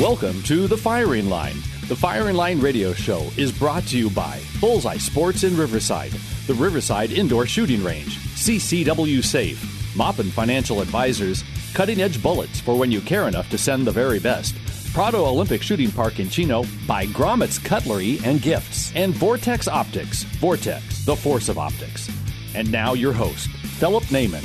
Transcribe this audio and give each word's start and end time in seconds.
Welcome 0.00 0.42
to 0.44 0.66
The 0.66 0.76
Firing 0.76 1.28
Line. 1.28 1.56
The 1.86 1.94
Firing 1.94 2.34
Line 2.34 2.58
radio 2.60 2.94
show 2.94 3.28
is 3.36 3.52
brought 3.52 3.82
to 3.88 3.98
you 3.98 4.08
by 4.08 4.40
Bullseye 4.58 4.96
Sports 4.96 5.44
in 5.44 5.54
Riverside, 5.54 6.12
the 6.46 6.54
Riverside 6.54 7.12
Indoor 7.12 7.44
Shooting 7.44 7.84
Range, 7.84 8.18
CCW 8.18 9.22
Safe, 9.22 9.60
Moppin 9.94 10.30
Financial 10.30 10.80
Advisors, 10.80 11.44
Cutting 11.74 12.00
Edge 12.00 12.22
Bullets 12.22 12.58
for 12.58 12.74
when 12.78 12.90
you 12.90 13.02
care 13.02 13.28
enough 13.28 13.50
to 13.50 13.58
send 13.58 13.86
the 13.86 13.92
very 13.92 14.18
best, 14.18 14.54
Prado 14.94 15.26
Olympic 15.26 15.60
Shooting 15.60 15.90
Park 15.90 16.20
in 16.20 16.30
Chino 16.30 16.64
by 16.86 17.04
Gromit's 17.04 17.58
Cutlery 17.58 18.18
and 18.24 18.40
Gifts, 18.40 18.94
and 18.96 19.12
Vortex 19.12 19.68
Optics, 19.68 20.22
Vortex, 20.22 21.04
the 21.04 21.14
force 21.14 21.50
of 21.50 21.58
optics. 21.58 22.10
And 22.54 22.72
now 22.72 22.94
your 22.94 23.12
host, 23.12 23.50
Philip 23.78 24.04
Naiman. 24.04 24.42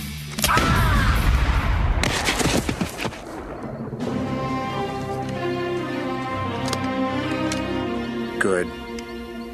Good. 8.48 8.72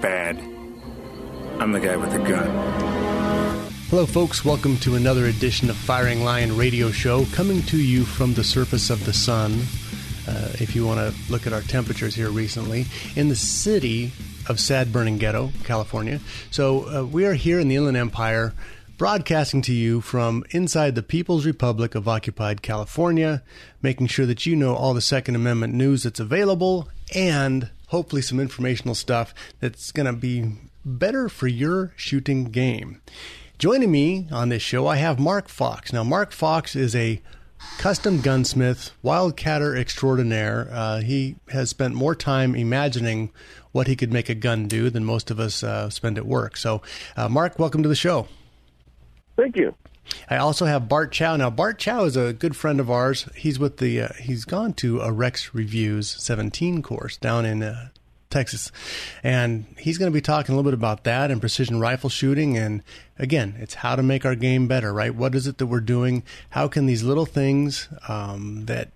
Bad. 0.01 0.37
I'm 1.57 1.71
the 1.71 1.79
guy 1.79 1.95
with 1.95 2.11
the 2.11 2.19
gun. 2.19 2.47
Hello, 3.89 4.05
folks. 4.05 4.45
Welcome 4.45 4.77
to 4.81 4.93
another 4.93 5.25
edition 5.25 5.71
of 5.71 5.75
Firing 5.75 6.23
Line 6.23 6.55
Radio 6.55 6.91
Show, 6.91 7.25
coming 7.33 7.63
to 7.63 7.77
you 7.81 8.03
from 8.03 8.35
the 8.35 8.43
surface 8.43 8.91
of 8.91 9.03
the 9.03 9.11
sun. 9.11 9.53
Uh, 10.27 10.51
if 10.61 10.75
you 10.75 10.85
want 10.85 10.99
to 10.99 11.31
look 11.31 11.47
at 11.47 11.53
our 11.53 11.61
temperatures 11.61 12.13
here 12.13 12.29
recently, 12.29 12.85
in 13.15 13.29
the 13.29 13.35
city 13.35 14.11
of 14.47 14.59
Sad 14.59 14.93
Burning 14.93 15.17
Ghetto, 15.17 15.51
California. 15.63 16.19
So 16.51 16.87
uh, 16.87 17.03
we 17.03 17.25
are 17.25 17.33
here 17.33 17.59
in 17.59 17.69
the 17.69 17.77
Inland 17.77 17.97
Empire, 17.97 18.53
broadcasting 18.99 19.63
to 19.63 19.73
you 19.73 20.01
from 20.01 20.43
inside 20.51 20.93
the 20.93 21.01
People's 21.01 21.47
Republic 21.47 21.95
of 21.95 22.07
Occupied 22.07 22.61
California, 22.61 23.41
making 23.81 24.05
sure 24.05 24.27
that 24.27 24.45
you 24.45 24.55
know 24.55 24.75
all 24.75 24.93
the 24.93 25.01
Second 25.01 25.33
Amendment 25.33 25.73
news 25.73 26.03
that's 26.03 26.19
available 26.19 26.89
and 27.13 27.69
hopefully 27.87 28.21
some 28.21 28.39
informational 28.39 28.95
stuff 28.95 29.33
that's 29.59 29.91
going 29.91 30.05
to 30.05 30.13
be 30.13 30.51
better 30.85 31.29
for 31.29 31.47
your 31.47 31.93
shooting 31.95 32.45
game. 32.45 33.01
Joining 33.57 33.91
me 33.91 34.27
on 34.31 34.49
this 34.49 34.61
show, 34.61 34.87
I 34.87 34.97
have 34.97 35.19
Mark 35.19 35.47
Fox. 35.47 35.93
Now, 35.93 36.03
Mark 36.03 36.31
Fox 36.31 36.75
is 36.75 36.95
a 36.95 37.21
custom 37.77 38.19
gunsmith, 38.19 38.91
wildcatter 39.03 39.77
extraordinaire. 39.77 40.67
Uh, 40.71 41.01
he 41.01 41.35
has 41.49 41.69
spent 41.69 41.93
more 41.93 42.15
time 42.15 42.55
imagining 42.55 43.31
what 43.71 43.87
he 43.87 43.95
could 43.95 44.11
make 44.11 44.29
a 44.29 44.35
gun 44.35 44.67
do 44.67 44.89
than 44.89 45.05
most 45.05 45.31
of 45.31 45.39
us 45.39 45.63
uh, 45.63 45.89
spend 45.89 46.17
at 46.17 46.25
work. 46.25 46.57
So, 46.57 46.81
uh, 47.15 47.29
Mark, 47.29 47.57
welcome 47.57 47.83
to 47.83 47.89
the 47.89 47.95
show. 47.95 48.27
Thank 49.37 49.55
you. 49.55 49.73
I 50.29 50.37
also 50.37 50.65
have 50.65 50.89
Bart 50.89 51.11
Chow. 51.11 51.35
Now, 51.35 51.49
Bart 51.49 51.79
Chow 51.79 52.03
is 52.05 52.17
a 52.17 52.33
good 52.33 52.55
friend 52.55 52.79
of 52.79 52.89
ours. 52.89 53.27
He's 53.35 53.59
with 53.59 53.77
the 53.77 54.01
uh, 54.01 54.13
he's 54.19 54.45
gone 54.45 54.73
to 54.73 55.01
a 55.01 55.11
Rex 55.11 55.53
Reviews 55.53 56.09
17 56.09 56.81
course 56.81 57.17
down 57.17 57.45
in 57.45 57.63
uh, 57.63 57.89
Texas, 58.29 58.71
and 59.23 59.65
he's 59.77 59.97
going 59.97 60.11
to 60.11 60.13
be 60.13 60.21
talking 60.21 60.53
a 60.53 60.55
little 60.55 60.69
bit 60.69 60.77
about 60.77 61.03
that 61.03 61.31
and 61.31 61.39
precision 61.39 61.79
rifle 61.79 62.09
shooting. 62.09 62.57
And 62.57 62.83
again, 63.17 63.55
it's 63.59 63.75
how 63.75 63.95
to 63.95 64.03
make 64.03 64.25
our 64.25 64.35
game 64.35 64.67
better, 64.67 64.93
right? 64.93 65.13
What 65.13 65.35
is 65.35 65.47
it 65.47 65.57
that 65.59 65.67
we're 65.67 65.81
doing? 65.81 66.23
How 66.49 66.67
can 66.67 66.85
these 66.85 67.03
little 67.03 67.25
things 67.25 67.87
um, 68.07 68.65
that 68.65 68.89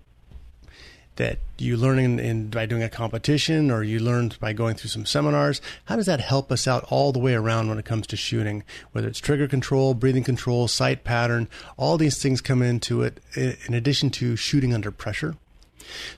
that 1.18 1.38
you 1.58 1.76
learn 1.76 1.98
in, 1.98 2.18
in, 2.18 2.48
by 2.48 2.64
doing 2.64 2.82
a 2.82 2.88
competition 2.88 3.70
or 3.70 3.82
you 3.82 3.98
learned 3.98 4.38
by 4.38 4.52
going 4.52 4.76
through 4.76 4.88
some 4.88 5.04
seminars 5.04 5.60
how 5.84 5.96
does 5.96 6.06
that 6.06 6.20
help 6.20 6.50
us 6.50 6.66
out 6.66 6.84
all 6.90 7.12
the 7.12 7.18
way 7.18 7.34
around 7.34 7.68
when 7.68 7.78
it 7.78 7.84
comes 7.84 8.06
to 8.06 8.16
shooting? 8.16 8.62
Whether 8.92 9.08
it's 9.08 9.18
trigger 9.18 9.48
control 9.48 9.94
breathing 9.94 10.24
control 10.24 10.68
sight 10.68 11.04
pattern 11.04 11.48
all 11.76 11.98
these 11.98 12.22
things 12.22 12.40
come 12.40 12.62
into 12.62 13.02
it 13.02 13.20
in 13.34 13.74
addition 13.74 14.10
to 14.10 14.36
shooting 14.36 14.72
under 14.72 14.90
pressure. 14.90 15.34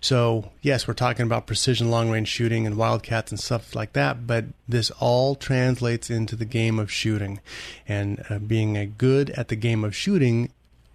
So 0.00 0.50
yes 0.60 0.86
we're 0.86 0.94
talking 0.94 1.24
about 1.24 1.46
precision 1.46 1.90
long 1.90 2.10
range 2.10 2.28
shooting 2.28 2.66
and 2.66 2.76
wildcats 2.76 3.32
and 3.32 3.40
stuff 3.40 3.74
like 3.74 3.94
that 3.94 4.26
but 4.26 4.44
this 4.68 4.90
all 4.92 5.34
translates 5.34 6.10
into 6.10 6.36
the 6.36 6.44
game 6.44 6.78
of 6.78 6.92
shooting. 6.92 7.40
And 7.88 8.22
uh, 8.28 8.38
being 8.38 8.76
a 8.76 8.86
good 8.86 9.30
at 9.30 9.48
the 9.48 9.56
game 9.56 9.82
of 9.82 9.96
shooting 9.96 10.52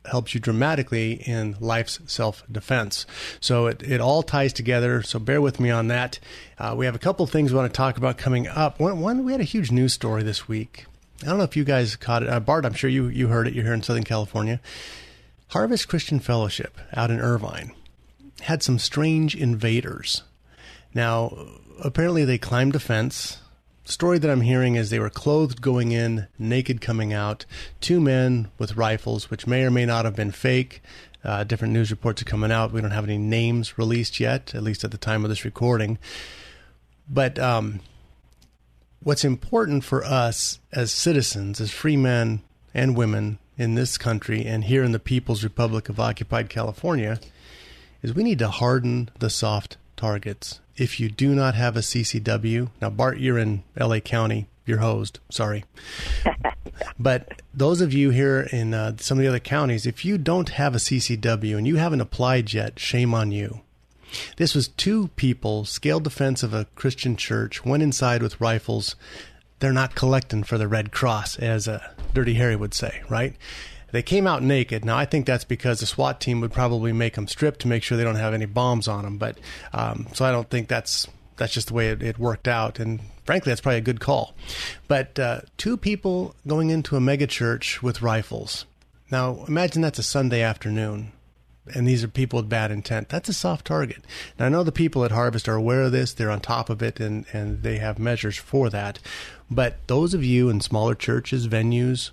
helps 0.08 0.34
you 0.34 0.40
dramatically 0.40 1.14
in 1.14 1.56
life's 1.60 2.00
self 2.06 2.44
defense. 2.52 3.06
So 3.40 3.68
it, 3.68 3.84
it 3.84 4.02
all 4.02 4.24
ties 4.24 4.54
together. 4.54 5.02
So 5.04 5.20
bear 5.20 5.42
with 5.42 5.60
me 5.60 5.70
on 5.70 5.88
that. 5.88 6.20
Uh, 6.58 6.76
we 6.78 6.86
have 6.86 6.96
a 6.96 7.00
couple 7.00 7.26
things 7.28 7.52
we 7.52 7.58
want 7.58 7.72
to 7.72 7.78
talk 7.78 7.98
about 7.98 8.18
coming 8.18 8.48
up. 8.48 8.80
One, 8.80 9.02
one, 9.02 9.26
we 9.26 9.32
had 9.32 9.42
a 9.42 9.46
huge 9.46 9.72
news 9.72 9.94
story 9.94 10.24
this 10.24 10.48
week. 10.48 10.86
I 11.22 11.28
don't 11.28 11.38
know 11.38 11.44
if 11.44 11.56
you 11.56 11.64
guys 11.64 11.96
caught 11.96 12.24
it. 12.24 12.30
Uh, 12.30 12.40
Bart, 12.40 12.66
I'm 12.66 12.74
sure 12.74 12.90
you, 12.90 13.08
you 13.08 13.28
heard 13.28 13.48
it. 13.48 13.54
You're 13.54 13.64
here 13.64 13.74
in 13.74 13.84
Southern 13.84 14.04
California. 14.04 14.60
Harvest 15.50 15.88
Christian 15.88 16.20
Fellowship 16.20 16.78
out 16.94 17.12
in 17.12 17.20
Irvine 17.20 17.72
had 18.42 18.62
some 18.62 18.80
strange 18.80 19.36
invaders. 19.36 20.24
Now, 20.94 21.36
apparently 21.84 22.26
they 22.26 22.38
climbed 22.38 22.76
a 22.76 22.80
fence 22.80 23.40
story 23.86 24.18
that 24.20 24.30
I'm 24.30 24.42
hearing 24.42 24.76
is 24.76 24.90
they 24.90 25.00
were 25.00 25.10
clothed 25.10 25.62
going 25.62 25.92
in, 25.92 26.28
naked 26.38 26.82
coming 26.82 27.14
out. 27.14 27.46
Two 27.80 28.02
men 28.02 28.50
with 28.58 28.76
rifles, 28.76 29.30
which 29.30 29.48
may 29.48 29.64
or 29.64 29.72
may 29.72 29.86
not 29.86 30.06
have 30.06 30.16
been 30.16 30.32
fake. 30.32 30.82
Uh, 31.24 31.44
different 31.44 31.74
news 31.74 31.90
reports 31.90 32.22
are 32.22 32.26
coming 32.26 32.52
out. 32.52 32.72
We 32.72 32.82
don't 32.82 32.92
have 32.92 33.06
any 33.06 33.18
names 33.18 33.78
released 33.78 34.20
yet, 34.20 34.54
at 34.54 34.64
least 34.64 34.84
at 34.84 34.92
the 34.92 34.98
time 34.98 35.24
of 35.24 35.30
this 35.30 35.46
recording. 35.46 35.98
But 37.10 37.40
um, 37.40 37.80
what's 39.02 39.24
important 39.24 39.84
for 39.84 40.04
us 40.04 40.60
as 40.72 40.92
citizens, 40.92 41.62
as 41.62 41.72
free 41.72 41.98
men 41.98 42.42
and 42.74 42.98
women 42.98 43.40
in 43.58 43.76
this 43.76 43.98
country 43.98 44.46
and 44.46 44.66
here 44.66 44.84
in 44.84 44.92
the 44.92 45.00
People's 45.00 45.44
Republic 45.44 45.90
of 45.90 46.00
Occupied 46.00 46.50
California, 46.50 47.20
is 48.02 48.14
we 48.14 48.24
need 48.24 48.40
to 48.40 48.50
harden 48.50 49.10
the 49.20 49.30
soft 49.30 49.78
targets 49.96 50.60
if 50.78 51.00
you 51.00 51.10
do 51.10 51.34
not 51.34 51.56
have 51.56 51.78
a 51.78 51.82
CCW, 51.82 52.70
now 52.82 52.90
Bart, 52.90 53.20
you're 53.20 53.40
in 53.40 53.64
LA 53.80 54.00
County, 54.00 54.48
you're 54.66 54.80
hosed, 54.80 55.20
sorry. 55.30 55.64
but 57.00 57.42
those 57.54 57.82
of 57.82 57.94
you 57.94 58.10
here 58.10 58.42
in 58.52 58.74
uh, 58.74 58.98
some 59.00 59.18
of 59.18 59.22
the 59.22 59.30
other 59.30 59.40
counties, 59.40 59.86
if 59.86 60.04
you 60.04 60.18
don't 60.18 60.50
have 60.50 60.76
a 60.76 60.80
CCW 60.80 61.58
and 61.58 61.68
you 61.68 61.78
haven't 61.78 62.02
applied 62.02 62.54
yet, 62.54 62.80
shame 62.80 63.14
on 63.14 63.32
you. 63.32 63.62
This 64.38 64.54
was 64.54 64.68
two 64.68 65.10
people 65.16 65.66
scaled 65.66 66.04
the 66.04 66.10
fence 66.10 66.44
of 66.44 66.54
a 66.54 66.68
Christian 66.76 67.16
church, 67.16 67.66
went 67.66 67.84
inside 67.84 68.22
with 68.22 68.40
rifles. 68.42 68.96
They're 69.60 69.74
not 69.74 69.96
collecting 69.96 70.44
for 70.44 70.58
the 70.58 70.68
Red 70.68 70.92
Cross, 70.92 71.40
as 71.40 71.68
uh, 71.68 71.92
Dirty 72.14 72.36
Harry 72.36 72.56
would 72.56 72.74
say, 72.74 73.02
right? 73.10 73.36
They 73.96 74.04
came 74.04 74.28
out 74.28 74.44
naked. 74.44 74.84
Now, 74.84 74.98
I 74.98 75.06
think 75.06 75.26
that's 75.26 75.46
because 75.46 75.80
the 75.80 75.86
SWAT 75.86 76.20
team 76.20 76.42
would 76.42 76.52
probably 76.52 76.92
make 76.92 77.14
them 77.14 77.30
strip 77.30 77.58
to 77.60 77.70
make 77.70 77.82
sure 77.82 77.98
they 77.98 78.04
don't 78.04 78.18
have 78.18 78.34
any 78.34 78.46
bombs 78.46 78.90
on 78.90 79.06
them. 79.06 79.18
But 79.18 79.38
um, 79.72 80.08
so 80.12 80.26
I 80.26 80.34
don't 80.34 80.50
think 80.50 80.68
that's 80.68 81.08
that's 81.38 81.54
just 81.54 81.70
the 81.70 81.76
way 81.76 81.88
it, 81.88 82.04
it, 82.04 82.20
worked 82.20 82.50
out. 82.50 82.78
And 82.78 83.00
frankly, 83.24 83.52
that's 83.52 83.62
probably 83.62 83.78
a 83.78 83.82
good 83.82 84.02
call. 84.02 84.36
But 84.90 85.18
uh, 85.18 85.42
two 85.56 85.78
people 85.78 86.36
going 86.46 86.72
into 86.72 86.98
a 86.98 87.00
megachurch 87.00 87.82
with 87.82 88.02
rifles. 88.02 88.66
Now, 89.12 89.46
imagine 89.48 89.82
that's 89.82 90.00
a 90.00 90.04
Sunday 90.04 90.42
afternoon, 90.42 91.14
and 91.74 91.88
these 91.88 92.04
are 92.04 92.10
people 92.10 92.42
with 92.42 92.50
bad 92.50 92.72
intent. 92.72 93.08
That's 93.08 93.30
a 93.30 93.34
soft 93.34 93.66
target. 93.66 94.04
Now, 94.38 94.48
I 94.48 94.50
know 94.50 94.64
the 94.64 94.74
people 94.74 95.06
at 95.06 95.12
Harvest 95.12 95.48
are 95.48 95.56
aware 95.56 95.84
of 95.84 95.94
this, 95.94 96.12
they're 96.12 96.32
on 96.32 96.42
top 96.42 96.70
of 96.70 96.84
it, 96.84 97.00
and, 97.00 97.26
and 97.32 97.64
they 97.64 97.78
have 97.78 97.98
measures 97.98 98.36
for 98.36 98.70
that. 98.72 99.00
But 99.50 99.88
those 99.88 100.14
of 100.14 100.22
you 100.22 100.50
in 100.50 100.60
smaller 100.60 100.96
churches, 100.96 101.48
venues, 101.48 102.12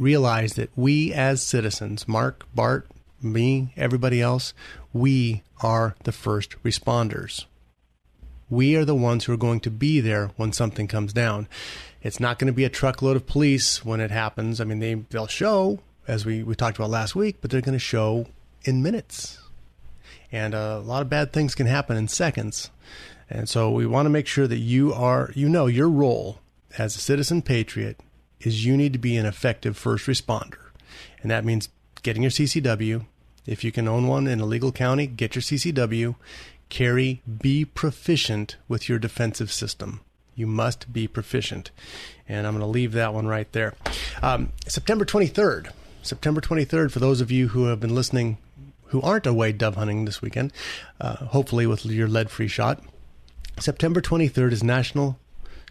realize 0.00 0.54
that 0.54 0.70
we 0.74 1.12
as 1.12 1.42
citizens, 1.42 2.08
Mark, 2.08 2.46
Bart, 2.54 2.88
me, 3.22 3.72
everybody 3.76 4.20
else, 4.20 4.54
we 4.92 5.42
are 5.62 5.94
the 6.04 6.12
first 6.12 6.60
responders. 6.62 7.44
We 8.48 8.74
are 8.76 8.84
the 8.84 8.94
ones 8.94 9.24
who 9.24 9.32
are 9.32 9.36
going 9.38 9.60
to 9.60 9.70
be 9.70 10.00
there 10.00 10.30
when 10.36 10.52
something 10.52 10.88
comes 10.88 11.12
down. 11.12 11.46
It's 12.02 12.18
not 12.18 12.38
going 12.38 12.46
to 12.46 12.52
be 12.52 12.64
a 12.64 12.70
truckload 12.70 13.14
of 13.14 13.26
police 13.26 13.84
when 13.84 14.00
it 14.00 14.10
happens. 14.10 14.60
I 14.60 14.64
mean, 14.64 14.80
they, 14.80 14.94
they'll 14.94 15.26
show, 15.26 15.80
as 16.08 16.24
we, 16.24 16.42
we 16.42 16.54
talked 16.54 16.78
about 16.78 16.90
last 16.90 17.14
week, 17.14 17.36
but 17.40 17.50
they're 17.50 17.60
going 17.60 17.74
to 17.74 17.78
show 17.78 18.26
in 18.64 18.82
minutes. 18.82 19.38
And 20.32 20.54
uh, 20.54 20.80
a 20.82 20.86
lot 20.86 21.02
of 21.02 21.10
bad 21.10 21.32
things 21.32 21.54
can 21.54 21.66
happen 21.66 21.96
in 21.96 22.08
seconds. 22.08 22.70
And 23.28 23.48
so 23.48 23.70
we 23.70 23.86
want 23.86 24.06
to 24.06 24.10
make 24.10 24.26
sure 24.26 24.48
that 24.48 24.58
you 24.58 24.92
are, 24.92 25.30
you 25.34 25.48
know, 25.48 25.66
your 25.66 25.88
role 25.88 26.40
as 26.78 26.96
a 26.96 27.00
citizen 27.00 27.42
patriot 27.42 28.00
is 28.40 28.64
you 28.64 28.76
need 28.76 28.92
to 28.92 28.98
be 28.98 29.16
an 29.16 29.26
effective 29.26 29.76
first 29.76 30.06
responder. 30.06 30.70
And 31.22 31.30
that 31.30 31.44
means 31.44 31.68
getting 32.02 32.22
your 32.22 32.30
CCW 32.30 33.04
If 33.46 33.64
you 33.64 33.72
can 33.72 33.88
own 33.88 34.06
one 34.06 34.26
in 34.26 34.40
a 34.40 34.46
legal 34.46 34.72
county, 34.72 35.06
get 35.06 35.34
your 35.34 35.42
CCW. 35.42 36.14
Carry, 36.68 37.20
be 37.40 37.64
proficient 37.64 38.56
with 38.68 38.88
your 38.88 38.98
defensive 38.98 39.50
system. 39.50 40.00
You 40.36 40.46
must 40.46 40.92
be 40.92 41.08
proficient. 41.08 41.70
And 42.28 42.46
I'm 42.46 42.52
going 42.54 42.60
to 42.60 42.66
leave 42.66 42.92
that 42.92 43.12
one 43.12 43.26
right 43.26 43.50
there. 43.52 43.74
Um, 44.22 44.52
September 44.66 45.04
23rd. 45.04 45.72
September 46.02 46.40
23rd, 46.40 46.90
for 46.90 46.98
those 46.98 47.20
of 47.20 47.30
you 47.30 47.48
who 47.48 47.64
have 47.64 47.80
been 47.80 47.94
listening 47.94 48.38
who 48.86 49.00
aren't 49.02 49.26
away 49.26 49.52
dove 49.52 49.76
hunting 49.76 50.04
this 50.04 50.20
weekend, 50.20 50.52
uh, 51.00 51.16
hopefully 51.26 51.66
with 51.66 51.84
your 51.86 52.08
lead 52.08 52.30
free 52.30 52.48
shot. 52.48 52.82
September 53.58 54.00
23rd 54.00 54.52
is 54.52 54.62
National 54.62 55.18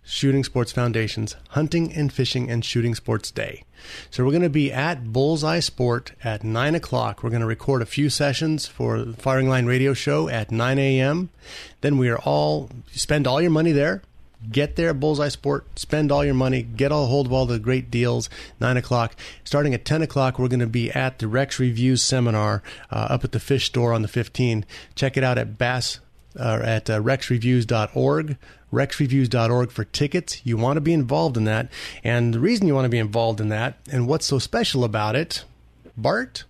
Shooting 0.03 0.43
Sports 0.43 0.71
Foundation's 0.71 1.35
Hunting 1.49 1.93
and 1.93 2.11
Fishing 2.11 2.49
and 2.49 2.63
Shooting 2.63 2.95
Sports 2.95 3.31
Day. 3.31 3.63
So 4.09 4.23
we're 4.23 4.31
going 4.31 4.41
to 4.43 4.49
be 4.49 4.71
at 4.71 5.11
Bullseye 5.11 5.59
Sport 5.59 6.13
at 6.23 6.43
9 6.43 6.75
o'clock. 6.75 7.23
We're 7.23 7.29
going 7.29 7.41
to 7.41 7.47
record 7.47 7.81
a 7.81 7.85
few 7.85 8.09
sessions 8.09 8.65
for 8.65 9.03
the 9.03 9.13
Firing 9.13 9.49
Line 9.49 9.65
Radio 9.65 9.93
Show 9.93 10.29
at 10.29 10.51
9 10.51 10.79
a.m. 10.79 11.29
Then 11.81 11.97
we 11.97 12.09
are 12.09 12.19
all, 12.19 12.69
spend 12.91 13.27
all 13.27 13.41
your 13.41 13.51
money 13.51 13.71
there. 13.71 14.01
Get 14.49 14.77
there 14.77 14.93
Bullseye 14.93 15.27
Sport, 15.27 15.65
spend 15.77 16.13
all 16.13 16.23
your 16.23 16.33
money, 16.33 16.61
get 16.63 16.93
a 16.93 16.95
hold 16.95 17.25
of 17.25 17.33
all 17.33 17.45
the 17.45 17.59
great 17.59 17.91
deals. 17.91 18.29
Nine 18.57 18.77
o'clock, 18.77 19.17
starting 19.43 19.73
at 19.73 19.83
ten 19.83 20.01
o'clock, 20.01 20.39
we're 20.39 20.47
going 20.47 20.61
to 20.61 20.67
be 20.67 20.89
at 20.91 21.19
the 21.19 21.27
Rex 21.27 21.59
Reviews 21.59 22.01
seminar 22.01 22.63
uh, 22.89 23.07
up 23.09 23.25
at 23.25 23.33
the 23.33 23.39
Fish 23.41 23.65
Store 23.65 23.91
on 23.91 24.01
the 24.01 24.07
15th. 24.07 24.63
Check 24.95 25.17
it 25.17 25.25
out 25.25 25.37
at 25.37 25.57
Bass 25.57 25.99
uh, 26.37 26.59
at 26.63 26.89
uh, 26.89 26.99
rexreviews.org 27.01 28.37
rexreviews.org 28.71 29.71
for 29.71 29.83
tickets. 29.83 30.45
You 30.45 30.57
want 30.57 30.77
to 30.77 30.81
be 30.81 30.93
involved 30.93 31.37
in 31.37 31.45
that. 31.45 31.69
And 32.03 32.33
the 32.33 32.39
reason 32.39 32.67
you 32.67 32.75
want 32.75 32.85
to 32.85 32.89
be 32.89 32.99
involved 32.99 33.41
in 33.41 33.49
that 33.49 33.77
and 33.91 34.07
what's 34.07 34.25
so 34.25 34.39
special 34.39 34.83
about 34.83 35.15
it, 35.15 35.43
Bart, 35.97 36.43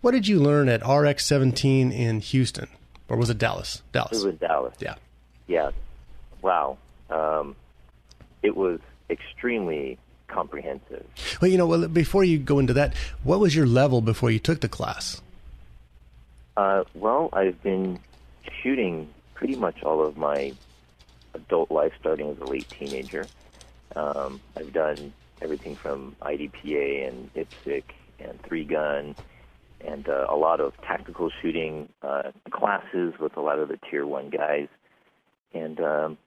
what 0.00 0.12
did 0.12 0.28
you 0.28 0.40
learn 0.40 0.68
at 0.68 0.86
RX 0.86 1.26
17 1.26 1.92
in 1.92 2.20
Houston? 2.20 2.68
Or 3.08 3.16
was 3.16 3.30
it 3.30 3.38
Dallas? 3.38 3.82
Dallas. 3.92 4.22
It 4.22 4.26
was 4.26 4.36
Dallas. 4.36 4.74
Yeah. 4.78 4.94
Yeah. 5.46 5.70
Wow. 6.42 6.78
Um, 7.10 7.56
it 8.42 8.56
was 8.56 8.80
extremely 9.10 9.98
comprehensive. 10.28 11.06
Well, 11.40 11.50
you 11.50 11.56
know, 11.56 11.66
well, 11.66 11.88
before 11.88 12.22
you 12.22 12.38
go 12.38 12.58
into 12.58 12.74
that, 12.74 12.94
what 13.24 13.40
was 13.40 13.56
your 13.56 13.66
level 13.66 14.00
before 14.02 14.30
you 14.30 14.38
took 14.38 14.60
the 14.60 14.68
class? 14.68 15.22
Uh, 16.56 16.84
well, 16.94 17.30
I've 17.32 17.60
been 17.62 17.98
shooting 18.62 19.08
pretty 19.34 19.56
much 19.56 19.82
all 19.82 20.04
of 20.04 20.16
my 20.16 20.52
adult 21.34 21.70
life, 21.70 21.92
starting 22.00 22.30
as 22.30 22.38
a 22.38 22.44
late 22.44 22.68
teenager. 22.68 23.26
Um, 23.94 24.40
I've 24.56 24.72
done 24.72 25.12
everything 25.40 25.76
from 25.76 26.16
IDPA 26.22 27.08
and 27.08 27.32
IPSC 27.34 27.84
and 28.20 28.42
three 28.42 28.64
gun 28.64 29.14
and 29.80 30.08
uh, 30.08 30.26
a 30.28 30.36
lot 30.36 30.60
of 30.60 30.72
tactical 30.82 31.30
shooting 31.40 31.88
uh, 32.02 32.32
classes 32.50 33.14
with 33.20 33.36
a 33.36 33.40
lot 33.40 33.58
of 33.58 33.68
the 33.68 33.78
tier 33.90 34.06
one 34.06 34.28
guys. 34.28 34.68
And 35.54 35.80
um, 35.80 36.18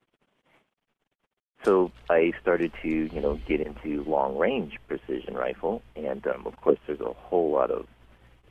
so 1.63 1.91
I 2.09 2.31
started 2.41 2.71
to, 2.81 2.87
you 2.87 3.21
know, 3.21 3.39
get 3.47 3.61
into 3.61 4.03
long 4.03 4.37
range 4.37 4.77
precision 4.87 5.35
rifle. 5.35 5.81
And 5.95 6.25
um, 6.27 6.47
of 6.47 6.59
course, 6.61 6.79
there's 6.87 7.01
a 7.01 7.13
whole 7.13 7.51
lot 7.51 7.71
of, 7.71 7.87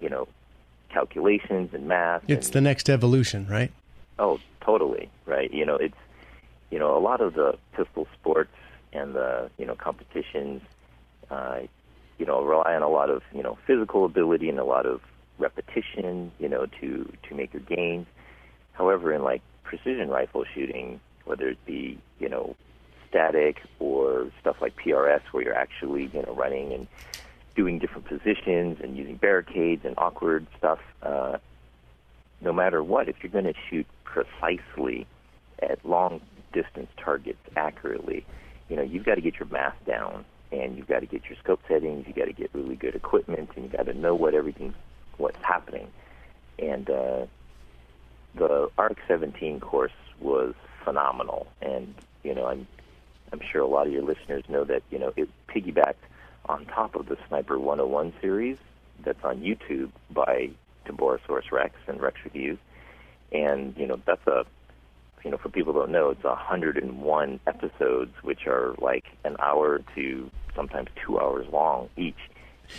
you 0.00 0.08
know, 0.08 0.28
calculations 0.92 1.72
and 1.72 1.86
math. 1.88 2.22
It's 2.28 2.48
and, 2.48 2.54
the 2.54 2.60
next 2.60 2.90
evolution, 2.90 3.46
right? 3.48 3.72
Oh, 4.18 4.38
totally, 4.60 5.08
right. 5.26 5.52
You 5.52 5.64
know, 5.64 5.76
it's 5.76 5.96
you 6.70 6.78
know, 6.78 6.96
a 6.96 7.00
lot 7.00 7.20
of 7.20 7.34
the 7.34 7.58
pistol 7.72 8.06
sports 8.14 8.54
and 8.92 9.14
the 9.14 9.50
you 9.58 9.66
know 9.66 9.74
competitions, 9.74 10.62
uh, 11.30 11.60
you 12.18 12.26
know, 12.26 12.42
rely 12.42 12.74
on 12.74 12.82
a 12.82 12.88
lot 12.88 13.10
of 13.10 13.22
you 13.34 13.42
know 13.42 13.58
physical 13.66 14.04
ability 14.04 14.48
and 14.48 14.58
a 14.58 14.64
lot 14.64 14.86
of 14.86 15.00
repetition, 15.38 16.30
you 16.38 16.48
know, 16.48 16.66
to 16.80 17.12
to 17.28 17.34
make 17.34 17.52
your 17.52 17.62
gains. 17.62 18.06
However, 18.72 19.12
in 19.12 19.22
like 19.22 19.42
precision 19.64 20.08
rifle 20.08 20.44
shooting, 20.54 21.00
whether 21.24 21.48
it 21.48 21.64
be 21.66 21.98
you 22.18 22.28
know 22.28 22.56
static 23.08 23.60
or 23.80 24.30
stuff 24.40 24.56
like 24.60 24.76
PRS, 24.76 25.22
where 25.32 25.42
you're 25.42 25.54
actually 25.56 26.06
you 26.12 26.22
know 26.22 26.34
running 26.34 26.72
and 26.72 26.86
doing 27.54 27.78
different 27.78 28.06
positions 28.06 28.78
and 28.82 28.96
using 28.96 29.16
barricades 29.16 29.84
and 29.84 29.94
awkward 29.98 30.46
stuff. 30.56 30.80
Uh, 31.02 31.38
no 32.40 32.52
matter 32.52 32.82
what, 32.82 33.08
if 33.08 33.16
you're 33.22 33.32
going 33.32 33.44
to 33.44 33.54
shoot 33.68 33.86
precisely 34.04 35.06
at 35.60 35.84
long 35.84 36.20
distance 36.52 36.90
targets 36.96 37.40
accurately, 37.56 38.24
you 38.68 38.76
know, 38.76 38.82
you've 38.82 39.04
got 39.04 39.16
to 39.16 39.20
get 39.20 39.38
your 39.38 39.48
math 39.48 39.76
down 39.86 40.24
and 40.52 40.76
you've 40.76 40.88
got 40.88 41.00
to 41.00 41.06
get 41.06 41.24
your 41.28 41.38
scope 41.38 41.60
settings, 41.68 42.06
you 42.06 42.12
got 42.12 42.26
to 42.26 42.32
get 42.32 42.50
really 42.54 42.74
good 42.74 42.94
equipment, 42.94 43.50
and 43.54 43.64
you 43.64 43.70
got 43.70 43.86
to 43.86 43.94
know 43.94 44.14
what 44.14 44.34
everything's 44.34 44.74
what's 45.16 45.42
happening. 45.42 45.86
And 46.58 46.88
uh, 46.90 47.26
the 48.34 48.68
RX-17 48.78 49.60
course 49.60 49.92
was 50.20 50.54
phenomenal, 50.84 51.46
and 51.62 51.94
you 52.24 52.34
know, 52.34 52.46
I'm 52.46 52.66
I'm 53.32 53.40
sure 53.52 53.62
a 53.62 53.66
lot 53.66 53.86
of 53.86 53.92
your 53.92 54.02
listeners 54.02 54.42
know 54.48 54.64
that 54.64 54.82
you 54.90 54.98
know 54.98 55.12
it 55.16 55.28
piggybacked 55.48 56.02
on 56.50 56.66
top 56.66 56.94
of 56.94 57.06
the 57.06 57.16
Sniper 57.28 57.58
101 57.58 58.12
series 58.20 58.58
that's 59.04 59.22
on 59.24 59.40
YouTube 59.40 59.90
by 60.10 60.50
Taborosaurus 60.86 61.50
Rex 61.52 61.74
and 61.86 62.00
Rex 62.00 62.16
Reviews, 62.24 62.58
and 63.32 63.74
you 63.76 63.86
know 63.86 64.00
that's 64.04 64.26
a 64.26 64.44
you 65.24 65.30
know, 65.30 65.36
for 65.36 65.48
people 65.48 65.72
who 65.72 65.80
don't 65.80 65.92
know, 65.92 66.10
it's 66.10 66.24
101 66.24 67.40
episodes, 67.46 68.12
which 68.22 68.46
are 68.46 68.74
like 68.78 69.04
an 69.24 69.36
hour 69.38 69.80
to 69.94 70.30
sometimes 70.54 70.88
two 71.04 71.20
hours 71.20 71.46
long 71.52 71.88
each, 71.96 72.16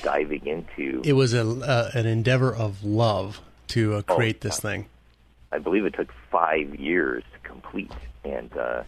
diving 0.01 0.45
into. 0.45 1.01
It 1.03 1.13
was 1.13 1.33
a 1.33 1.41
uh, 1.41 1.91
an 1.93 2.05
endeavor 2.05 2.53
of 2.53 2.83
love 2.83 3.41
to 3.69 3.95
uh, 3.95 4.01
create 4.01 4.37
oh, 4.37 4.47
this 4.47 4.59
thing. 4.59 4.87
I 5.51 5.59
believe 5.59 5.85
it 5.85 5.93
took 5.93 6.11
five 6.31 6.75
years 6.75 7.23
to 7.33 7.47
complete, 7.47 7.91
and 8.23 8.51
uh, 8.57 8.83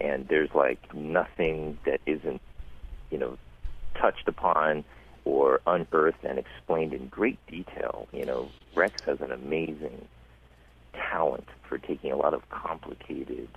and 0.00 0.28
there's 0.28 0.54
like 0.54 0.94
nothing 0.94 1.78
that 1.86 2.00
isn't, 2.06 2.40
you 3.10 3.18
know, 3.18 3.36
touched 4.00 4.28
upon 4.28 4.84
or 5.24 5.60
unearthed 5.66 6.24
and 6.24 6.38
explained 6.38 6.92
in 6.92 7.08
great 7.08 7.38
detail. 7.46 8.08
You 8.12 8.24
know, 8.24 8.48
Rex 8.74 9.02
has 9.02 9.20
an 9.20 9.32
amazing 9.32 10.06
talent 10.92 11.48
for 11.68 11.78
taking 11.78 12.12
a 12.12 12.16
lot 12.16 12.32
of 12.34 12.48
complicated, 12.50 13.48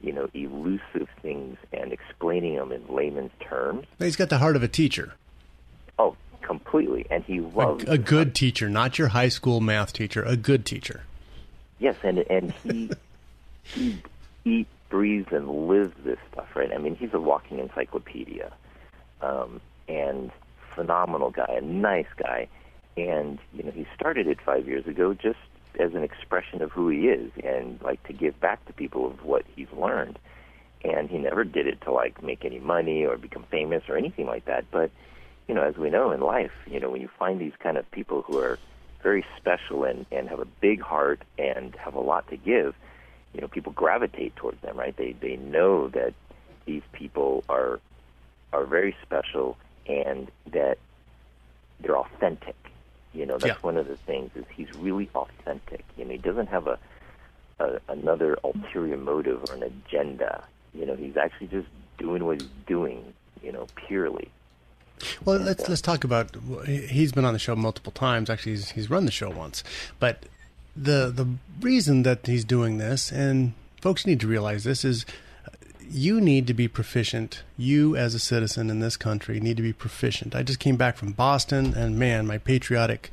you 0.00 0.12
know, 0.12 0.28
elusive 0.34 1.08
things 1.22 1.56
and 1.72 1.92
explaining 1.92 2.56
them 2.56 2.72
in 2.72 2.86
layman's 2.88 3.32
terms. 3.40 3.86
He's 3.98 4.16
got 4.16 4.28
the 4.28 4.38
heart 4.38 4.56
of 4.56 4.62
a 4.62 4.68
teacher. 4.68 5.14
Oh, 5.98 6.16
completely. 6.42 7.06
And 7.10 7.24
he 7.24 7.40
loves 7.40 7.84
a, 7.84 7.92
a 7.92 7.98
good 7.98 8.34
teacher, 8.34 8.68
not 8.68 8.98
your 8.98 9.08
high 9.08 9.28
school 9.28 9.60
math 9.60 9.92
teacher, 9.92 10.22
a 10.22 10.36
good 10.36 10.66
teacher. 10.66 11.02
Yes, 11.78 11.96
and 12.02 12.18
and 12.30 12.52
he 12.52 12.90
he 13.64 13.98
eats, 14.44 14.70
breathes, 14.88 15.28
and 15.30 15.68
lives 15.68 15.94
this 16.04 16.18
stuff, 16.32 16.48
right? 16.54 16.72
I 16.72 16.78
mean, 16.78 16.96
he's 16.96 17.12
a 17.12 17.20
walking 17.20 17.58
encyclopedia, 17.58 18.52
um, 19.20 19.60
and 19.88 20.30
phenomenal 20.74 21.30
guy, 21.30 21.56
a 21.58 21.60
nice 21.60 22.06
guy, 22.16 22.48
and 22.96 23.38
you 23.52 23.62
know, 23.62 23.70
he 23.70 23.86
started 23.94 24.26
it 24.26 24.38
five 24.40 24.66
years 24.66 24.86
ago, 24.86 25.14
just 25.14 25.38
as 25.78 25.94
an 25.94 26.02
expression 26.02 26.62
of 26.62 26.72
who 26.72 26.88
he 26.88 27.08
is 27.08 27.30
and 27.44 27.80
like 27.82 28.02
to 28.04 28.12
give 28.12 28.38
back 28.40 28.64
to 28.66 28.72
people 28.72 29.06
of 29.06 29.22
what 29.24 29.44
he's 29.54 29.70
learned. 29.72 30.18
And 30.84 31.10
he 31.10 31.18
never 31.18 31.44
did 31.44 31.66
it 31.66 31.80
to 31.82 31.92
like 31.92 32.22
make 32.22 32.44
any 32.44 32.58
money 32.58 33.04
or 33.04 33.16
become 33.16 33.44
famous 33.50 33.82
or 33.88 33.96
anything 33.96 34.26
like 34.26 34.44
that. 34.46 34.64
But 34.70 34.90
you 35.48 35.54
know, 35.54 35.62
as 35.62 35.76
we 35.76 35.90
know 35.90 36.10
in 36.10 36.20
life, 36.20 36.52
you 36.66 36.80
know, 36.80 36.90
when 36.90 37.00
you 37.00 37.10
find 37.18 37.40
these 37.40 37.52
kind 37.60 37.76
of 37.76 37.90
people 37.90 38.22
who 38.22 38.38
are 38.38 38.58
very 39.02 39.24
special 39.36 39.84
and, 39.84 40.06
and 40.10 40.28
have 40.28 40.40
a 40.40 40.46
big 40.60 40.80
heart 40.80 41.22
and 41.38 41.74
have 41.76 41.94
a 41.94 42.00
lot 42.00 42.28
to 42.28 42.36
give, 42.36 42.74
you 43.32 43.40
know, 43.40 43.48
people 43.48 43.72
gravitate 43.72 44.34
towards 44.36 44.60
them, 44.62 44.76
right? 44.76 44.96
They 44.96 45.12
they 45.12 45.36
know 45.36 45.88
that 45.88 46.14
these 46.64 46.82
people 46.92 47.44
are 47.48 47.80
are 48.52 48.64
very 48.64 48.96
special 49.02 49.56
and 49.86 50.30
that 50.52 50.78
they're 51.80 51.98
authentic 51.98 52.56
you 53.16 53.24
know, 53.24 53.38
that's 53.38 53.46
yeah. 53.46 53.54
one 53.62 53.78
of 53.78 53.88
the 53.88 53.96
things 53.96 54.30
is 54.34 54.44
he's 54.54 54.72
really 54.76 55.08
authentic. 55.14 55.84
You 55.96 56.04
know, 56.04 56.12
he 56.12 56.18
doesn't 56.18 56.48
have 56.48 56.66
a, 56.66 56.78
a 57.58 57.80
another 57.88 58.36
ulterior 58.44 58.98
motive 58.98 59.42
or 59.48 59.54
an 59.54 59.62
agenda. 59.62 60.44
You 60.74 60.84
know, 60.84 60.94
he's 60.94 61.16
actually 61.16 61.46
just 61.46 61.68
doing 61.96 62.24
what 62.24 62.42
he's 62.42 62.50
doing. 62.66 63.14
You 63.42 63.52
know, 63.52 63.66
purely. 63.74 64.30
Well, 65.24 65.38
let's 65.38 65.66
let's 65.66 65.80
talk 65.80 66.04
about. 66.04 66.36
He's 66.66 67.12
been 67.12 67.24
on 67.24 67.32
the 67.32 67.38
show 67.38 67.56
multiple 67.56 67.92
times. 67.92 68.28
Actually, 68.28 68.52
he's, 68.52 68.70
he's 68.70 68.90
run 68.90 69.06
the 69.06 69.10
show 69.10 69.30
once. 69.30 69.64
But 69.98 70.26
the 70.76 71.10
the 71.14 71.26
reason 71.62 72.02
that 72.02 72.26
he's 72.26 72.44
doing 72.44 72.76
this, 72.76 73.10
and 73.10 73.54
folks 73.80 74.06
need 74.06 74.20
to 74.20 74.26
realize 74.26 74.64
this, 74.64 74.84
is 74.84 75.06
you 75.90 76.20
need 76.20 76.46
to 76.46 76.54
be 76.54 76.68
proficient. 76.68 77.42
You, 77.56 77.96
as 77.96 78.14
a 78.14 78.18
citizen 78.18 78.70
in 78.70 78.80
this 78.80 78.96
country, 78.96 79.40
need 79.40 79.56
to 79.56 79.62
be 79.62 79.72
proficient. 79.72 80.34
I 80.34 80.42
just 80.42 80.60
came 80.60 80.76
back 80.76 80.96
from 80.96 81.12
Boston, 81.12 81.74
and 81.74 81.98
man, 81.98 82.26
my 82.26 82.38
patriotic 82.38 83.10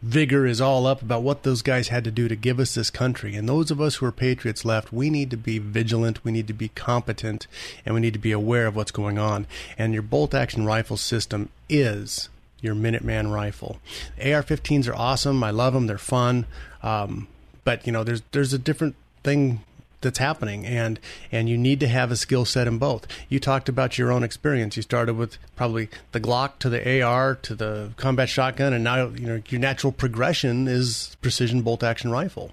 vigor 0.00 0.46
is 0.46 0.60
all 0.60 0.86
up 0.86 1.02
about 1.02 1.22
what 1.22 1.42
those 1.42 1.60
guys 1.60 1.88
had 1.88 2.04
to 2.04 2.10
do 2.10 2.28
to 2.28 2.36
give 2.36 2.60
us 2.60 2.74
this 2.74 2.90
country. 2.90 3.34
And 3.34 3.48
those 3.48 3.70
of 3.70 3.80
us 3.80 3.96
who 3.96 4.06
are 4.06 4.12
patriots 4.12 4.64
left, 4.64 4.92
we 4.92 5.10
need 5.10 5.30
to 5.30 5.36
be 5.36 5.58
vigilant, 5.58 6.24
we 6.24 6.32
need 6.32 6.46
to 6.46 6.52
be 6.52 6.68
competent, 6.68 7.46
and 7.84 7.94
we 7.94 8.00
need 8.00 8.12
to 8.12 8.18
be 8.18 8.32
aware 8.32 8.66
of 8.66 8.76
what's 8.76 8.92
going 8.92 9.18
on. 9.18 9.46
And 9.76 9.92
your 9.92 10.02
bolt 10.02 10.34
action 10.34 10.64
rifle 10.64 10.96
system 10.96 11.48
is 11.68 12.28
your 12.60 12.74
Minuteman 12.74 13.32
rifle. 13.32 13.80
AR-15s 14.20 14.88
are 14.88 14.94
awesome. 14.94 15.42
I 15.42 15.50
love 15.50 15.74
them. 15.74 15.86
They're 15.86 15.98
fun. 15.98 16.46
Um, 16.82 17.28
but 17.64 17.86
you 17.86 17.92
know, 17.92 18.04
there's 18.04 18.22
there's 18.32 18.52
a 18.52 18.58
different 18.58 18.94
thing 19.22 19.62
that's 20.00 20.18
happening 20.18 20.64
and 20.64 21.00
and 21.32 21.48
you 21.48 21.58
need 21.58 21.80
to 21.80 21.88
have 21.88 22.10
a 22.10 22.16
skill 22.16 22.44
set 22.44 22.66
in 22.66 22.78
both. 22.78 23.06
You 23.28 23.40
talked 23.40 23.68
about 23.68 23.98
your 23.98 24.12
own 24.12 24.22
experience. 24.22 24.76
You 24.76 24.82
started 24.82 25.14
with 25.14 25.38
probably 25.56 25.88
the 26.12 26.20
glock 26.20 26.58
to 26.60 26.68
the 26.68 27.02
ar 27.02 27.34
to 27.36 27.54
the 27.54 27.90
combat 27.96 28.28
shotgun 28.28 28.72
and 28.72 28.84
now 28.84 29.08
you 29.08 29.26
know 29.26 29.42
your 29.48 29.60
natural 29.60 29.92
progression 29.92 30.68
is 30.68 31.16
precision 31.20 31.62
bolt 31.62 31.82
action 31.82 32.10
rifle. 32.10 32.52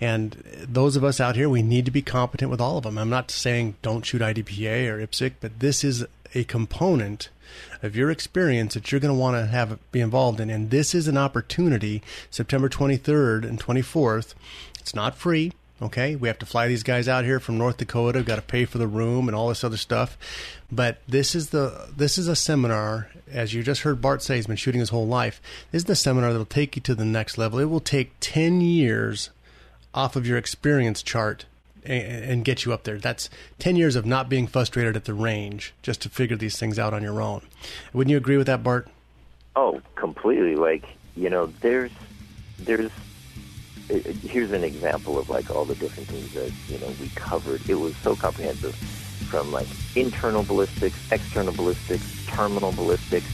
And 0.00 0.32
those 0.56 0.96
of 0.96 1.04
us 1.04 1.20
out 1.20 1.36
here 1.36 1.48
we 1.48 1.62
need 1.62 1.84
to 1.84 1.90
be 1.90 2.02
competent 2.02 2.50
with 2.50 2.60
all 2.60 2.78
of 2.78 2.84
them. 2.84 2.98
I'm 2.98 3.10
not 3.10 3.30
saying 3.30 3.76
don't 3.82 4.04
shoot 4.04 4.22
idpa 4.22 4.88
or 4.88 5.06
ipsc 5.06 5.34
but 5.40 5.60
this 5.60 5.84
is 5.84 6.04
a 6.34 6.44
component 6.44 7.28
of 7.82 7.94
your 7.94 8.10
experience 8.10 8.74
that 8.74 8.90
you're 8.90 9.00
going 9.00 9.14
to 9.14 9.20
want 9.20 9.36
to 9.36 9.46
have 9.46 9.78
be 9.92 10.00
involved 10.00 10.40
in. 10.40 10.48
And 10.48 10.70
this 10.70 10.94
is 10.94 11.06
an 11.06 11.16
opportunity 11.16 12.02
september 12.30 12.68
23rd 12.68 13.44
and 13.44 13.60
24th 13.60 14.34
it's 14.80 14.94
not 14.94 15.14
free 15.14 15.52
Okay, 15.82 16.14
we 16.14 16.28
have 16.28 16.38
to 16.38 16.46
fly 16.46 16.68
these 16.68 16.84
guys 16.84 17.08
out 17.08 17.24
here 17.24 17.40
from 17.40 17.58
North 17.58 17.78
Dakota. 17.78 18.20
We've 18.20 18.26
got 18.26 18.36
to 18.36 18.42
pay 18.42 18.66
for 18.66 18.78
the 18.78 18.86
room 18.86 19.28
and 19.28 19.34
all 19.34 19.48
this 19.48 19.64
other 19.64 19.76
stuff. 19.76 20.16
But 20.70 20.98
this 21.08 21.34
is 21.34 21.50
the 21.50 21.88
this 21.96 22.18
is 22.18 22.28
a 22.28 22.36
seminar, 22.36 23.08
as 23.28 23.52
you 23.52 23.64
just 23.64 23.80
heard 23.80 24.00
Bart 24.00 24.22
say, 24.22 24.36
he's 24.36 24.46
been 24.46 24.54
shooting 24.54 24.78
his 24.78 24.90
whole 24.90 25.08
life. 25.08 25.42
This 25.72 25.80
is 25.80 25.86
the 25.86 25.96
seminar 25.96 26.30
that'll 26.30 26.46
take 26.46 26.76
you 26.76 26.82
to 26.82 26.94
the 26.94 27.04
next 27.04 27.36
level. 27.36 27.58
It 27.58 27.64
will 27.64 27.80
take 27.80 28.12
ten 28.20 28.60
years 28.60 29.30
off 29.92 30.14
of 30.14 30.24
your 30.24 30.38
experience 30.38 31.02
chart 31.02 31.46
and, 31.84 32.24
and 32.24 32.44
get 32.44 32.64
you 32.64 32.72
up 32.72 32.84
there. 32.84 32.98
That's 32.98 33.28
ten 33.58 33.74
years 33.74 33.96
of 33.96 34.06
not 34.06 34.28
being 34.28 34.46
frustrated 34.46 34.94
at 34.94 35.04
the 35.04 35.14
range 35.14 35.74
just 35.82 36.00
to 36.02 36.08
figure 36.08 36.36
these 36.36 36.56
things 36.56 36.78
out 36.78 36.94
on 36.94 37.02
your 37.02 37.20
own. 37.20 37.42
Wouldn't 37.92 38.12
you 38.12 38.18
agree 38.18 38.36
with 38.36 38.46
that, 38.46 38.62
Bart? 38.62 38.86
Oh, 39.56 39.82
completely. 39.96 40.54
Like 40.54 40.84
you 41.16 41.28
know, 41.28 41.46
there's 41.60 41.90
there's 42.60 42.92
here's 43.88 44.52
an 44.52 44.64
example 44.64 45.18
of 45.18 45.28
like 45.28 45.50
all 45.50 45.64
the 45.64 45.74
different 45.74 46.08
things 46.08 46.32
that 46.34 46.52
you 46.68 46.78
know 46.78 46.92
we 47.00 47.08
covered. 47.14 47.68
It 47.68 47.74
was 47.74 47.96
so 47.98 48.16
comprehensive, 48.16 48.74
from 48.74 49.52
like 49.52 49.66
internal 49.96 50.42
ballistics, 50.42 50.96
external 51.10 51.52
ballistics, 51.52 52.26
terminal 52.26 52.72
ballistics, 52.72 53.26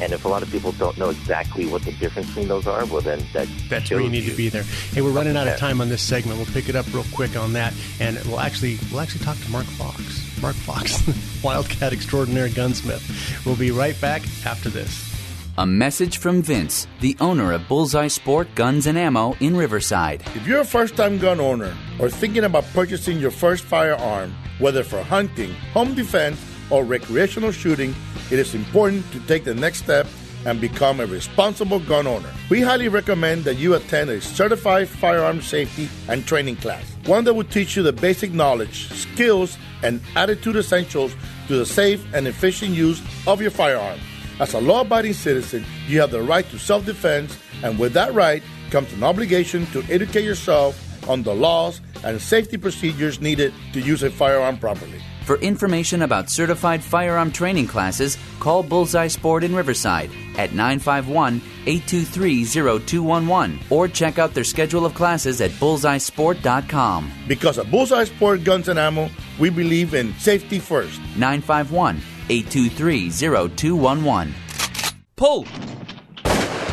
and 0.00 0.12
if 0.12 0.24
a 0.24 0.28
lot 0.28 0.42
of 0.42 0.50
people 0.50 0.72
don't 0.72 0.96
know 0.98 1.10
exactly 1.10 1.66
what 1.66 1.82
the 1.82 1.92
difference 1.92 2.28
between 2.28 2.48
those 2.48 2.66
are, 2.66 2.84
well 2.86 3.00
then 3.00 3.24
that 3.32 3.48
that's 3.68 3.90
where 3.90 4.00
you 4.00 4.10
need 4.10 4.28
to 4.28 4.36
be 4.36 4.48
there. 4.48 4.64
Hey, 4.64 5.02
we're 5.02 5.10
running 5.10 5.36
out 5.36 5.46
of 5.48 5.58
time 5.58 5.80
on 5.80 5.88
this 5.88 6.02
segment. 6.02 6.38
We'll 6.38 6.46
pick 6.46 6.68
it 6.68 6.76
up 6.76 6.92
real 6.92 7.06
quick 7.12 7.36
on 7.36 7.52
that, 7.52 7.74
and 8.00 8.18
we'll 8.24 8.40
actually 8.40 8.78
we'll 8.90 9.00
actually 9.00 9.24
talk 9.24 9.38
to 9.38 9.50
Mark 9.50 9.66
Fox. 9.66 10.42
Mark 10.42 10.56
Fox, 10.56 11.02
Wildcat 11.44 11.92
extraordinary 11.92 12.50
gunsmith. 12.50 13.46
We'll 13.46 13.56
be 13.56 13.70
right 13.70 13.98
back 14.00 14.22
after 14.44 14.70
this. 14.70 15.11
A 15.58 15.66
message 15.66 16.16
from 16.16 16.40
Vince, 16.40 16.86
the 17.00 17.14
owner 17.20 17.52
of 17.52 17.68
Bullseye 17.68 18.08
Sport 18.08 18.48
Guns 18.54 18.86
and 18.86 18.96
Ammo 18.96 19.36
in 19.38 19.54
Riverside. 19.54 20.22
If 20.34 20.46
you're 20.46 20.60
a 20.60 20.64
first 20.64 20.96
time 20.96 21.18
gun 21.18 21.40
owner 21.40 21.76
or 21.98 22.08
thinking 22.08 22.44
about 22.44 22.64
purchasing 22.72 23.18
your 23.18 23.30
first 23.30 23.62
firearm, 23.62 24.34
whether 24.60 24.82
for 24.82 25.02
hunting, 25.02 25.52
home 25.74 25.94
defense, 25.94 26.42
or 26.70 26.84
recreational 26.84 27.52
shooting, 27.52 27.94
it 28.30 28.38
is 28.38 28.54
important 28.54 29.04
to 29.12 29.20
take 29.26 29.44
the 29.44 29.54
next 29.54 29.82
step 29.82 30.06
and 30.46 30.58
become 30.58 31.00
a 31.00 31.06
responsible 31.06 31.80
gun 31.80 32.06
owner. 32.06 32.32
We 32.48 32.62
highly 32.62 32.88
recommend 32.88 33.44
that 33.44 33.56
you 33.56 33.74
attend 33.74 34.08
a 34.08 34.22
certified 34.22 34.88
firearm 34.88 35.42
safety 35.42 35.90
and 36.08 36.24
training 36.24 36.56
class, 36.56 36.82
one 37.04 37.24
that 37.24 37.34
will 37.34 37.44
teach 37.44 37.76
you 37.76 37.82
the 37.82 37.92
basic 37.92 38.32
knowledge, 38.32 38.88
skills, 38.94 39.58
and 39.82 40.00
attitude 40.16 40.56
essentials 40.56 41.14
to 41.48 41.58
the 41.58 41.66
safe 41.66 42.02
and 42.14 42.26
efficient 42.26 42.70
use 42.70 43.02
of 43.26 43.42
your 43.42 43.50
firearm. 43.50 44.00
As 44.40 44.54
a 44.54 44.60
law 44.60 44.80
abiding 44.80 45.12
citizen, 45.12 45.64
you 45.86 46.00
have 46.00 46.10
the 46.10 46.22
right 46.22 46.48
to 46.50 46.58
self 46.58 46.84
defense, 46.84 47.38
and 47.62 47.78
with 47.78 47.92
that 47.94 48.14
right 48.14 48.42
comes 48.70 48.92
an 48.92 49.02
obligation 49.02 49.66
to 49.66 49.82
educate 49.90 50.24
yourself 50.24 50.78
on 51.08 51.22
the 51.22 51.34
laws 51.34 51.80
and 52.04 52.20
safety 52.20 52.56
procedures 52.56 53.20
needed 53.20 53.52
to 53.72 53.80
use 53.80 54.02
a 54.02 54.10
firearm 54.10 54.58
properly. 54.58 55.00
For 55.24 55.36
information 55.36 56.02
about 56.02 56.30
certified 56.30 56.82
firearm 56.82 57.30
training 57.30 57.68
classes, 57.68 58.18
call 58.40 58.62
Bullseye 58.64 59.06
Sport 59.06 59.44
in 59.44 59.54
Riverside 59.54 60.10
at 60.36 60.52
951 60.52 61.40
823 61.66 62.44
0211 62.44 63.60
or 63.70 63.86
check 63.86 64.18
out 64.18 64.34
their 64.34 64.42
schedule 64.42 64.84
of 64.84 64.94
classes 64.94 65.40
at 65.40 65.52
bullseyesport.com. 65.52 67.12
Because 67.28 67.58
at 67.58 67.70
Bullseye 67.70 68.04
Sport 68.04 68.42
Guns 68.42 68.68
and 68.68 68.78
Ammo, 68.78 69.08
we 69.38 69.48
believe 69.48 69.94
in 69.94 70.12
safety 70.14 70.58
first. 70.58 70.98
951 71.16 72.00
823 72.28 73.10
0211. 73.10 74.34
Pull! 75.16 75.46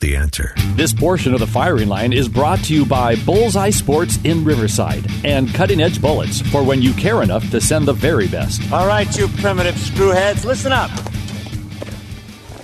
The 0.00 0.14
answer. 0.14 0.54
This 0.76 0.92
portion 0.92 1.34
of 1.34 1.40
the 1.40 1.46
firing 1.48 1.88
line 1.88 2.12
is 2.12 2.28
brought 2.28 2.60
to 2.66 2.74
you 2.74 2.86
by 2.86 3.16
Bullseye 3.16 3.70
Sports 3.70 4.16
in 4.22 4.44
Riverside 4.44 5.04
and 5.24 5.52
Cutting 5.52 5.80
Edge 5.80 6.00
Bullets 6.00 6.40
for 6.40 6.62
when 6.62 6.80
you 6.80 6.92
care 6.92 7.20
enough 7.20 7.50
to 7.50 7.60
send 7.60 7.88
the 7.88 7.92
very 7.92 8.28
best. 8.28 8.62
All 8.72 8.86
right, 8.86 9.12
you 9.18 9.26
primitive 9.26 9.74
screwheads, 9.74 10.44
listen 10.44 10.70
up. 10.70 10.92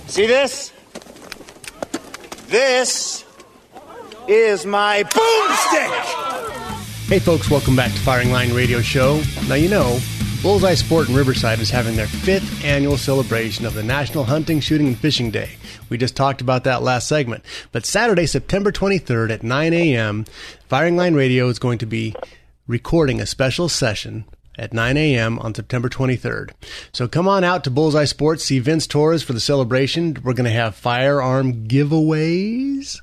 See 0.07 0.25
this? 0.25 0.71
This 2.47 3.25
is 4.29 4.65
my 4.65 5.03
boomstick. 5.03 7.09
Hey, 7.09 7.19
folks, 7.19 7.51
welcome 7.51 7.75
back 7.75 7.91
to 7.91 7.99
Firing 7.99 8.31
Line 8.31 8.53
Radio 8.53 8.79
Show. 8.79 9.21
Now, 9.49 9.55
you 9.55 9.67
know, 9.67 9.99
Bullseye 10.45 10.75
Sport 10.75 11.09
in 11.09 11.15
Riverside 11.15 11.57
is 11.57 11.71
having 11.71 11.95
their 11.95 12.05
fifth 12.05 12.63
annual 12.63 12.97
celebration 12.97 13.65
of 13.65 13.73
the 13.73 13.81
National 13.81 14.25
Hunting, 14.25 14.59
Shooting, 14.59 14.85
and 14.85 14.95
Fishing 14.95 15.31
Day. 15.31 15.57
We 15.89 15.97
just 15.97 16.15
talked 16.15 16.39
about 16.39 16.65
that 16.65 16.83
last 16.83 17.07
segment. 17.07 17.43
But 17.71 17.83
Saturday, 17.83 18.27
September 18.27 18.71
23rd 18.71 19.31
at 19.31 19.41
9 19.41 19.73
a.m., 19.73 20.25
Firing 20.67 20.95
Line 20.97 21.15
Radio 21.15 21.47
is 21.47 21.57
going 21.57 21.79
to 21.79 21.87
be 21.87 22.13
recording 22.67 23.19
a 23.19 23.25
special 23.25 23.67
session 23.67 24.23
at 24.57 24.73
9 24.73 24.97
a.m. 24.97 25.39
on 25.39 25.53
September 25.53 25.89
23rd. 25.89 26.51
So 26.91 27.07
come 27.07 27.27
on 27.27 27.43
out 27.43 27.63
to 27.63 27.71
Bullseye 27.71 28.05
Sports, 28.05 28.45
see 28.45 28.59
Vince 28.59 28.87
Torres 28.87 29.23
for 29.23 29.33
the 29.33 29.39
celebration. 29.39 30.17
We're 30.23 30.33
going 30.33 30.45
to 30.45 30.51
have 30.51 30.75
firearm 30.75 31.67
giveaways, 31.67 33.01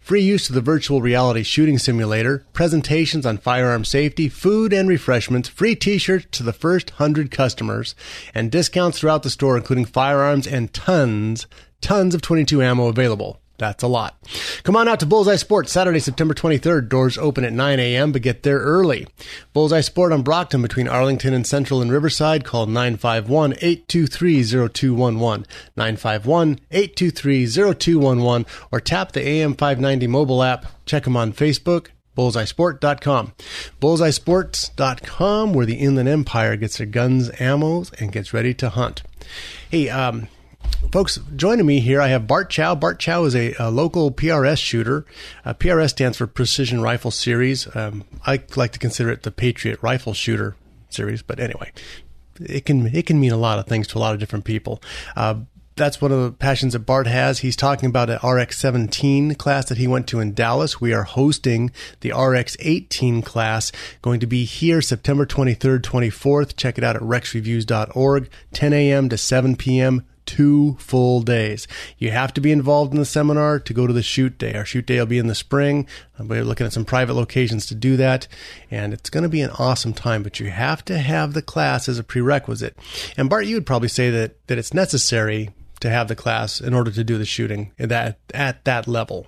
free 0.00 0.22
use 0.22 0.48
of 0.48 0.54
the 0.54 0.60
virtual 0.60 1.00
reality 1.00 1.42
shooting 1.42 1.78
simulator, 1.78 2.44
presentations 2.52 3.26
on 3.26 3.38
firearm 3.38 3.84
safety, 3.84 4.28
food 4.28 4.72
and 4.72 4.88
refreshments, 4.88 5.48
free 5.48 5.74
t-shirts 5.74 6.26
to 6.32 6.42
the 6.42 6.52
first 6.52 6.92
100 6.92 7.30
customers, 7.30 7.94
and 8.34 8.50
discounts 8.50 8.98
throughout 8.98 9.22
the 9.22 9.30
store 9.30 9.56
including 9.56 9.84
firearms 9.84 10.46
and 10.46 10.72
tons, 10.72 11.46
tons 11.80 12.14
of 12.14 12.22
22 12.22 12.62
ammo 12.62 12.88
available. 12.88 13.40
That's 13.56 13.84
a 13.84 13.88
lot. 13.88 14.16
Come 14.64 14.74
on 14.74 14.88
out 14.88 14.98
to 15.00 15.06
Bullseye 15.06 15.36
Sports 15.36 15.70
Saturday, 15.70 16.00
September 16.00 16.34
23rd. 16.34 16.88
Doors 16.88 17.16
open 17.18 17.44
at 17.44 17.52
9 17.52 17.78
a.m., 17.78 18.10
but 18.10 18.22
get 18.22 18.42
there 18.42 18.58
early. 18.58 19.06
Bullseye 19.52 19.80
Sport 19.80 20.10
on 20.12 20.22
Brockton 20.22 20.60
between 20.60 20.88
Arlington 20.88 21.32
and 21.32 21.46
Central 21.46 21.80
and 21.80 21.92
Riverside. 21.92 22.44
Call 22.44 22.66
951-823-0211. 22.66 25.46
951-823-0211 25.76 28.46
or 28.72 28.80
tap 28.80 29.12
the 29.12 29.20
AM590 29.20 30.08
mobile 30.08 30.42
app. 30.42 30.66
Check 30.84 31.04
them 31.04 31.16
on 31.16 31.32
Facebook, 31.32 31.90
bullseyesport.com. 32.16 33.34
Bullseyesports.com 33.80 35.52
where 35.52 35.66
the 35.66 35.76
Inland 35.76 36.08
Empire 36.08 36.56
gets 36.56 36.78
their 36.78 36.88
guns, 36.88 37.30
ammos, 37.30 37.92
and 38.00 38.10
gets 38.10 38.34
ready 38.34 38.52
to 38.54 38.70
hunt. 38.70 39.04
Hey, 39.70 39.88
um, 39.88 40.26
Folks, 40.94 41.18
joining 41.34 41.66
me 41.66 41.80
here, 41.80 42.00
I 42.00 42.06
have 42.06 42.28
Bart 42.28 42.50
Chow. 42.50 42.76
Bart 42.76 43.00
Chow 43.00 43.24
is 43.24 43.34
a, 43.34 43.52
a 43.58 43.68
local 43.68 44.12
PRS 44.12 44.58
shooter. 44.58 45.04
Uh, 45.44 45.52
PRS 45.52 45.90
stands 45.90 46.16
for 46.16 46.28
Precision 46.28 46.82
Rifle 46.82 47.10
Series. 47.10 47.66
Um, 47.74 48.04
I 48.24 48.44
like 48.54 48.70
to 48.74 48.78
consider 48.78 49.10
it 49.10 49.24
the 49.24 49.32
Patriot 49.32 49.80
Rifle 49.82 50.14
Shooter 50.14 50.54
Series, 50.90 51.20
but 51.20 51.40
anyway, 51.40 51.72
it 52.38 52.64
can 52.64 52.86
it 52.94 53.06
can 53.06 53.18
mean 53.18 53.32
a 53.32 53.36
lot 53.36 53.58
of 53.58 53.66
things 53.66 53.88
to 53.88 53.98
a 53.98 54.00
lot 54.00 54.14
of 54.14 54.20
different 54.20 54.44
people. 54.44 54.80
Uh, 55.16 55.40
that's 55.74 56.00
one 56.00 56.12
of 56.12 56.22
the 56.22 56.30
passions 56.30 56.74
that 56.74 56.86
Bart 56.86 57.08
has. 57.08 57.40
He's 57.40 57.56
talking 57.56 57.88
about 57.88 58.08
an 58.08 58.20
RX 58.22 58.56
17 58.58 59.34
class 59.34 59.68
that 59.70 59.78
he 59.78 59.88
went 59.88 60.06
to 60.06 60.20
in 60.20 60.32
Dallas. 60.32 60.80
We 60.80 60.92
are 60.92 61.02
hosting 61.02 61.72
the 62.02 62.12
RX 62.12 62.56
18 62.60 63.22
class, 63.22 63.72
going 64.00 64.20
to 64.20 64.28
be 64.28 64.44
here 64.44 64.80
September 64.80 65.26
23rd, 65.26 65.80
24th. 65.80 66.54
Check 66.54 66.78
it 66.78 66.84
out 66.84 66.94
at 66.94 67.02
rexreviews.org, 67.02 68.30
10 68.52 68.72
a.m. 68.72 69.08
to 69.08 69.18
7 69.18 69.56
p.m 69.56 70.04
two 70.26 70.76
full 70.78 71.20
days. 71.20 71.66
You 71.98 72.10
have 72.10 72.34
to 72.34 72.40
be 72.40 72.52
involved 72.52 72.92
in 72.92 72.98
the 72.98 73.04
seminar 73.04 73.58
to 73.60 73.74
go 73.74 73.86
to 73.86 73.92
the 73.92 74.02
shoot 74.02 74.38
day. 74.38 74.54
Our 74.54 74.64
shoot 74.64 74.86
day 74.86 74.98
will 74.98 75.06
be 75.06 75.18
in 75.18 75.26
the 75.26 75.34
spring. 75.34 75.86
We're 76.18 76.44
looking 76.44 76.66
at 76.66 76.72
some 76.72 76.84
private 76.84 77.14
locations 77.14 77.66
to 77.66 77.74
do 77.74 77.96
that, 77.96 78.28
and 78.70 78.92
it's 78.92 79.10
going 79.10 79.22
to 79.22 79.28
be 79.28 79.40
an 79.40 79.50
awesome 79.58 79.92
time. 79.92 80.22
But 80.22 80.40
you 80.40 80.50
have 80.50 80.84
to 80.86 80.98
have 80.98 81.32
the 81.32 81.42
class 81.42 81.88
as 81.88 81.98
a 81.98 82.04
prerequisite. 82.04 82.76
And 83.16 83.28
Bart, 83.28 83.46
you 83.46 83.56
would 83.56 83.66
probably 83.66 83.88
say 83.88 84.10
that 84.10 84.46
that 84.46 84.58
it's 84.58 84.74
necessary 84.74 85.50
to 85.80 85.90
have 85.90 86.08
the 86.08 86.16
class 86.16 86.60
in 86.60 86.72
order 86.72 86.90
to 86.90 87.04
do 87.04 87.18
the 87.18 87.24
shooting 87.24 87.72
at 87.78 87.88
that 87.90 88.18
at 88.32 88.64
that 88.64 88.86
level. 88.88 89.26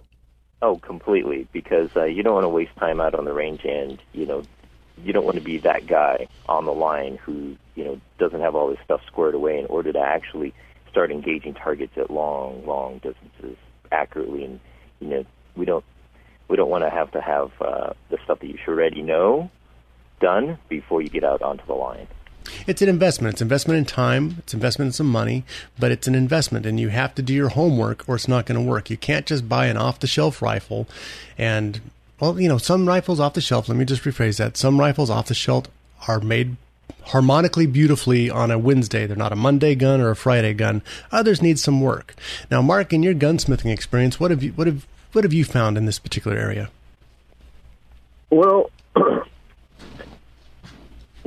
Oh, 0.62 0.76
completely. 0.76 1.46
Because 1.52 1.90
uh, 1.96 2.04
you 2.04 2.22
don't 2.22 2.34
want 2.34 2.44
to 2.44 2.48
waste 2.48 2.74
time 2.76 3.00
out 3.00 3.14
on 3.14 3.24
the 3.24 3.32
range, 3.32 3.64
and 3.64 4.00
you 4.12 4.26
know, 4.26 4.42
you 5.04 5.12
don't 5.12 5.24
want 5.24 5.36
to 5.36 5.42
be 5.42 5.58
that 5.58 5.86
guy 5.86 6.28
on 6.48 6.64
the 6.64 6.72
line 6.72 7.16
who 7.16 7.56
you 7.74 7.84
know 7.84 8.00
doesn't 8.18 8.40
have 8.40 8.54
all 8.54 8.68
this 8.68 8.78
stuff 8.84 9.02
squared 9.06 9.34
away 9.34 9.58
in 9.58 9.66
order 9.66 9.92
to 9.92 10.00
actually 10.00 10.54
start 10.96 11.10
engaging 11.10 11.52
targets 11.52 11.92
at 11.98 12.10
long, 12.10 12.64
long 12.64 12.94
distances 12.94 13.58
accurately, 13.92 14.44
and 14.44 14.58
you 14.98 15.08
know 15.08 15.24
we 15.54 15.66
don't 15.66 15.84
we 16.48 16.56
don't 16.56 16.70
want 16.70 16.84
to 16.84 16.88
have 16.88 17.10
to 17.10 17.20
have 17.20 17.50
uh, 17.60 17.92
the 18.08 18.16
stuff 18.24 18.40
that 18.40 18.46
you 18.46 18.56
should 18.56 18.70
already 18.70 19.02
know 19.02 19.50
done 20.18 20.56
before 20.70 21.02
you 21.02 21.10
get 21.10 21.22
out 21.22 21.42
onto 21.42 21.66
the 21.66 21.74
line. 21.74 22.08
It's 22.66 22.80
an 22.80 22.88
investment. 22.88 23.34
It's 23.34 23.42
investment 23.42 23.76
in 23.76 23.84
time. 23.84 24.36
It's 24.38 24.54
investment 24.54 24.88
in 24.88 24.92
some 24.92 25.10
money, 25.10 25.44
but 25.78 25.90
it's 25.90 26.08
an 26.08 26.14
investment, 26.14 26.64
and 26.64 26.80
you 26.80 26.88
have 26.88 27.14
to 27.16 27.22
do 27.22 27.34
your 27.34 27.50
homework, 27.50 28.08
or 28.08 28.14
it's 28.14 28.26
not 28.26 28.46
going 28.46 28.58
to 28.58 28.66
work. 28.66 28.88
You 28.88 28.96
can't 28.96 29.26
just 29.26 29.46
buy 29.46 29.66
an 29.66 29.76
off-the-shelf 29.76 30.40
rifle, 30.40 30.88
and 31.36 31.78
well, 32.20 32.40
you 32.40 32.48
know, 32.48 32.56
some 32.56 32.88
rifles 32.88 33.20
off 33.20 33.34
the 33.34 33.42
shelf. 33.42 33.68
Let 33.68 33.76
me 33.76 33.84
just 33.84 34.04
rephrase 34.04 34.38
that. 34.38 34.56
Some 34.56 34.80
rifles 34.80 35.10
off 35.10 35.26
the 35.26 35.34
shelf 35.34 35.66
are 36.08 36.20
made 36.20 36.56
harmonically 37.06 37.66
beautifully 37.66 38.28
on 38.30 38.50
a 38.50 38.58
Wednesday. 38.58 39.06
They're 39.06 39.16
not 39.16 39.32
a 39.32 39.36
Monday 39.36 39.74
gun 39.74 40.00
or 40.00 40.10
a 40.10 40.16
Friday 40.16 40.54
gun. 40.54 40.82
Others 41.12 41.42
need 41.42 41.58
some 41.58 41.80
work. 41.80 42.14
Now, 42.50 42.62
Mark, 42.62 42.92
in 42.92 43.02
your 43.02 43.14
gunsmithing 43.14 43.72
experience, 43.72 44.18
what 44.20 44.30
have 44.30 44.42
you 44.42 44.52
what 44.52 44.66
have 44.66 44.86
what 45.12 45.24
have 45.24 45.32
you 45.32 45.44
found 45.44 45.78
in 45.78 45.86
this 45.86 45.98
particular 45.98 46.36
area? 46.36 46.70
Well, 48.30 48.70
well, 48.96 49.26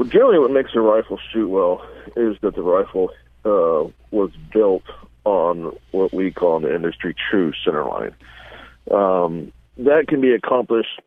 generally, 0.08 0.40
what 0.40 0.52
makes 0.52 0.72
a 0.76 0.82
rifle 0.82 1.20
shoot 1.32 1.48
well 1.48 1.86
is 2.16 2.38
that 2.42 2.56
the 2.56 2.62
rifle 2.62 3.12
uh, 3.46 3.90
was 4.12 4.32
built 4.52 4.84
on 5.26 5.78
what 5.92 6.14
we 6.14 6.32
call 6.32 6.58
in 6.58 6.64
the 6.64 6.74
industry 6.74 7.16
true 7.30 7.54
centerline. 7.66 8.14
Um, 8.92 9.52
that 9.78 10.08
can 10.08 10.22
be 10.22 10.34
accomplished 10.34 11.02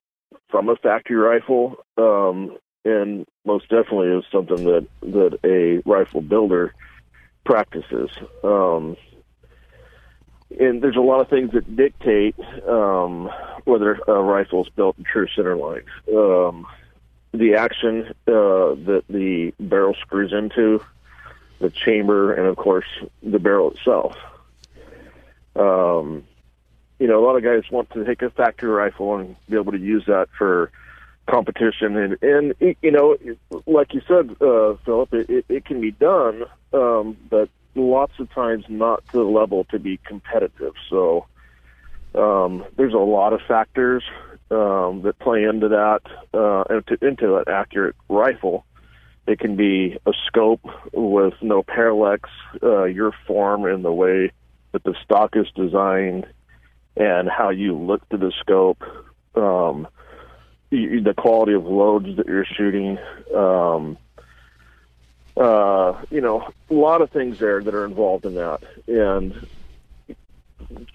from 0.48 0.68
a 0.68 0.76
factory 0.76 1.16
rifle. 1.16 1.76
Um, 1.98 2.56
and 2.84 3.26
most 3.44 3.68
definitely 3.68 4.08
is 4.08 4.24
something 4.30 4.64
that 4.64 4.86
that 5.02 5.38
a 5.44 5.88
rifle 5.88 6.20
builder 6.20 6.74
practices. 7.44 8.10
Um, 8.42 8.96
and 10.58 10.82
there's 10.82 10.96
a 10.96 11.00
lot 11.00 11.20
of 11.20 11.28
things 11.28 11.52
that 11.52 11.76
dictate 11.76 12.36
um, 12.68 13.30
whether 13.64 13.94
a 14.06 14.20
rifle 14.20 14.64
is 14.64 14.70
built 14.70 14.98
in 14.98 15.04
true 15.04 15.26
center 15.34 15.56
line. 15.56 15.84
Um, 16.14 16.66
the 17.32 17.54
action 17.54 18.08
uh, 18.26 18.76
that 18.86 19.04
the 19.08 19.54
barrel 19.58 19.94
screws 19.94 20.32
into, 20.32 20.84
the 21.60 21.70
chamber, 21.70 22.34
and 22.34 22.46
of 22.46 22.56
course 22.56 22.86
the 23.22 23.38
barrel 23.38 23.70
itself. 23.70 24.16
Um, 25.56 26.24
you 26.98 27.06
know, 27.06 27.22
a 27.22 27.24
lot 27.24 27.36
of 27.36 27.42
guys 27.42 27.70
want 27.70 27.90
to 27.90 28.04
take 28.04 28.22
a 28.22 28.30
factory 28.30 28.70
rifle 28.70 29.16
and 29.16 29.36
be 29.48 29.56
able 29.56 29.72
to 29.72 29.78
use 29.78 30.04
that 30.06 30.28
for 30.36 30.70
competition. 31.28 31.96
And 31.96 32.22
and 32.22 32.54
you 32.82 32.90
know 32.90 33.16
like 33.66 33.94
you 33.94 34.02
said 34.06 34.30
uh 34.40 34.74
philip 34.84 35.12
it, 35.14 35.30
it, 35.30 35.44
it 35.48 35.64
can 35.64 35.80
be 35.80 35.92
done 35.92 36.44
um 36.72 37.16
but 37.30 37.48
lots 37.74 38.12
of 38.18 38.30
times 38.32 38.64
not 38.68 39.02
to 39.12 39.18
the 39.18 39.24
level 39.24 39.64
to 39.70 39.78
be 39.78 39.98
competitive. 40.04 40.74
So 40.90 41.26
um 42.14 42.64
there's 42.76 42.94
a 42.94 42.98
lot 42.98 43.32
of 43.32 43.40
factors 43.46 44.02
um 44.50 45.02
that 45.02 45.18
play 45.20 45.44
into 45.44 45.68
that 45.68 46.00
uh 46.34 46.64
into, 46.74 47.06
into 47.06 47.28
that 47.38 47.48
accurate 47.48 47.96
rifle. 48.08 48.64
It 49.24 49.38
can 49.38 49.54
be 49.54 49.98
a 50.04 50.12
scope 50.26 50.64
with 50.92 51.34
no 51.40 51.62
parallax 51.62 52.28
uh 52.62 52.84
your 52.84 53.12
form 53.26 53.64
and 53.64 53.84
the 53.84 53.92
way 53.92 54.32
that 54.72 54.82
the 54.82 54.94
stock 55.04 55.36
is 55.36 55.46
designed 55.54 56.26
and 56.96 57.28
how 57.28 57.50
you 57.50 57.78
look 57.78 58.06
to 58.08 58.16
the 58.16 58.32
scope 58.40 58.82
um 59.36 59.86
the 60.72 61.14
quality 61.16 61.52
of 61.52 61.66
loads 61.66 62.16
that 62.16 62.26
you're 62.26 62.44
shooting. 62.44 62.98
Um, 63.34 63.98
uh, 65.36 66.02
you 66.10 66.20
know, 66.20 66.50
a 66.70 66.74
lot 66.74 67.02
of 67.02 67.10
things 67.10 67.38
there 67.38 67.62
that 67.62 67.74
are 67.74 67.84
involved 67.84 68.26
in 68.26 68.34
that, 68.34 68.62
and 68.86 69.46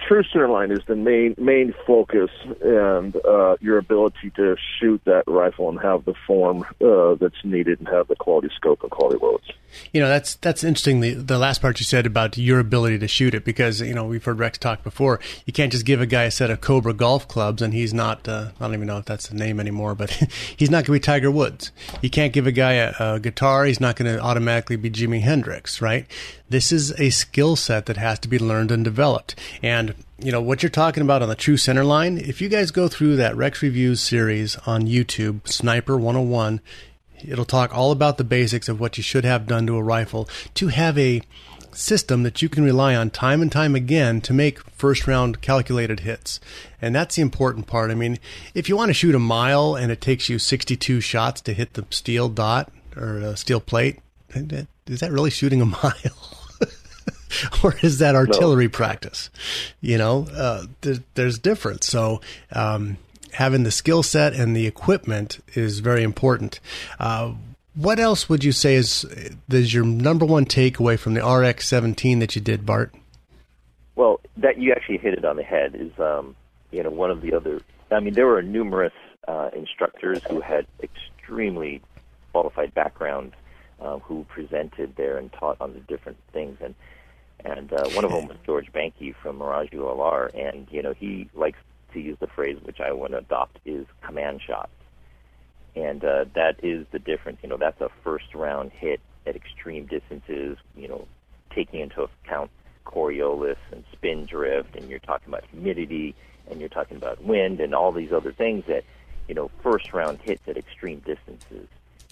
true 0.08 0.24
center 0.32 0.50
line 0.50 0.72
is 0.72 0.80
the 0.88 0.96
main 0.96 1.36
main 1.38 1.74
focus, 1.86 2.30
and 2.62 3.16
uh, 3.26 3.58
your 3.60 3.78
ability 3.78 4.32
to 4.36 4.56
shoot 4.80 5.02
that 5.06 5.24
rifle 5.28 5.70
and 5.70 5.80
have 5.80 6.06
the 6.06 6.14
form 6.26 6.66
uh, 6.84 7.16
that's 7.16 7.44
needed 7.44 7.80
and 7.80 7.88
have 7.90 8.08
the 8.08 8.16
quality 8.16 8.50
scope 8.56 8.82
and 8.82 8.92
quality 8.92 9.20
loads. 9.22 9.52
You 9.94 10.02
know, 10.02 10.08
that's 10.08 10.36
that's 10.36 10.64
interesting. 10.64 11.02
The 11.02 11.14
the 11.14 11.38
last 11.38 11.62
part 11.62 11.80
you 11.80 11.86
said 11.86 12.06
about 12.06 12.38
your 12.38 12.60
ability 12.60 13.00
to 13.00 13.08
shoot 13.08 13.34
it, 13.34 13.44
because 13.44 13.82
you 13.82 13.94
know 13.94 14.06
we've 14.06 14.24
heard 14.24 14.40
Rex 14.40 14.58
talk 14.58 14.84
before. 14.84 15.20
You 15.46 15.54
can't 15.54 15.72
just 15.72 15.86
give 15.86 16.02
a 16.02 16.06
guy 16.06 16.24
a 16.24 16.32
set 16.32 16.50
of 16.50 16.62
Cobra 16.62 16.94
golf 16.94 17.28
clubs 17.28 17.62
and 17.62 17.74
he's 17.74 17.94
not. 17.94 18.28
Uh, 18.28 18.52
I 18.60 18.66
don't 18.66 18.74
even 18.74 18.88
know 18.88 18.98
if 18.98 19.06
that's 19.06 19.28
the 19.28 19.36
name 19.36 19.60
anymore, 19.60 19.96
but 19.96 20.10
he's 20.58 20.70
not 20.70 20.86
going 20.86 20.86
to 20.86 20.92
be 20.94 21.00
Tiger 21.00 21.32
Woods. 21.32 21.72
You 22.02 22.10
can't 22.10 22.34
give 22.34 22.48
a 22.48 22.52
guy 22.52 22.74
a, 22.74 22.94
a 23.00 23.20
guitar; 23.20 23.66
he's 23.66 23.80
not 23.80 23.96
going 23.96 24.14
to 24.14 24.22
automatically 24.22 24.76
be 24.76 24.90
Jimi 24.90 25.22
Hendrix, 25.22 25.82
right? 25.82 26.06
This 26.50 26.72
is 26.72 26.98
a 27.00 27.10
skill 27.10 27.58
set 27.58 27.88
that 27.88 27.98
has 27.98 28.20
to 28.20 28.30
be 28.30 28.40
learned 28.40 28.72
and 28.72 28.84
developed. 28.84 29.36
You 30.20 30.32
know 30.32 30.42
what 30.42 30.64
you're 30.64 30.70
talking 30.70 31.04
about 31.04 31.22
on 31.22 31.30
the 31.30 31.36
true 31.36 31.58
center 31.58 31.84
line. 31.84 32.18
If 32.18 32.42
you 32.42 32.50
guys 32.50 32.72
go 32.72 32.88
through 32.88 33.18
that 33.18 33.36
Rex 33.36 33.62
Reviews 33.62 34.02
series 34.02 34.56
on 34.66 34.84
YouTube, 34.84 35.48
Sniper 35.48 35.98
101, 35.98 36.62
It'll 37.26 37.46
talk 37.46 37.76
all 37.76 37.92
about 37.92 38.18
the 38.18 38.24
basics 38.24 38.70
of 38.70 38.80
what 38.80 38.98
you 38.98 39.04
should 39.04 39.26
have 39.26 39.48
done 39.48 39.66
to 39.68 39.76
a 39.76 39.84
rifle 39.84 40.30
to 40.56 40.68
have 40.68 40.98
a 40.98 41.22
system 41.72 42.24
that 42.24 42.42
you 42.42 42.50
can 42.50 42.64
rely 42.64 42.96
on 42.96 43.10
time 43.10 43.42
and 43.42 43.52
time 43.52 43.76
again 43.76 44.20
to 44.22 44.34
make 44.34 44.60
first 44.72 45.08
round 45.08 45.42
calculated 45.42 46.02
hits. 46.02 46.40
And 46.82 46.96
that's 46.96 47.16
the 47.16 47.22
important 47.22 47.68
part. 47.68 47.92
I 47.92 47.96
mean, 47.96 48.20
if 48.54 48.70
you 48.70 48.76
want 48.76 48.90
to 48.90 48.94
shoot 48.94 49.16
a 49.16 49.20
mile 49.20 49.76
and 49.76 49.92
it 49.92 50.02
takes 50.02 50.30
you 50.30 50.40
62 50.40 51.02
shots 51.02 51.42
to 51.42 51.54
hit 51.54 51.74
the 51.74 51.86
steel 51.90 52.30
dot 52.30 52.72
or 52.96 53.18
a 53.18 53.38
steel 53.38 53.60
plate, 53.60 54.00
is 54.34 55.00
that 55.00 55.12
really 55.12 55.30
shooting 55.30 55.62
a 55.62 55.66
mile? 55.84 56.47
or 57.64 57.76
is 57.82 58.00
that 58.00 58.16
artillery 58.16 58.66
no. 58.66 58.72
practice? 58.72 59.30
You 59.82 59.98
know, 59.98 60.28
uh, 60.34 60.66
there's, 60.82 61.00
there's 61.16 61.40
difference. 61.40 61.88
So, 61.88 62.22
um, 62.52 62.98
having 63.34 63.64
the 63.64 63.72
skill 63.72 64.04
set 64.04 64.34
and 64.34 64.56
the 64.56 64.66
equipment 64.66 65.40
is 65.54 65.80
very 65.80 66.04
important. 66.04 66.60
Uh, 67.00 67.34
what 67.76 68.00
else 68.00 68.28
would 68.28 68.44
you 68.44 68.52
say 68.52 68.74
is 68.74 69.06
is 69.50 69.74
your 69.74 69.86
number 69.86 70.26
one 70.26 70.46
takeaway 70.46 70.98
from 70.98 71.14
the 71.14 71.24
RX 71.24 71.68
17 71.68 72.20
that 72.20 72.36
you 72.36 72.42
did, 72.42 72.66
Bart? 72.66 72.94
Well, 73.96 74.20
that 74.38 74.58
you 74.58 74.72
actually 74.72 74.98
hit 74.98 75.14
it 75.14 75.26
on 75.26 75.36
the 75.36 75.44
head 75.44 75.76
is, 75.76 75.92
um, 76.00 76.36
you 76.72 76.82
know, 76.82 76.90
one 76.90 77.12
of 77.12 77.22
the 77.22 77.34
other. 77.34 77.62
I 77.92 78.00
mean, 78.00 78.14
there 78.14 78.26
were 78.26 78.42
numerous 78.42 78.94
uh, 79.28 79.50
instructors 79.56 80.24
who 80.30 80.42
had 80.42 80.66
extremely 80.82 81.82
qualified 82.32 82.74
backgrounds 82.74 83.36
uh, 83.80 84.00
who 84.00 84.26
presented 84.28 84.96
there 84.96 85.18
and 85.18 85.32
taught 85.34 85.58
on 85.62 85.74
the 85.74 85.80
different 85.82 86.18
things, 86.34 86.58
and 86.62 86.74
and 87.48 87.72
uh, 87.72 87.88
one 87.90 88.04
of 88.04 88.12
them 88.12 88.28
was 88.28 88.38
George 88.46 88.72
Banky 88.74 89.16
from 89.16 89.38
Mirage 89.38 89.70
ULR, 89.70 90.30
and 90.34 90.68
you 90.70 90.82
know 90.82 90.94
he 90.94 91.30
likes 91.34 91.60
to 91.94 92.00
use 92.00 92.18
the 92.20 92.28
phrase 92.28 92.58
which 92.64 92.80
I 92.80 92.92
want 92.92 93.14
to 93.14 93.20
adopt 93.20 93.60
is 93.66 93.86
command 94.02 94.42
shots, 94.46 94.72
and 95.76 96.04
uh, 96.04 96.26
that 96.36 96.60
is 96.64 96.86
the 96.92 97.00
difference. 97.00 97.40
You 97.42 97.50
know, 97.50 97.58
that's 97.58 97.80
a 97.80 97.90
first 98.04 98.34
round 98.36 98.72
hit 98.72 99.00
at 99.26 99.36
extreme 99.36 99.86
distances. 99.86 100.58
You 100.76 100.90
know, 100.90 101.08
taking 101.56 101.80
into 101.80 102.04
account 102.04 102.52
Coriolis 102.86 103.58
and 103.72 103.84
spin 103.94 104.26
drift, 104.26 104.76
and 104.76 104.90
you're 104.90 105.00
talking 105.00 105.30
about 105.30 105.46
humidity, 105.50 106.16
and 106.50 106.60
you're 106.60 106.70
talking 106.70 106.98
about 106.98 107.24
wind, 107.24 107.62
and 107.62 107.74
all 107.74 107.92
these 107.92 108.12
other 108.12 108.34
things 108.34 108.66
that 108.68 108.84
you 109.30 109.36
know 109.36 109.50
first 109.64 109.94
round 109.94 110.20
hits 110.22 110.42
at 110.48 110.58
extreme 110.58 111.00
distances. 111.00 111.68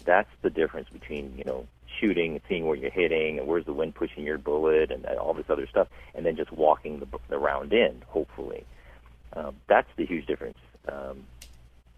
that's 0.06 0.30
the 0.44 0.50
difference 0.50 0.88
between 0.90 1.34
you 1.38 1.44
know 1.44 1.68
shooting 2.00 2.34
and 2.34 2.42
seeing 2.48 2.66
where 2.66 2.76
you're 2.76 2.92
hitting 2.92 3.40
and 3.40 3.48
where's 3.48 3.66
the 3.66 3.74
wind 3.74 3.96
pushing 3.96 4.24
your 4.24 4.38
bullet 4.38 4.92
and 4.92 5.06
all 5.06 5.34
this 5.34 5.50
other 5.50 5.68
stuff, 5.68 5.88
and 6.14 6.26
then 6.26 6.36
just 6.36 6.52
walking 6.52 7.00
the, 7.00 7.08
the 7.30 7.38
round 7.38 7.74
in. 7.74 8.04
Hopefully, 8.08 8.66
um, 9.34 9.56
that's 9.68 9.90
the 9.98 10.06
huge 10.06 10.26
difference 10.26 10.58
um, 10.88 11.24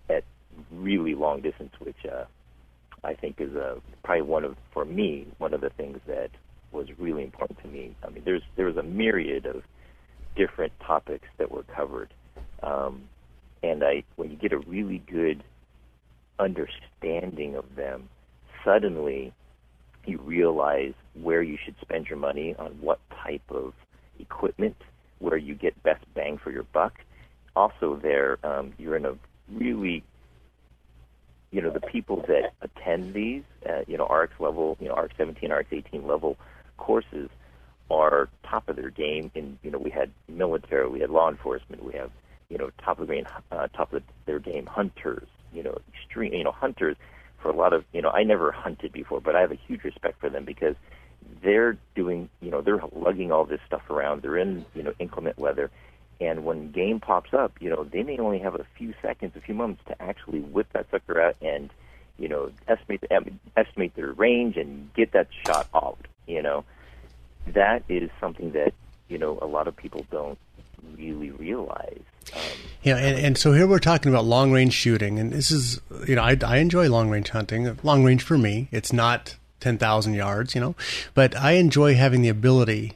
at 0.10 0.24
really 0.72 1.16
long 1.16 1.42
distance, 1.42 1.74
which 1.80 2.06
uh, 2.06 2.26
I 3.04 3.14
think 3.14 3.40
is 3.40 3.56
uh, 3.56 3.80
probably 4.04 4.24
one 4.24 4.44
of 4.44 4.56
for 4.72 4.86
me 4.86 5.28
one 5.38 5.54
of 5.54 5.62
the 5.62 5.70
things 5.70 6.00
that 6.08 6.32
was 6.72 6.88
really 7.00 7.24
important 7.24 7.60
to 7.62 7.68
me. 7.68 7.96
I 8.04 8.10
mean, 8.10 8.24
there's 8.26 8.44
there 8.56 8.66
was 8.66 8.78
a 8.78 8.84
myriad 8.84 9.46
of 9.46 9.64
different 10.36 10.74
topics 10.80 11.28
that 11.38 11.52
were 11.52 11.64
covered, 11.64 12.14
um, 12.62 13.04
and 13.64 13.84
I 13.84 14.04
when 14.16 14.32
you 14.32 14.38
get 14.38 14.52
a 14.52 14.60
really 14.60 15.00
good 15.00 15.44
understanding 16.40 17.56
of 17.56 17.76
them, 17.76 18.10
suddenly 18.64 19.34
you 20.08 20.18
realize 20.20 20.94
where 21.22 21.42
you 21.42 21.58
should 21.64 21.76
spend 21.82 22.08
your 22.08 22.18
money 22.18 22.56
on 22.58 22.72
what 22.82 23.00
type 23.24 23.44
of 23.50 23.74
equipment, 24.20 24.76
where 25.20 25.38
you 25.38 25.56
get 25.56 25.82
best 25.84 26.04
bang 26.14 26.38
for 26.38 26.52
your 26.52 26.64
buck. 26.64 26.94
Also, 27.56 27.96
there 27.96 28.38
um, 28.44 28.74
you're 28.78 28.96
in 28.96 29.06
a 29.06 29.16
really 29.52 30.04
you 31.52 31.62
know 31.62 31.72
the 31.72 31.82
people 31.82 32.24
that 32.28 32.54
attend 32.62 33.14
these, 33.14 33.44
uh, 33.68 33.82
you 33.88 33.98
know 33.98 34.06
RX 34.06 34.40
level, 34.40 34.78
you 34.80 34.88
know 34.88 34.96
RX 34.96 35.16
17, 35.18 35.52
RX 35.52 35.68
18 35.72 36.06
level 36.06 36.38
courses 36.78 37.30
are 37.90 38.30
top 38.44 38.68
of 38.70 38.76
their 38.76 38.90
game. 38.90 39.32
And 39.34 39.58
you 39.64 39.72
know 39.72 39.78
we 39.78 39.90
had 39.90 40.12
military, 40.28 40.88
we 40.90 41.00
had 41.00 41.10
law 41.10 41.30
enforcement, 41.30 41.84
we 41.84 41.94
have 41.94 42.12
you 42.50 42.58
know 42.58 42.70
top 42.84 43.00
of 43.00 43.08
the 43.08 43.16
game, 43.16 43.28
uh, 43.52 43.68
top 43.68 43.94
of 43.94 44.04
their 44.26 44.40
game 44.40 44.66
hunters, 44.66 45.28
you 45.54 45.64
know 45.64 45.78
extreme, 45.94 46.34
you 46.34 46.44
know 46.44 46.52
hunters 46.52 46.98
for 47.48 47.54
a 47.54 47.56
lot 47.56 47.72
of 47.72 47.86
you 47.94 48.02
know 48.02 48.10
I 48.10 48.24
never 48.24 48.52
hunted 48.52 48.92
before, 48.92 49.22
but 49.22 49.36
I 49.36 49.42
have 49.42 49.52
a 49.52 49.60
huge 49.68 49.84
respect 49.86 50.20
for 50.20 50.30
them 50.30 50.44
because 50.44 50.76
they're 51.42 51.78
doing 51.96 52.30
you 52.42 52.52
know 52.52 52.62
they're 52.62 52.82
lugging 52.94 53.32
all 53.32 53.46
this 53.46 53.62
stuff 53.66 53.90
around. 53.90 54.22
They're 54.22 54.38
in 54.38 54.66
you 54.76 54.84
know 54.84 54.94
inclement 55.00 55.38
weather, 55.38 55.72
and 56.20 56.44
when 56.44 56.72
game 56.72 57.00
pops 57.00 57.34
up, 57.34 57.54
you 57.62 57.70
know 57.70 57.86
they 57.86 58.04
may 58.04 58.18
only 58.18 58.40
have 58.40 58.56
a 58.56 58.66
few 58.78 58.94
seconds, 59.02 59.34
a 59.38 59.40
few 59.40 59.56
moments 59.56 59.82
to 59.88 60.02
actually 60.02 60.42
whip 60.42 60.68
that 60.74 60.88
sucker 60.92 61.22
out 61.22 61.38
and 61.42 61.70
you 62.18 62.28
know 62.28 62.52
estimate 62.68 63.00
the, 63.02 63.32
estimate 63.56 63.96
their 63.96 64.12
range 64.12 64.58
and 64.58 64.94
get 64.94 65.14
that 65.14 65.30
shot 65.46 65.70
out. 65.74 66.06
You 66.26 66.42
know 66.42 66.66
that 67.54 67.84
is 67.88 68.10
something 68.20 68.52
that 68.52 68.74
you 69.08 69.18
know 69.18 69.40
a 69.42 69.48
lot 69.48 69.70
of 69.70 69.78
people 69.78 70.06
don't 70.12 70.38
really 70.98 71.32
realize. 71.32 72.04
Um, 72.34 72.42
yeah, 72.84 72.98
and, 72.98 73.20
and 73.20 73.38
so 73.38 73.54
here 73.54 73.68
we're 73.68 73.80
talking 73.80 74.12
about 74.12 74.26
long 74.26 74.52
range 74.52 74.74
shooting, 74.74 75.20
and 75.20 75.34
this 75.34 75.52
is 75.52 75.82
you 76.08 76.16
know 76.16 76.24
I, 76.24 76.38
I 76.46 76.58
enjoy 76.58 76.90
long 76.90 77.10
range 77.10 77.30
hunting. 77.30 77.78
Long 77.84 78.04
range 78.04 78.24
for 78.24 78.38
me, 78.38 78.70
it's 78.72 78.94
not 78.94 79.36
ten 79.60 79.78
thousand 79.78 80.14
yards, 80.14 80.56
you 80.56 80.62
know, 80.62 80.76
but 81.14 81.36
I 81.36 81.54
enjoy 81.54 81.96
having 81.96 82.22
the 82.22 82.30
ability. 82.30 82.94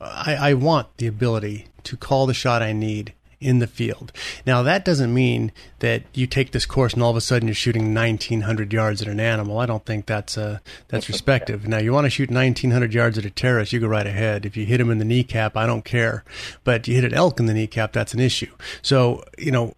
I, 0.00 0.34
I 0.50 0.54
want 0.54 0.88
the 0.96 1.06
ability 1.06 1.68
to 1.84 1.96
call 1.96 2.26
the 2.26 2.34
shot 2.34 2.60
I 2.60 2.72
need 2.72 3.14
in 3.42 3.58
the 3.58 3.66
field. 3.66 4.12
Now, 4.46 4.62
that 4.62 4.84
doesn't 4.84 5.12
mean 5.12 5.52
that 5.80 6.02
you 6.14 6.26
take 6.26 6.52
this 6.52 6.66
course 6.66 6.94
and 6.94 7.02
all 7.02 7.10
of 7.10 7.16
a 7.16 7.20
sudden 7.20 7.48
you're 7.48 7.54
shooting 7.54 7.94
1,900 7.94 8.72
yards 8.72 9.02
at 9.02 9.08
an 9.08 9.20
animal. 9.20 9.58
I 9.58 9.66
don't 9.66 9.84
think 9.84 10.06
that's 10.06 10.38
uh, 10.38 10.58
that's 10.88 11.08
respective. 11.08 11.66
Now, 11.66 11.78
you 11.78 11.92
want 11.92 12.06
to 12.06 12.10
shoot 12.10 12.30
1,900 12.30 12.94
yards 12.94 13.18
at 13.18 13.24
a 13.24 13.30
terrace, 13.30 13.72
you 13.72 13.80
go 13.80 13.86
right 13.86 14.06
ahead. 14.06 14.46
If 14.46 14.56
you 14.56 14.64
hit 14.64 14.80
him 14.80 14.90
in 14.90 14.98
the 14.98 15.04
kneecap, 15.04 15.56
I 15.56 15.66
don't 15.66 15.84
care. 15.84 16.24
But 16.64 16.86
you 16.88 16.94
hit 16.94 17.04
an 17.04 17.14
elk 17.14 17.40
in 17.40 17.46
the 17.46 17.54
kneecap, 17.54 17.92
that's 17.92 18.14
an 18.14 18.20
issue. 18.20 18.52
So, 18.82 19.24
you 19.38 19.50
know, 19.50 19.74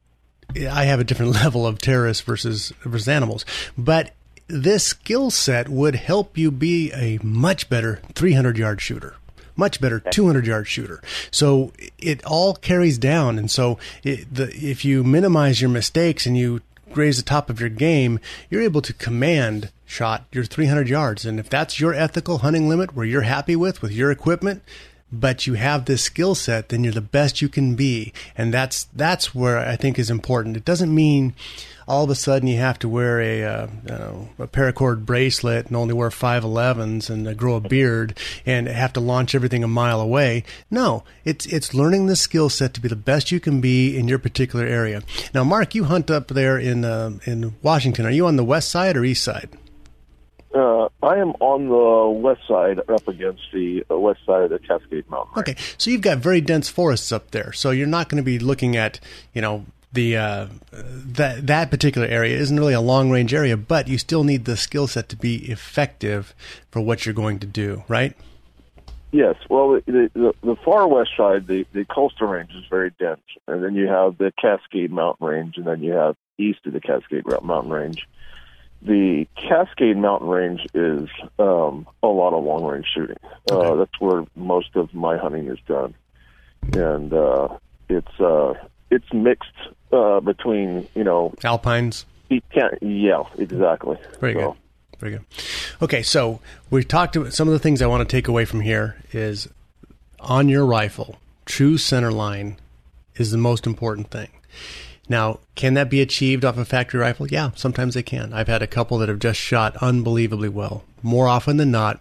I 0.70 0.85
have 0.85 1.00
a 1.00 1.05
different 1.05 1.33
level 1.42 1.66
of 1.66 1.79
terrorists 1.79 2.22
versus 2.22 2.72
versus 2.83 3.09
animals, 3.09 3.44
but 3.77 4.12
this 4.46 4.85
skill 4.85 5.31
set 5.31 5.68
would 5.68 5.94
help 5.94 6.37
you 6.37 6.50
be 6.50 6.92
a 6.92 7.18
much 7.22 7.70
better 7.70 8.00
300 8.14 8.59
yard 8.59 8.81
shooter 8.81 9.16
much 9.56 9.80
better 9.80 10.00
200 10.00 10.46
yard 10.46 10.66
shooter. 10.66 11.00
So 11.30 11.72
it 11.98 12.24
all 12.24 12.54
carries 12.54 12.98
down. 12.98 13.38
And 13.38 13.50
so 13.50 13.78
it, 14.02 14.32
the, 14.34 14.48
if 14.54 14.84
you 14.84 15.04
minimize 15.04 15.60
your 15.60 15.70
mistakes 15.70 16.26
and 16.26 16.36
you 16.36 16.60
raise 16.94 17.16
the 17.16 17.22
top 17.22 17.50
of 17.50 17.60
your 17.60 17.68
game, 17.68 18.20
you're 18.50 18.62
able 18.62 18.82
to 18.82 18.92
command 18.92 19.70
shot 19.86 20.24
your 20.32 20.44
300 20.44 20.88
yards. 20.88 21.24
And 21.24 21.38
if 21.38 21.48
that's 21.48 21.78
your 21.78 21.94
ethical 21.94 22.38
hunting 22.38 22.68
limit 22.68 22.94
where 22.94 23.06
you're 23.06 23.22
happy 23.22 23.56
with, 23.56 23.82
with 23.82 23.92
your 23.92 24.10
equipment, 24.10 24.62
but 25.12 25.46
you 25.46 25.54
have 25.54 25.84
this 25.84 26.02
skill 26.02 26.34
set, 26.34 26.68
then 26.68 26.82
you're 26.82 26.92
the 26.92 27.00
best 27.00 27.40
you 27.40 27.48
can 27.48 27.76
be. 27.76 28.12
And 28.36 28.52
that's, 28.52 28.84
that's 28.94 29.34
where 29.34 29.58
I 29.58 29.76
think 29.76 29.98
is 29.98 30.10
important. 30.10 30.56
It 30.56 30.64
doesn't 30.64 30.92
mean, 30.92 31.34
all 31.86 32.04
of 32.04 32.10
a 32.10 32.14
sudden 32.14 32.48
you 32.48 32.58
have 32.58 32.78
to 32.80 32.88
wear 32.88 33.20
a 33.20 33.44
uh, 33.44 33.66
know, 33.84 34.28
a 34.38 34.46
paracord 34.46 35.04
bracelet 35.04 35.66
and 35.66 35.76
only 35.76 35.94
wear 35.94 36.10
511s 36.10 37.10
and 37.10 37.26
uh, 37.26 37.34
grow 37.34 37.54
a 37.56 37.60
beard 37.60 38.18
and 38.46 38.66
have 38.68 38.92
to 38.94 39.00
launch 39.00 39.34
everything 39.34 39.64
a 39.64 39.68
mile 39.68 40.00
away. 40.00 40.44
No, 40.70 41.04
it's 41.24 41.46
it's 41.46 41.74
learning 41.74 42.06
the 42.06 42.16
skill 42.16 42.48
set 42.48 42.74
to 42.74 42.80
be 42.80 42.88
the 42.88 42.96
best 42.96 43.32
you 43.32 43.40
can 43.40 43.60
be 43.60 43.96
in 43.96 44.08
your 44.08 44.18
particular 44.18 44.66
area. 44.66 45.02
Now, 45.32 45.44
Mark, 45.44 45.74
you 45.74 45.84
hunt 45.84 46.10
up 46.10 46.28
there 46.28 46.58
in 46.58 46.84
uh, 46.84 47.18
in 47.24 47.54
Washington. 47.62 48.06
Are 48.06 48.10
you 48.10 48.26
on 48.26 48.36
the 48.36 48.44
west 48.44 48.70
side 48.70 48.96
or 48.96 49.04
east 49.04 49.24
side? 49.24 49.50
Uh, 50.54 50.88
I 51.02 51.16
am 51.16 51.30
on 51.40 51.68
the 51.68 52.20
west 52.20 52.42
side, 52.46 52.78
up 52.88 53.08
against 53.08 53.42
the 53.52 53.84
uh, 53.90 53.98
west 53.98 54.20
side 54.24 54.44
of 54.44 54.50
the 54.50 54.60
Cascade 54.60 55.10
Mountain. 55.10 55.32
Range. 55.34 55.48
Okay, 55.48 55.62
so 55.78 55.90
you've 55.90 56.00
got 56.00 56.18
very 56.18 56.40
dense 56.40 56.68
forests 56.68 57.10
up 57.10 57.32
there, 57.32 57.52
so 57.52 57.72
you're 57.72 57.88
not 57.88 58.08
going 58.08 58.22
to 58.22 58.24
be 58.24 58.38
looking 58.38 58.76
at 58.76 59.00
you 59.32 59.42
know 59.42 59.66
the 59.94 60.16
uh, 60.16 60.46
that 60.72 61.46
that 61.46 61.70
particular 61.70 62.07
area 62.07 62.37
isn't 62.37 62.59
really 62.59 62.74
a 62.74 62.80
long 62.80 63.11
range 63.11 63.33
area, 63.33 63.57
but 63.57 63.88
you 63.88 63.98
still 63.98 64.24
need 64.24 64.44
the 64.44 64.57
skill 64.57 64.87
set 64.87 65.09
to 65.09 65.16
be 65.16 65.50
effective 65.50 66.35
for 66.70 66.80
what 66.80 67.07
you're 67.07 67.14
going 67.14 67.38
to 67.38 67.46
do, 67.46 67.85
right? 67.88 68.14
Yes. 69.14 69.37
Well, 69.48 69.80
the, 69.87 70.11
the, 70.12 70.35
the 70.42 70.57
far 70.64 70.88
west 70.88 71.11
side, 71.16 71.46
the, 71.46 71.64
the 71.72 71.85
coastal 71.85 72.26
range 72.26 72.50
is 72.50 72.64
very 72.68 72.90
dense, 72.98 73.20
and 73.46 73.62
then 73.62 73.76
you 73.76 73.87
have 73.87 74.18
the 74.18 74.33
Cascade 74.42 74.90
Mountain 74.90 75.24
Range, 75.24 75.57
and 75.57 75.64
then 75.64 75.85
you 75.85 75.92
have 75.92 76.16
east 76.37 76.66
of 76.66 76.72
the 76.72 76.80
Cascade 76.80 77.22
Mountain 77.42 77.70
Range. 77.70 78.09
The 78.83 79.28
Cascade 79.37 79.96
Mountain 79.96 80.28
Range 80.28 80.66
is 80.74 81.09
um, 81.38 81.87
a 82.02 82.09
lot 82.09 82.35
of 82.35 82.42
long 82.42 82.64
range 82.64 82.87
shooting. 82.92 83.16
Uh, 83.48 83.57
okay. 83.57 83.68
Uh, 83.68 83.74
that's 83.76 84.00
where 84.00 84.24
most 84.35 84.74
of 84.74 84.92
my 84.92 85.16
hunting 85.16 85.46
is 85.46 85.61
done, 85.68 85.94
and 86.72 87.12
uh, 87.12 87.57
it's 87.88 88.20
uh, 88.20 88.54
it's 88.90 89.12
mixed 89.12 89.52
uh, 89.94 90.20
between 90.20 90.88
you 90.94 91.04
know 91.04 91.35
alpines. 91.44 92.04
Yeah, 92.80 93.24
exactly. 93.38 93.96
Very 94.20 94.35
so. 94.35 94.40
good. 94.40 94.54
Very 94.98 95.12
good. 95.12 95.24
Okay, 95.83 96.02
so 96.02 96.40
we 96.70 96.83
talked 96.85 97.16
about 97.16 97.33
some 97.33 97.48
of 97.48 97.52
the 97.52 97.59
things 97.59 97.83
I 97.83 97.87
want 97.87 98.09
to 98.09 98.16
take 98.16 98.28
away 98.28 98.44
from 98.44 98.61
here 98.61 98.96
is 99.12 99.48
on 100.20 100.48
your 100.48 100.64
rifle, 100.64 101.18
true 101.44 101.78
center 101.78 102.11
line 102.11 102.57
is 103.16 103.30
the 103.30 103.38
most 103.38 103.66
important 103.66 104.11
thing. 104.11 104.28
Now, 105.09 105.40
can 105.54 105.74
that 105.74 105.90
be 105.90 106.00
achieved 106.00 106.44
off 106.44 106.57
a 106.57 106.64
factory 106.64 107.00
rifle? 107.00 107.26
Yeah, 107.26 107.50
sometimes 107.54 107.94
they 107.94 108.02
can. 108.02 108.33
I've 108.33 108.48
had 108.48 108.62
a 108.62 108.66
couple 108.66 108.98
that 108.98 109.11
have 109.11 109.18
just 109.18 109.38
shot 109.38 109.76
unbelievably 109.76 110.48
well. 110.48 110.85
More 111.02 111.28
often 111.28 111.59
than 111.59 111.70
not, 111.70 112.00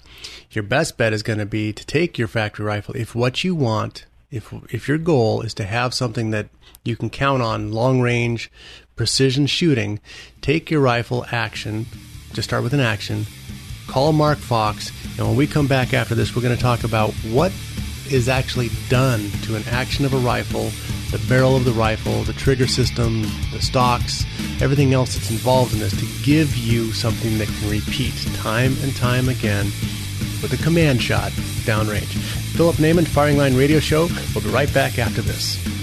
your 0.51 0.63
best 0.63 0.97
bet 0.97 1.11
is 1.11 1.23
going 1.23 1.39
to 1.39 1.45
be 1.45 1.73
to 1.73 1.85
take 1.85 2.17
your 2.17 2.29
factory 2.29 2.65
rifle 2.65 2.95
if 2.95 3.13
what 3.13 3.43
you 3.43 3.55
want 3.55 4.05
if 4.33 4.51
if 4.73 4.87
your 4.87 4.97
goal 4.97 5.41
is 5.41 5.53
to 5.55 5.63
have 5.63 5.93
something 5.93 6.31
that 6.31 6.49
you 6.83 6.95
can 6.95 7.09
count 7.09 7.41
on 7.41 7.71
long 7.71 8.01
range 8.01 8.51
precision 8.95 9.45
shooting, 9.45 9.99
take 10.41 10.69
your 10.69 10.81
rifle 10.81 11.25
action. 11.31 11.85
Just 12.33 12.49
start 12.49 12.63
with 12.63 12.73
an 12.73 12.79
action. 12.79 13.25
Call 13.87 14.11
Mark 14.11 14.39
Fox, 14.39 14.91
and 15.17 15.27
when 15.27 15.35
we 15.35 15.45
come 15.45 15.67
back 15.67 15.93
after 15.93 16.15
this, 16.15 16.35
we're 16.35 16.41
going 16.41 16.55
to 16.55 16.61
talk 16.61 16.83
about 16.83 17.11
what 17.31 17.51
is 18.09 18.27
actually 18.27 18.69
done 18.89 19.29
to 19.43 19.55
an 19.55 19.63
action 19.69 20.05
of 20.05 20.13
a 20.13 20.17
rifle, 20.17 20.69
the 21.11 21.23
barrel 21.27 21.55
of 21.55 21.65
the 21.65 21.71
rifle, 21.71 22.23
the 22.23 22.33
trigger 22.33 22.67
system, 22.67 23.23
the 23.51 23.61
stocks, 23.61 24.25
everything 24.61 24.93
else 24.93 25.13
that's 25.13 25.31
involved 25.31 25.73
in 25.73 25.79
this 25.79 25.97
to 25.99 26.25
give 26.25 26.55
you 26.55 26.91
something 26.91 27.37
that 27.37 27.47
can 27.47 27.69
repeat 27.69 28.13
time 28.35 28.75
and 28.81 28.95
time 28.95 29.29
again 29.29 29.71
with 30.43 30.53
a 30.53 30.63
command 30.63 31.01
shot 31.01 31.31
downrange. 31.65 32.13
Philip 32.55 32.75
Naiman, 32.75 33.07
Firing 33.07 33.37
Line 33.37 33.55
Radio 33.55 33.79
Show. 33.79 34.07
We'll 34.35 34.43
be 34.43 34.51
right 34.51 34.71
back 34.73 34.99
after 34.99 35.21
this. 35.21 35.82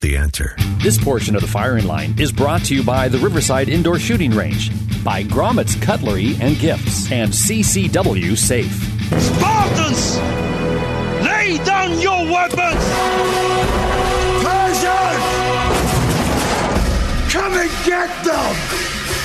The 0.00 0.16
answer. 0.16 0.54
This 0.80 0.96
portion 1.02 1.34
of 1.34 1.40
the 1.42 1.48
firing 1.48 1.86
line 1.86 2.14
is 2.20 2.30
brought 2.30 2.64
to 2.66 2.74
you 2.74 2.84
by 2.84 3.08
the 3.08 3.18
Riverside 3.18 3.68
Indoor 3.68 3.98
Shooting 3.98 4.30
Range, 4.30 4.70
by 5.02 5.24
Gromit's 5.24 5.74
Cutlery 5.74 6.36
and 6.40 6.56
Gifts, 6.58 7.10
and 7.10 7.32
CCW 7.32 8.36
Safe. 8.36 8.70
Spartans! 9.20 10.16
Lay 11.26 11.58
down 11.64 12.00
your 12.00 12.22
weapons! 12.32 12.84
Persians! 14.44 15.24
Come 17.32 17.54
and 17.54 17.70
get 17.84 18.24
them! 18.24 18.56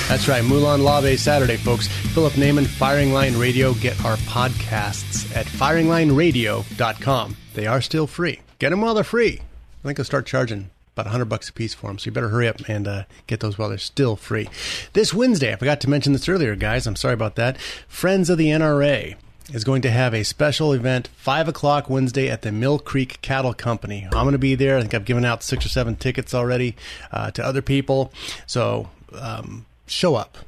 That's 0.08 0.26
right, 0.26 0.42
Molon 0.42 0.82
Labe 0.82 1.16
Saturday, 1.16 1.56
folks. 1.56 1.86
Philip 1.86 2.32
Naiman, 2.32 2.66
Firing 2.66 3.12
Line 3.12 3.38
Radio. 3.38 3.74
Get 3.74 4.04
our 4.04 4.16
podcasts 4.16 5.34
at 5.36 5.46
firinglineradio.com. 5.46 7.36
They 7.54 7.66
are 7.68 7.80
still 7.80 8.08
free. 8.08 8.40
Get 8.58 8.70
them 8.70 8.80
while 8.80 8.94
they're 8.94 9.04
free. 9.04 9.40
I 9.84 9.88
think 9.88 9.98
I'll 9.98 10.04
start 10.06 10.24
charging 10.24 10.70
about 10.94 11.06
100 11.06 11.26
bucks 11.26 11.50
a 11.50 11.52
piece 11.52 11.74
for 11.74 11.88
them. 11.88 11.98
So 11.98 12.06
you 12.06 12.12
better 12.12 12.30
hurry 12.30 12.48
up 12.48 12.68
and 12.68 12.88
uh, 12.88 13.04
get 13.26 13.40
those 13.40 13.58
while 13.58 13.68
they're 13.68 13.78
still 13.78 14.16
free. 14.16 14.48
This 14.94 15.12
Wednesday, 15.12 15.52
I 15.52 15.56
forgot 15.56 15.80
to 15.82 15.90
mention 15.90 16.14
this 16.14 16.28
earlier, 16.28 16.56
guys. 16.56 16.86
I'm 16.86 16.96
sorry 16.96 17.14
about 17.14 17.34
that. 17.34 17.58
Friends 17.86 18.30
of 18.30 18.38
the 18.38 18.46
NRA 18.46 19.16
is 19.52 19.62
going 19.62 19.82
to 19.82 19.90
have 19.90 20.14
a 20.14 20.22
special 20.22 20.72
event, 20.72 21.08
5 21.16 21.48
o'clock 21.48 21.90
Wednesday 21.90 22.30
at 22.30 22.40
the 22.40 22.50
Mill 22.50 22.78
Creek 22.78 23.20
Cattle 23.20 23.52
Company. 23.52 24.04
I'm 24.04 24.24
going 24.24 24.32
to 24.32 24.38
be 24.38 24.54
there. 24.54 24.78
I 24.78 24.80
think 24.80 24.94
I've 24.94 25.04
given 25.04 25.24
out 25.26 25.42
six 25.42 25.66
or 25.66 25.68
seven 25.68 25.96
tickets 25.96 26.32
already 26.32 26.76
uh, 27.12 27.30
to 27.32 27.44
other 27.44 27.60
people. 27.60 28.10
So 28.46 28.88
um, 29.12 29.66
show 29.86 30.14
up. 30.14 30.38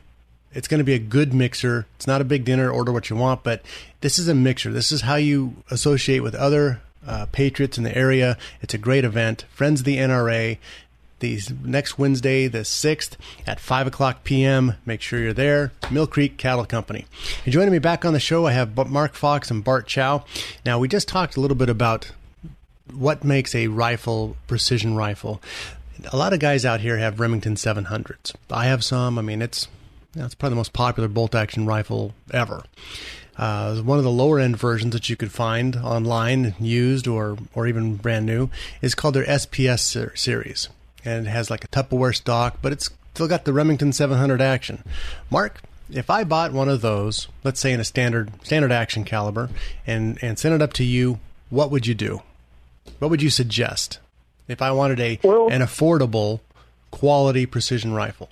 It's 0.54 0.68
going 0.68 0.78
to 0.78 0.84
be 0.84 0.94
a 0.94 0.98
good 0.98 1.34
mixer. 1.34 1.86
It's 1.96 2.06
not 2.06 2.22
a 2.22 2.24
big 2.24 2.46
dinner, 2.46 2.70
order 2.70 2.90
what 2.90 3.10
you 3.10 3.16
want, 3.16 3.42
but 3.42 3.60
this 4.00 4.18
is 4.18 4.28
a 4.28 4.34
mixer. 4.34 4.72
This 4.72 4.90
is 4.90 5.02
how 5.02 5.16
you 5.16 5.56
associate 5.70 6.20
with 6.20 6.34
other 6.34 6.80
uh, 7.06 7.26
patriots 7.32 7.78
in 7.78 7.84
the 7.84 7.96
area. 7.96 8.36
It's 8.60 8.74
a 8.74 8.78
great 8.78 9.04
event. 9.04 9.44
Friends 9.50 9.80
of 9.80 9.86
the 9.86 9.96
NRA. 9.96 10.58
These 11.18 11.50
next 11.64 11.98
Wednesday, 11.98 12.46
the 12.46 12.58
6th 12.58 13.16
at 13.46 13.58
5 13.58 13.86
o'clock 13.86 14.22
p.m. 14.22 14.74
Make 14.84 15.00
sure 15.00 15.18
you're 15.18 15.32
there. 15.32 15.72
Mill 15.90 16.06
Creek 16.06 16.36
Cattle 16.36 16.66
Company. 16.66 17.06
And 17.44 17.54
joining 17.54 17.72
me 17.72 17.78
back 17.78 18.04
on 18.04 18.12
the 18.12 18.20
show, 18.20 18.46
I 18.46 18.52
have 18.52 18.76
Mark 18.90 19.14
Fox 19.14 19.50
and 19.50 19.64
Bart 19.64 19.86
Chow. 19.86 20.26
Now, 20.66 20.78
we 20.78 20.88
just 20.88 21.08
talked 21.08 21.36
a 21.36 21.40
little 21.40 21.56
bit 21.56 21.70
about 21.70 22.12
what 22.92 23.24
makes 23.24 23.54
a 23.54 23.68
rifle 23.68 24.36
precision 24.46 24.94
rifle. 24.94 25.40
A 26.12 26.16
lot 26.18 26.34
of 26.34 26.38
guys 26.38 26.66
out 26.66 26.80
here 26.80 26.98
have 26.98 27.18
Remington 27.18 27.54
700s. 27.54 28.34
I 28.50 28.66
have 28.66 28.84
some. 28.84 29.18
I 29.18 29.22
mean, 29.22 29.40
it's 29.40 29.68
that's 30.12 30.34
probably 30.34 30.54
the 30.54 30.56
most 30.56 30.72
popular 30.72 31.08
bolt 31.08 31.34
action 31.34 31.66
rifle 31.66 32.14
ever. 32.30 32.64
Uh, 33.38 33.76
one 33.82 33.98
of 33.98 34.04
the 34.04 34.10
lower 34.10 34.38
end 34.40 34.56
versions 34.56 34.92
that 34.92 35.10
you 35.10 35.16
could 35.16 35.30
find 35.32 35.76
online, 35.76 36.54
used 36.58 37.06
or 37.06 37.36
or 37.54 37.66
even 37.66 37.96
brand 37.96 38.24
new, 38.24 38.48
is 38.80 38.94
called 38.94 39.14
their 39.14 39.26
SPS 39.26 39.80
ser- 39.80 40.16
series, 40.16 40.68
and 41.04 41.26
it 41.26 41.30
has 41.30 41.50
like 41.50 41.64
a 41.64 41.68
Tupperware 41.68 42.14
stock, 42.14 42.58
but 42.62 42.72
it's 42.72 42.88
still 43.14 43.28
got 43.28 43.44
the 43.44 43.52
Remington 43.52 43.92
700 43.92 44.40
action. 44.40 44.82
Mark, 45.30 45.60
if 45.90 46.08
I 46.10 46.24
bought 46.24 46.52
one 46.52 46.68
of 46.68 46.80
those, 46.80 47.28
let's 47.44 47.60
say 47.60 47.72
in 47.72 47.80
a 47.80 47.84
standard 47.84 48.30
standard 48.42 48.72
action 48.72 49.04
caliber, 49.04 49.50
and 49.86 50.18
and 50.22 50.38
sent 50.38 50.54
it 50.54 50.62
up 50.62 50.72
to 50.74 50.84
you, 50.84 51.20
what 51.50 51.70
would 51.70 51.86
you 51.86 51.94
do? 51.94 52.22
What 52.98 53.10
would 53.10 53.22
you 53.22 53.30
suggest 53.30 53.98
if 54.48 54.62
I 54.62 54.70
wanted 54.70 54.98
a 55.00 55.18
Well- 55.22 55.48
an 55.50 55.60
affordable 55.60 56.40
quality 56.90 57.44
precision 57.44 57.92
rifle? 57.92 58.30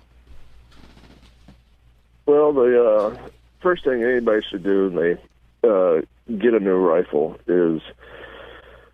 Well, 2.26 2.54
the 2.54 2.82
uh, 2.82 3.28
first 3.64 3.83
thing 3.83 4.05
anybody 4.05 4.42
should 4.48 4.62
do 4.62 4.90
when 4.90 4.96
they 4.96 5.68
uh, 5.68 6.03
get 6.38 6.55
a 6.55 6.61
new 6.61 6.77
rifle 6.77 7.37
is 7.48 7.81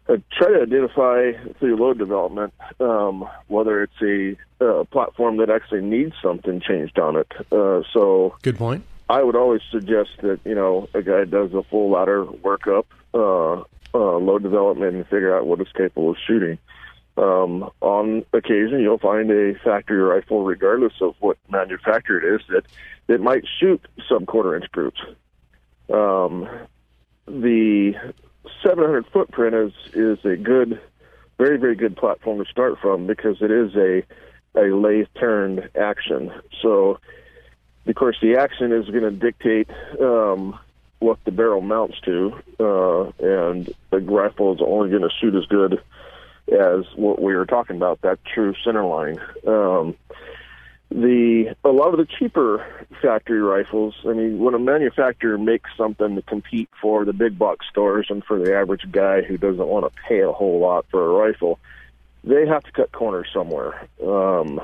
uh, 0.09 0.17
try 0.33 0.49
to 0.49 0.63
identify 0.63 1.33
through 1.59 1.77
load 1.77 1.99
development 1.99 2.55
um, 2.81 3.29
whether 3.49 3.83
it's 3.83 4.01
a 4.01 4.37
uh, 4.65 4.85
platform 4.85 5.39
that 5.39 5.51
actually 5.51 5.83
needs 5.83 6.15
something 6.23 6.61
changed 6.61 6.99
on 6.99 7.17
it. 7.17 7.31
Uh, 7.53 7.83
so, 7.93 8.37
good 8.43 8.57
point. 8.57 8.85
I 9.09 9.23
would 9.23 9.35
always 9.35 9.61
suggest 9.73 10.11
that 10.23 10.39
you 10.45 10.55
know 10.55 10.89
a 10.95 11.03
guy 11.03 11.25
does 11.25 11.53
a 11.53 11.65
full 11.65 11.91
ladder 11.91 12.25
workup, 12.25 12.85
uh, 13.13 13.65
uh, 13.93 14.17
load 14.19 14.43
development, 14.43 14.95
and 14.95 15.05
figure 15.05 15.37
out 15.37 15.47
what 15.47 15.61
it's 15.61 15.73
capable 15.73 16.11
of 16.11 16.17
shooting. 16.27 16.59
Um, 17.21 17.71
on 17.83 18.25
occasion, 18.33 18.81
you'll 18.81 18.99
find 18.99 19.31
a 19.31 19.55
factory 19.63 19.99
rifle, 19.99 20.43
regardless 20.43 20.95
of 21.03 21.15
what 21.21 21.37
manufacturer 21.51 22.19
it 22.19 22.41
is, 22.41 22.47
that 22.49 22.65
that 23.09 23.21
might 23.21 23.45
shoot 23.59 23.87
sub 24.09 24.27
quarter 24.27 24.57
inch 24.57 24.71
groups. 24.73 25.01
Um, 25.93 26.49
the 27.27 27.93
700 28.63 29.07
footprint 29.13 29.55
is 29.55 29.73
is 29.93 30.25
a 30.25 30.37
good, 30.37 30.81
very 31.37 31.59
very 31.59 31.77
good 31.77 31.95
platform 31.95 32.43
to 32.43 32.51
start 32.51 32.79
from 32.81 33.07
because 33.07 33.43
it 33.43 33.51
is 33.51 33.77
a 33.77 34.03
a 34.55 34.75
lathe 34.75 35.09
turned 35.19 35.69
action. 35.79 36.33
So, 36.63 37.01
of 37.87 37.95
course, 37.97 38.17
the 38.23 38.37
action 38.37 38.73
is 38.73 38.89
going 38.89 39.03
to 39.03 39.11
dictate 39.11 39.69
um, 40.01 40.59
what 41.01 41.19
the 41.27 41.33
barrel 41.33 41.61
mounts 41.61 42.01
to, 42.07 42.33
uh, 42.59 43.13
and 43.19 43.71
the 43.91 43.99
rifle 43.99 44.55
is 44.55 44.61
only 44.65 44.89
going 44.89 45.03
to 45.03 45.11
shoot 45.21 45.35
as 45.35 45.45
good 45.47 45.83
as 46.51 46.85
what 46.97 47.21
we 47.21 47.35
were 47.35 47.47
talking 47.47 47.77
about, 47.77 48.01
that 48.03 48.19
true 48.25 48.55
center 48.65 48.85
line. 48.85 49.21
Um, 49.47 49.97
the 50.91 51.55
a 51.65 51.69
lot 51.69 51.93
of 51.93 51.99
the 51.99 52.07
cheaper 52.19 52.67
factory 53.01 53.41
rifles. 53.41 53.95
I 54.05 54.13
mean, 54.13 54.39
when 54.41 54.55
a 54.55 54.59
manufacturer 54.59 55.39
makes 55.39 55.71
something 55.77 56.17
to 56.17 56.23
compete 56.23 56.69
for 56.83 57.05
the 57.05 57.13
big 57.13 57.39
box 57.39 57.67
stores 57.71 58.09
and 58.11 58.25
for 58.25 58.39
the 58.39 58.55
average 58.55 58.91
guy 58.91 59.23
who 59.23 59.37
doesn't 59.37 59.67
want 59.67 59.85
to 59.85 60.01
pay 60.09 60.21
a 60.21 60.33
whole 60.33 60.59
lot 60.59 60.87
for 60.91 61.05
a 61.05 61.29
rifle, 61.29 61.61
they 62.25 62.47
have 62.47 62.65
to 62.65 62.73
cut 62.73 62.91
corners 62.91 63.29
somewhere. 63.33 63.87
Um, 64.05 64.61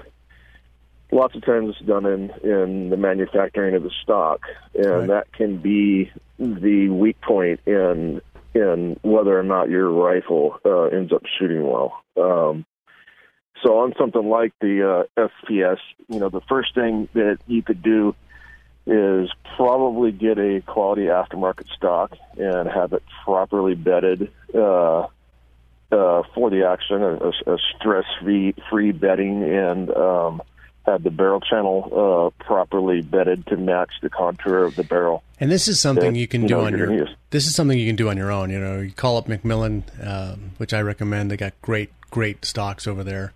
lots 1.12 1.36
of 1.36 1.44
times 1.44 1.76
it's 1.76 1.86
done 1.86 2.06
in 2.06 2.30
in 2.42 2.90
the 2.90 2.96
manufacturing 2.96 3.76
of 3.76 3.84
the 3.84 3.92
stock, 4.02 4.40
and 4.74 5.10
that 5.10 5.32
can 5.32 5.58
be 5.58 6.10
the 6.38 6.88
weak 6.88 7.20
point 7.20 7.60
in 7.66 8.20
in 8.56 8.98
whether 9.02 9.38
or 9.38 9.42
not 9.42 9.68
your 9.68 9.90
rifle 9.90 10.58
uh, 10.64 10.84
ends 10.84 11.12
up 11.12 11.22
shooting 11.38 11.62
well. 11.66 12.02
Um, 12.16 12.64
so 13.64 13.78
on 13.78 13.94
something 13.98 14.28
like 14.28 14.52
the 14.60 15.06
uh, 15.18 15.28
SPS, 15.48 15.78
you 16.08 16.20
know, 16.20 16.28
the 16.28 16.42
first 16.48 16.74
thing 16.74 17.08
that 17.14 17.38
you 17.46 17.62
could 17.62 17.82
do 17.82 18.14
is 18.86 19.30
probably 19.56 20.12
get 20.12 20.38
a 20.38 20.62
quality 20.66 21.02
aftermarket 21.02 21.66
stock 21.74 22.12
and 22.36 22.68
have 22.68 22.92
it 22.92 23.02
properly 23.24 23.74
bedded 23.74 24.30
uh, 24.54 25.06
uh, 25.90 26.22
for 26.34 26.50
the 26.50 26.66
action, 26.68 27.02
a, 27.02 27.52
a, 27.52 27.58
stress-free 27.76 28.54
free 28.70 28.92
bedding, 28.92 29.42
and 29.42 29.90
um, 29.90 30.42
have 30.86 31.02
the 31.02 31.10
barrel 31.10 31.40
channel 31.40 32.32
uh, 32.40 32.44
properly 32.44 33.02
bedded 33.02 33.46
to 33.48 33.56
match 33.56 33.90
the 34.02 34.08
contour 34.08 34.64
of 34.64 34.76
the 34.76 34.84
barrel. 34.84 35.22
And 35.40 35.50
this 35.50 35.68
is 35.68 35.80
something 35.80 36.14
that, 36.14 36.18
you 36.18 36.28
can 36.28 36.42
you 36.42 36.48
do 36.48 36.54
know, 36.56 36.64
on 36.64 36.78
your. 36.78 36.92
use. 36.92 37.08
This 37.30 37.46
is 37.46 37.54
something 37.54 37.78
you 37.78 37.86
can 37.88 37.96
do 37.96 38.08
on 38.08 38.16
your 38.16 38.30
own. 38.30 38.50
You 38.50 38.58
know, 38.60 38.80
you 38.80 38.92
call 38.92 39.16
up 39.16 39.26
McMillan, 39.26 39.82
um, 40.06 40.52
which 40.58 40.72
I 40.72 40.80
recommend. 40.80 41.30
They 41.30 41.36
got 41.36 41.52
great, 41.60 41.90
great 42.10 42.44
stocks 42.44 42.86
over 42.86 43.02
there. 43.04 43.32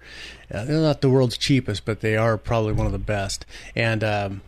Uh, 0.52 0.64
they're 0.64 0.80
not 0.80 1.00
the 1.00 1.10
world's 1.10 1.36
cheapest, 1.36 1.84
but 1.84 2.00
they 2.00 2.16
are 2.16 2.38
probably 2.38 2.72
one 2.72 2.86
of 2.86 2.92
the 2.92 2.98
best, 2.98 3.44
and 3.76 4.02
um, 4.02 4.40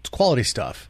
it's 0.00 0.10
quality 0.10 0.42
stuff. 0.42 0.88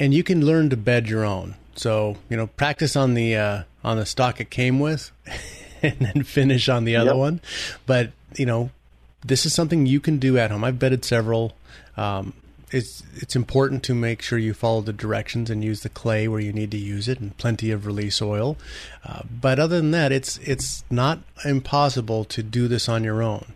And 0.00 0.14
you 0.14 0.22
can 0.22 0.44
learn 0.46 0.70
to 0.70 0.76
bed 0.76 1.08
your 1.08 1.24
own. 1.24 1.54
So 1.74 2.16
you 2.30 2.36
know, 2.36 2.46
practice 2.46 2.96
on 2.96 3.14
the 3.14 3.36
uh, 3.36 3.62
on 3.84 3.96
the 3.98 4.06
stock 4.06 4.40
it 4.40 4.50
came 4.50 4.80
with, 4.80 5.10
and 5.82 5.98
then 5.98 6.22
finish 6.22 6.68
on 6.68 6.84
the 6.84 6.96
other 6.96 7.10
Yep. 7.10 7.16
one. 7.16 7.40
But 7.86 8.12
you 8.36 8.46
know, 8.46 8.70
this 9.28 9.46
is 9.46 9.54
something 9.54 9.86
you 9.86 10.00
can 10.00 10.18
do 10.18 10.36
at 10.38 10.50
home. 10.50 10.64
I've 10.64 10.78
bedded 10.78 11.04
several. 11.04 11.54
Um, 11.96 12.32
it's 12.70 13.02
it's 13.16 13.34
important 13.34 13.82
to 13.84 13.94
make 13.94 14.20
sure 14.20 14.38
you 14.38 14.52
follow 14.52 14.80
the 14.82 14.92
directions 14.92 15.48
and 15.50 15.64
use 15.64 15.82
the 15.82 15.88
clay 15.88 16.28
where 16.28 16.40
you 16.40 16.52
need 16.52 16.70
to 16.72 16.76
use 16.76 17.08
it, 17.08 17.18
and 17.20 17.36
plenty 17.38 17.70
of 17.70 17.86
release 17.86 18.20
oil. 18.20 18.56
Uh, 19.04 19.22
but 19.40 19.58
other 19.58 19.76
than 19.76 19.90
that, 19.92 20.12
it's 20.12 20.36
it's 20.38 20.84
not 20.90 21.20
impossible 21.44 22.24
to 22.24 22.42
do 22.42 22.68
this 22.68 22.88
on 22.88 23.04
your 23.04 23.22
own. 23.22 23.54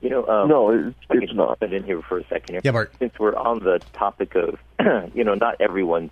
You 0.00 0.10
know, 0.10 0.26
um, 0.26 0.48
No, 0.48 0.70
it, 0.70 0.94
I 1.10 1.14
it's 1.16 1.32
not. 1.32 1.60
in 1.62 1.82
here 1.82 2.02
for 2.02 2.18
a 2.18 2.24
second 2.26 2.54
here. 2.54 2.60
Yeah, 2.62 2.72
Bart. 2.72 2.92
Since 2.98 3.18
we're 3.18 3.34
on 3.34 3.60
the 3.60 3.80
topic 3.94 4.34
of, 4.34 4.58
you 5.14 5.24
know, 5.24 5.34
not 5.34 5.56
everyone, 5.60 6.10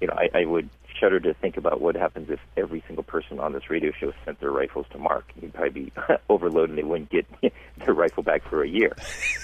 you 0.00 0.06
know, 0.06 0.14
I, 0.16 0.30
I 0.40 0.44
would 0.46 0.68
shudder 0.98 1.20
to 1.20 1.34
think 1.34 1.56
about 1.56 1.80
what 1.80 1.96
happens 1.96 2.30
if 2.30 2.40
every 2.56 2.82
single 2.86 3.02
person 3.04 3.38
on 3.40 3.52
this 3.52 3.68
radio 3.70 3.92
show 3.92 4.12
sent 4.24 4.40
their 4.40 4.50
rifles 4.50 4.86
to 4.92 4.98
Mark. 4.98 5.24
You'd 5.40 5.52
probably 5.54 5.84
be 5.84 5.92
overloaded 6.28 6.70
and 6.70 6.78
they 6.78 6.82
wouldn't 6.82 7.10
get 7.10 7.26
their 7.78 7.94
rifle 7.94 8.22
back 8.22 8.42
for 8.48 8.62
a 8.62 8.68
year. 8.68 8.92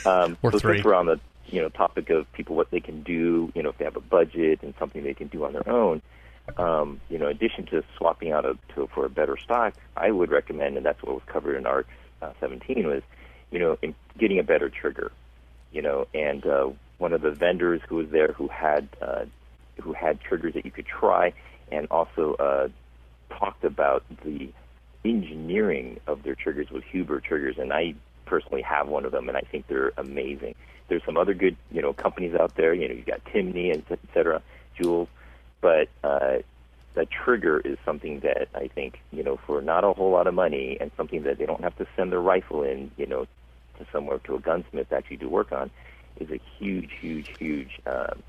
Um, 0.07 0.37
Or 0.43 0.53
so 0.53 0.59
three. 0.59 0.77
since 0.77 0.85
we're 0.85 0.95
on 0.95 1.07
the 1.07 1.21
you 1.47 1.61
know 1.61 1.69
topic 1.69 2.11
of 2.11 2.33
people 2.33 2.57
what 2.57 2.71
they 2.71 2.81
can 2.81 3.03
do, 3.03 3.53
you 3.55 3.63
know, 3.63 3.71
if 3.71 3.79
they 3.79 3.85
have 3.85 3.97
a 3.97 4.01
budget 4.01 4.63
and 4.63 4.75
something 4.79 5.03
they 5.03 5.15
can 5.15 5.27
do 5.29 5.45
on 5.45 5.53
their 5.53 5.69
own, 5.69 6.01
um, 6.57 7.01
you 7.09 7.19
know, 7.19 7.27
in 7.27 7.37
addition 7.37 7.67
to 7.67 7.83
swapping 7.97 8.33
out 8.33 8.45
a, 8.45 8.57
to, 8.75 8.89
for 8.95 9.05
a 9.07 9.11
better 9.11 9.37
stock, 9.37 9.75
I 9.97 10.11
would 10.11 10.31
recommend, 10.31 10.77
and 10.77 10.85
that's 10.87 11.03
what 11.03 11.15
was 11.15 11.23
covered 11.27 11.57
in 11.57 11.67
our 11.67 11.85
uh, 12.23 12.33
17 12.41 12.87
was, 12.87 13.03
you 13.51 13.59
know, 13.59 13.79
in 13.83 13.95
getting 14.19 14.39
a 14.39 14.43
better 14.43 14.69
trigger, 14.69 15.11
you 15.73 15.83
know, 15.83 16.07
and 16.15 16.45
uh, 16.47 16.69
one 16.99 17.13
of 17.13 17.23
the 17.23 17.31
vendors 17.31 17.81
who 17.89 17.97
was 17.97 18.09
there 18.11 18.33
who 18.33 18.49
had 18.49 18.89
uh, 19.01 19.25
who 19.81 19.93
had 19.93 20.21
triggers 20.21 20.55
that 20.55 20.64
you 20.64 20.71
could 20.71 20.87
try, 20.87 21.33
and 21.73 21.87
also 21.90 22.35
uh, 22.35 22.69
talked 23.31 23.64
about 23.64 24.05
the 24.25 24.51
engineering 25.05 25.99
of 26.07 26.23
their 26.23 26.35
triggers 26.35 26.71
with 26.71 26.85
Huber 26.85 27.21
triggers, 27.21 27.57
and 27.59 27.73
I 27.73 27.95
personally 28.27 28.62
have 28.62 28.88
one 28.88 29.05
of 29.05 29.12
them, 29.12 29.29
and 29.29 29.37
I 29.37 29.40
think 29.40 29.66
they're 29.66 29.93
amazing. 29.97 30.55
There's 30.88 31.05
some 31.05 31.16
other 31.16 31.35
good, 31.35 31.57
you 31.71 31.83
know, 31.83 31.93
companies 31.93 32.35
out 32.35 32.55
there. 32.57 32.75
You 32.75 32.88
know, 32.88 32.95
you've 32.95 33.07
got 33.07 33.25
Timney 33.25 33.73
and 33.73 33.83
et 33.90 33.99
cetera, 34.12 34.43
Jewell, 34.77 35.09
but 35.61 35.88
uh, 36.05 36.38
the 36.95 37.07
trigger 37.07 37.61
is 37.61 37.79
something 37.85 38.21
that 38.21 38.49
I 38.55 38.69
think, 38.69 39.01
you 39.12 39.23
know, 39.23 39.38
for 39.47 39.62
not 39.62 39.85
a 39.85 39.93
whole 39.93 40.11
lot 40.11 40.27
of 40.27 40.35
money 40.35 40.77
and 40.81 40.90
something 40.97 41.23
that 41.23 41.38
they 41.38 41.47
don't 41.47 41.62
have 41.62 41.77
to 41.79 41.87
send 41.97 42.11
their 42.12 42.21
rifle 42.21 42.62
in, 42.62 42.90
you 42.97 43.07
know, 43.07 43.27
to 43.79 43.87
somewhere 43.93 44.19
to 44.25 44.35
a 44.35 44.40
gunsmith 44.40 44.88
to 44.88 44.97
actually 44.97 45.16
do 45.16 45.29
work 45.29 45.53
on, 45.53 45.71
is 46.19 46.31
a 46.31 46.40
huge, 46.59 46.90
huge, 47.01 47.29
huge 47.38 47.81
um, 47.87 48.23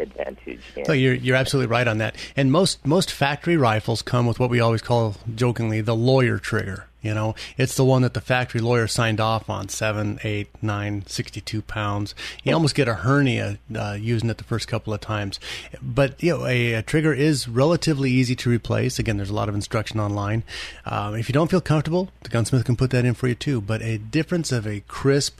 advantage. 0.00 0.60
And 0.76 0.86
So 0.86 0.92
you're 0.92 1.14
you're 1.14 1.36
absolutely 1.36 1.70
right 1.70 1.88
on 1.88 1.98
that. 1.98 2.16
And 2.36 2.52
most 2.52 2.86
most 2.86 3.10
factory 3.10 3.56
rifles 3.56 4.02
come 4.02 4.26
with 4.26 4.38
what 4.38 4.50
we 4.50 4.60
always 4.60 4.82
call 4.82 5.16
jokingly 5.34 5.80
the 5.80 5.96
lawyer 5.96 6.38
trigger. 6.38 6.84
You 7.00 7.14
know, 7.14 7.36
it's 7.56 7.76
the 7.76 7.84
one 7.84 8.02
that 8.02 8.14
the 8.14 8.20
factory 8.20 8.60
lawyer 8.60 8.88
signed 8.88 9.20
off 9.20 9.48
on 9.48 9.68
seven, 9.68 10.18
eight, 10.24 10.48
nine, 10.60 11.04
sixty-two 11.06 11.62
pounds. 11.62 12.12
You 12.42 12.52
almost 12.52 12.74
get 12.74 12.88
a 12.88 12.94
hernia 12.94 13.58
uh, 13.74 13.96
using 13.98 14.28
it 14.30 14.38
the 14.38 14.44
first 14.44 14.66
couple 14.66 14.92
of 14.92 15.00
times. 15.00 15.38
But 15.80 16.20
you 16.20 16.36
know, 16.36 16.46
a, 16.46 16.74
a 16.74 16.82
trigger 16.82 17.12
is 17.12 17.46
relatively 17.46 18.10
easy 18.10 18.34
to 18.36 18.50
replace. 18.50 18.98
Again, 18.98 19.16
there's 19.16 19.30
a 19.30 19.34
lot 19.34 19.48
of 19.48 19.54
instruction 19.54 20.00
online. 20.00 20.42
Um, 20.86 21.14
if 21.14 21.28
you 21.28 21.32
don't 21.32 21.50
feel 21.50 21.60
comfortable, 21.60 22.10
the 22.24 22.30
gunsmith 22.30 22.64
can 22.64 22.74
put 22.74 22.90
that 22.90 23.04
in 23.04 23.14
for 23.14 23.28
you 23.28 23.36
too. 23.36 23.60
But 23.60 23.80
a 23.80 23.98
difference 23.98 24.50
of 24.50 24.66
a 24.66 24.80
crisp 24.80 25.38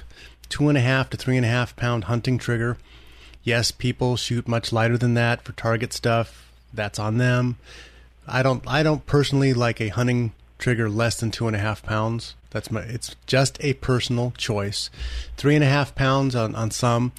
two 0.49 0.68
and 0.68 0.79
a 0.79 0.81
half 0.81 1.11
to 1.11 1.16
three 1.16 1.37
and 1.37 1.44
a 1.44 1.49
half 1.49 1.75
pound 1.75 2.05
hunting 2.05 2.38
trigger 2.38 2.79
Yes, 3.42 3.70
people 3.70 4.16
shoot 4.16 4.46
much 4.46 4.72
lighter 4.72 4.98
than 4.98 5.14
that 5.14 5.42
for 5.42 5.53
target 5.53 5.92
stuff. 5.92 6.51
That's 6.72 6.98
on 6.98 7.18
them. 7.18 7.57
I 8.27 8.42
don't. 8.42 8.62
I 8.66 8.83
don't 8.83 9.07
personally 9.07 9.55
like 9.55 9.81
a 9.81 9.88
hunting 9.88 10.33
trigger 10.59 10.90
less 10.90 11.18
than 11.18 11.31
two 11.31 11.46
and 11.46 11.57
a 11.57 11.59
half 11.59 11.83
pounds. 11.83 12.35
That's 12.51 12.70
my. 12.70 12.81
It's 12.83 13.14
just 13.27 13.62
a 13.62 13.74
personal 13.74 14.33
choice. 14.37 14.90
Three 15.37 15.55
and 15.55 15.64
a 15.64 15.68
half 15.68 15.94
pounds 15.94 16.35
on 16.35 16.55
on 16.55 16.70
some. 16.70 17.12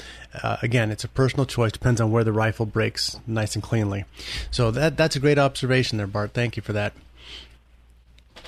Uh, 0.43 0.57
again, 0.61 0.91
it's 0.91 1.03
a 1.03 1.07
personal 1.07 1.45
choice. 1.45 1.71
Depends 1.71 1.99
on 1.99 2.11
where 2.11 2.23
the 2.23 2.33
rifle 2.33 2.65
breaks 2.65 3.19
nice 3.25 3.55
and 3.55 3.63
cleanly. 3.63 4.05
So 4.51 4.71
that 4.71 4.97
that's 4.97 5.15
a 5.15 5.19
great 5.19 5.39
observation 5.39 5.97
there, 5.97 6.07
Bart. 6.07 6.33
Thank 6.33 6.57
you 6.57 6.61
for 6.61 6.73
that. 6.73 6.93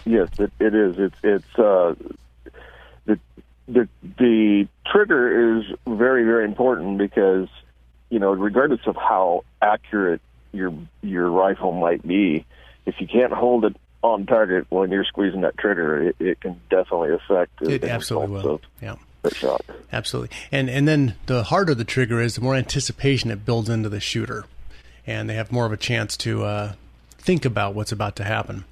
Yes, 0.06 0.30
it, 0.40 0.52
it 0.60 0.74
is. 0.74 0.98
It's 0.98 1.18
it's 1.24 1.60
uh, 1.60 1.96
the 3.72 3.88
the 4.18 4.68
trigger 4.92 5.58
is 5.60 5.66
very 5.88 6.24
very 6.24 6.46
important 6.46 6.98
because 6.98 7.48
you 8.10 8.20
know 8.20 8.32
regardless 8.34 8.82
of 8.86 8.96
how 8.96 9.44
accurate 9.62 10.22
your 10.52 10.74
your 11.02 11.30
rifle 11.30 11.72
might 11.72 12.06
be, 12.06 12.46
if 12.86 12.96
you 13.00 13.08
can't 13.08 13.32
hold 13.34 13.66
it 13.66 13.76
on 14.04 14.26
target 14.26 14.66
when 14.70 14.90
you're 14.92 15.06
squeezing 15.06 15.42
that 15.42 15.58
trigger, 15.58 16.10
it, 16.10 16.16
it 16.20 16.42
can 16.42 16.60
definitely 16.70 17.14
affect 17.14 17.52
the 17.60 17.72
It 17.72 17.84
absolutely 17.84 18.42
will. 18.44 18.56
of 18.56 18.62
Yeah. 18.82 18.96
the 19.22 19.34
shot. 19.34 19.62
Absolutely. 19.94 20.36
And 20.52 20.70
and 20.70 20.88
then 20.88 21.16
the 21.28 21.44
harder 21.44 21.76
the 21.76 21.84
trigger 21.86 22.20
is, 22.20 22.36
the 22.36 22.42
more 22.42 22.56
anticipation 22.56 23.30
it 23.32 23.46
builds 23.46 23.70
into 23.70 23.90
the 23.90 24.00
shooter, 24.00 24.46
and 25.08 25.30
they 25.30 25.36
have 25.36 25.52
more 25.52 25.66
of 25.66 25.72
a 25.72 25.78
chance 25.78 26.18
to 26.18 26.44
uh, 26.44 26.74
think 27.18 27.46
about 27.46 27.76
what's 27.76 27.92
about 27.92 28.16
to 28.18 28.24
happen. 28.24 28.66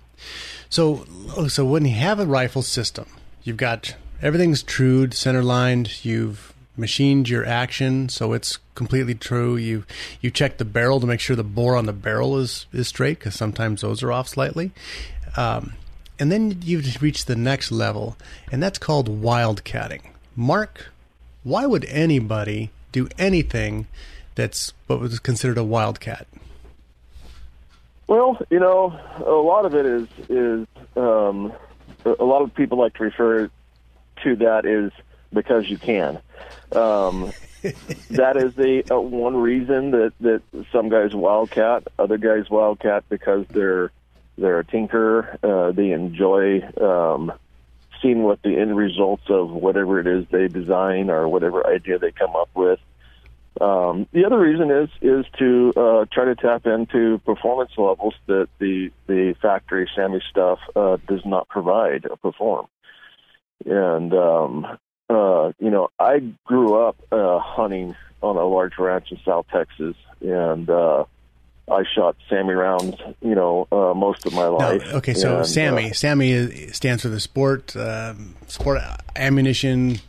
So 0.70 1.06
so 1.48 1.64
when 1.64 1.86
you 1.86 1.94
have 1.96 2.20
a 2.20 2.26
rifle 2.26 2.62
system, 2.64 3.06
you've 3.44 3.58
got 3.58 3.96
everything's 4.22 4.64
trued, 4.64 5.14
center 5.14 5.44
lined. 5.44 6.04
You've 6.06 6.54
machined 6.78 7.28
your 7.30 7.46
action, 7.46 8.10
so 8.10 8.34
it's 8.34 8.58
completely 8.76 9.16
true. 9.16 9.58
You 9.58 9.84
you 10.22 10.32
check 10.32 10.58
the 10.58 10.66
barrel 10.66 11.00
to 11.00 11.08
make 11.08 11.20
sure 11.20 11.36
the 11.36 11.44
bore 11.44 11.76
on 11.76 11.86
the 11.86 11.94
barrel 11.94 12.38
is 12.38 12.66
is 12.72 12.88
straight, 12.88 13.20
because 13.20 13.36
sometimes 13.36 13.82
those 13.82 14.02
are 14.04 14.12
off 14.12 14.28
slightly. 14.28 14.72
Um, 15.38 15.74
and 16.20 16.32
then 16.32 16.62
you've 16.64 17.02
reached 17.02 17.28
the 17.28 17.36
next 17.36 17.72
level, 17.72 18.18
and 18.52 18.62
that's 18.62 18.80
called 18.80 19.22
wildcatting. 19.22 20.02
Mark, 20.36 20.92
why 21.44 21.66
would 21.66 21.86
anybody 21.86 22.72
do 22.92 23.08
anything 23.18 23.88
that's 24.36 24.74
what 24.88 25.00
was 25.00 25.20
considered 25.20 25.58
a 25.58 25.64
wildcat? 25.64 26.28
Well, 28.08 28.42
you 28.50 28.60
know, 28.60 29.00
a 29.18 29.32
lot 29.32 29.66
of 29.66 29.76
it 29.76 29.86
is 29.86 30.08
is 30.30 30.68
um, 30.96 31.54
a 32.06 32.24
lot 32.24 32.42
of 32.42 32.54
people 32.56 32.78
like 32.78 32.96
to 32.96 33.04
refer 33.04 33.50
to 34.24 34.36
that 34.38 34.66
is 34.66 34.92
because 35.34 35.70
you 35.70 35.78
can. 35.78 36.20
Um, 36.72 37.32
that 38.12 38.38
is 38.38 38.56
the 38.56 38.84
uh, 38.90 39.00
one 39.00 39.36
reason 39.36 39.92
that 39.92 40.14
that 40.22 40.42
some 40.72 40.90
guys 40.90 41.14
wildcat, 41.14 41.88
other 41.98 42.18
guys 42.18 42.50
wildcat 42.50 43.04
because 43.10 43.46
they're 43.50 43.92
they're 44.38 44.60
a 44.60 44.66
tinker. 44.66 45.38
Uh, 45.44 45.72
they 45.72 45.92
enjoy 45.92 46.62
um, 46.80 47.34
seeing 48.02 48.24
what 48.24 48.42
the 48.44 48.58
end 48.58 48.76
results 48.76 49.24
of 49.30 49.50
whatever 49.52 50.00
it 50.00 50.08
is 50.08 50.26
they 50.32 50.48
design 50.48 51.10
or 51.10 51.28
whatever 51.28 51.68
idea 51.68 52.00
they 52.00 52.12
come 52.12 52.36
up 52.36 52.50
with. 52.56 52.80
Um, 53.60 54.08
the 54.14 54.26
other 54.26 54.40
reason 54.40 54.72
is 54.72 54.90
is 55.02 55.26
to 55.40 55.74
uh, 55.76 56.06
try 56.12 56.26
to 56.26 56.36
tap 56.36 56.66
into 56.66 57.18
performance 57.26 57.72
levels 57.78 58.14
that 58.28 58.48
the 58.60 58.92
the 59.08 59.36
factory 59.42 59.90
SAAMI 59.98 60.22
stuff 60.30 60.60
uh, 60.76 60.98
does 61.08 61.26
not 61.26 61.50
provide 61.50 62.06
or 62.10 62.16
perform. 62.16 62.68
And 63.66 64.14
um, 64.14 64.66
uh, 65.10 65.52
you 65.60 65.70
know, 65.70 65.90
I 66.00 66.20
grew 66.46 66.76
up 66.76 66.98
uh, 67.12 67.40
hunting 67.40 67.96
on 68.22 68.36
a 68.36 68.44
large 68.46 68.78
ranch 68.78 69.12
in 69.12 69.20
South 69.26 69.46
Texas, 69.52 69.96
and 70.22 70.70
uh, 70.70 71.06
I 71.72 71.84
shot 71.96 72.16
SAAMI 72.30 72.58
rounds. 72.58 72.96
You 73.22 73.36
know, 73.36 73.68
uh, 73.72 73.94
most 73.94 74.26
of 74.26 74.34
my 74.34 74.44
No, 74.46 74.56
life. 74.58 74.94
okay, 74.96 75.14
so 75.14 75.38
And, 75.38 75.46
SAAMI, 75.46 75.90
uh, 75.90 75.94
SAAMI 75.94 76.76
stands 76.76 77.04
for 77.04 77.10
the 77.10 77.20
Sport 77.20 77.76
um, 77.76 78.36
Sport 78.48 78.82
Ammunition 79.16 80.00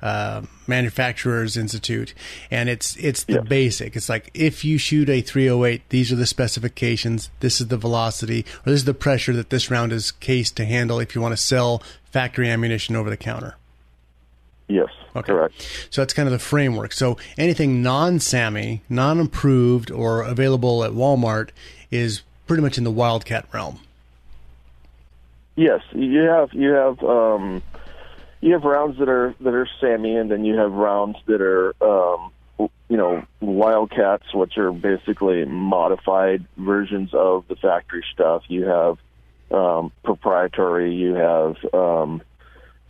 uh, 0.00 0.42
Manufacturers 0.66 1.56
Institute, 1.56 2.14
and 2.50 2.68
it's 2.68 2.96
it's 2.96 3.24
the 3.24 3.42
basic. 3.42 3.96
It's 3.96 4.08
like 4.08 4.30
if 4.34 4.64
you 4.64 4.78
shoot 4.78 5.08
a 5.08 5.20
308, 5.20 5.88
these 5.88 6.12
are 6.12 6.16
the 6.16 6.26
specifications. 6.26 7.30
This 7.40 7.60
is 7.60 7.68
the 7.68 7.76
velocity, 7.76 8.44
or 8.64 8.70
this 8.70 8.80
is 8.80 8.84
the 8.84 8.94
pressure 8.94 9.32
that 9.34 9.50
this 9.50 9.70
round 9.70 9.92
is 9.92 10.12
cased 10.12 10.56
to 10.56 10.64
handle. 10.64 11.00
If 11.00 11.14
you 11.14 11.20
want 11.20 11.32
to 11.32 11.42
sell 11.42 11.82
factory 12.10 12.48
ammunition 12.48 12.96
over 12.96 13.10
the 13.10 13.16
counter. 13.16 13.56
Yes, 14.68 14.88
correct. 15.14 15.88
So 15.90 16.02
that's 16.02 16.12
kind 16.12 16.28
of 16.28 16.32
the 16.32 16.38
framework. 16.38 16.92
So 16.92 17.16
anything 17.38 17.82
non-SAAMI, 17.82 18.80
non-approved, 18.90 19.90
or 19.90 20.20
available 20.22 20.84
at 20.84 20.92
Walmart 20.92 21.50
is 21.90 22.20
pretty 22.46 22.62
much 22.62 22.76
in 22.76 22.84
the 22.84 22.90
wildcat 22.90 23.46
realm. 23.52 23.80
Yes, 25.56 25.80
you 25.92 26.20
have 26.20 26.52
you 26.52 26.70
have 26.70 27.02
um, 27.02 27.62
you 28.40 28.52
have 28.52 28.62
rounds 28.62 28.98
that 28.98 29.08
are 29.08 29.34
that 29.40 29.54
are 29.54 29.68
SAAMI, 29.80 30.20
and 30.20 30.30
then 30.30 30.44
you 30.44 30.56
have 30.56 30.72
rounds 30.72 31.16
that 31.26 31.40
are 31.40 31.74
um, 31.82 32.32
you 32.88 32.96
know 32.96 33.24
Wildcats, 33.40 34.32
which 34.32 34.56
are 34.58 34.72
basically 34.72 35.44
modified 35.44 36.44
versions 36.56 37.10
of 37.12 37.46
the 37.48 37.56
factory 37.56 38.04
stuff. 38.12 38.42
You 38.48 38.64
have 38.66 38.98
um, 39.50 39.92
proprietary. 40.04 40.94
You 40.94 41.14
have 41.14 41.56
um, 41.74 42.22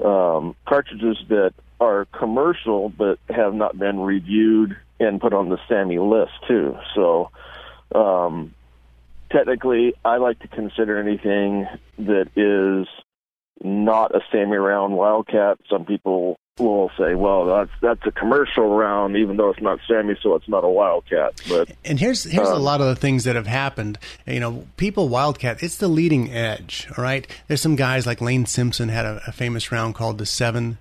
um, 0.05 0.55
cartridges 0.67 1.19
that 1.29 1.55
are 1.81 2.07
commercial 2.07 2.89
but 2.89 3.19
have 3.31 3.55
not 3.55 3.79
been 3.79 4.01
reviewed 4.01 4.77
and 5.01 5.21
put 5.21 5.33
on 5.33 5.49
the 5.49 5.59
SAAMI 5.69 5.99
list 5.99 6.33
too. 6.47 6.77
So. 6.95 7.31
Um, 7.95 8.55
technically, 9.31 9.95
I 10.05 10.19
like 10.19 10.41
to 10.41 10.49
consider 10.49 10.99
anything 10.99 11.67
that 11.99 12.29
is 12.37 12.87
not 13.63 14.15
a 14.15 14.21
SAAMI 14.33 14.63
round 14.65 14.95
Wildcat. 14.97 15.59
Some 15.71 15.85
people 15.85 16.39
will 16.59 16.91
say, 16.99 17.15
"Well, 17.15 17.45
that's 17.47 17.71
that's 17.81 18.01
a 18.07 18.11
commercial 18.11 18.69
round, 18.69 19.17
even 19.17 19.37
though 19.37 19.51
it's 19.51 19.61
not 19.61 19.79
SAAMI, 19.89 20.21
so 20.23 20.35
it's 20.35 20.49
not 20.49 20.65
a 20.65 20.69
Wildcat." 20.69 21.41
But 21.49 21.71
And 21.85 21.99
here's 22.01 22.25
here's 22.25 22.49
a 22.49 22.55
Um, 22.55 22.63
lot 22.63 22.81
of 22.81 22.87
the 22.87 22.97
things 22.97 23.25
that 23.25 23.37
have 23.37 23.47
happened. 23.47 23.99
You 24.27 24.41
know, 24.41 24.67
people 24.77 25.09
wildcat. 25.09 25.63
It's 25.63 25.77
the 25.79 25.89
leading 25.89 26.33
edge. 26.33 26.89
All 26.97 27.03
right. 27.05 27.27
There's 27.47 27.61
some 27.61 27.77
guys 27.77 28.07
like 28.07 28.21
Layne 28.21 28.47
Simpson 28.47 28.89
had 28.89 29.07
a, 29.07 29.21
a 29.27 29.33
famous 29.33 29.71
round 29.71 29.95
called 29.95 30.19
the 30.19 30.27
seven 30.27 30.79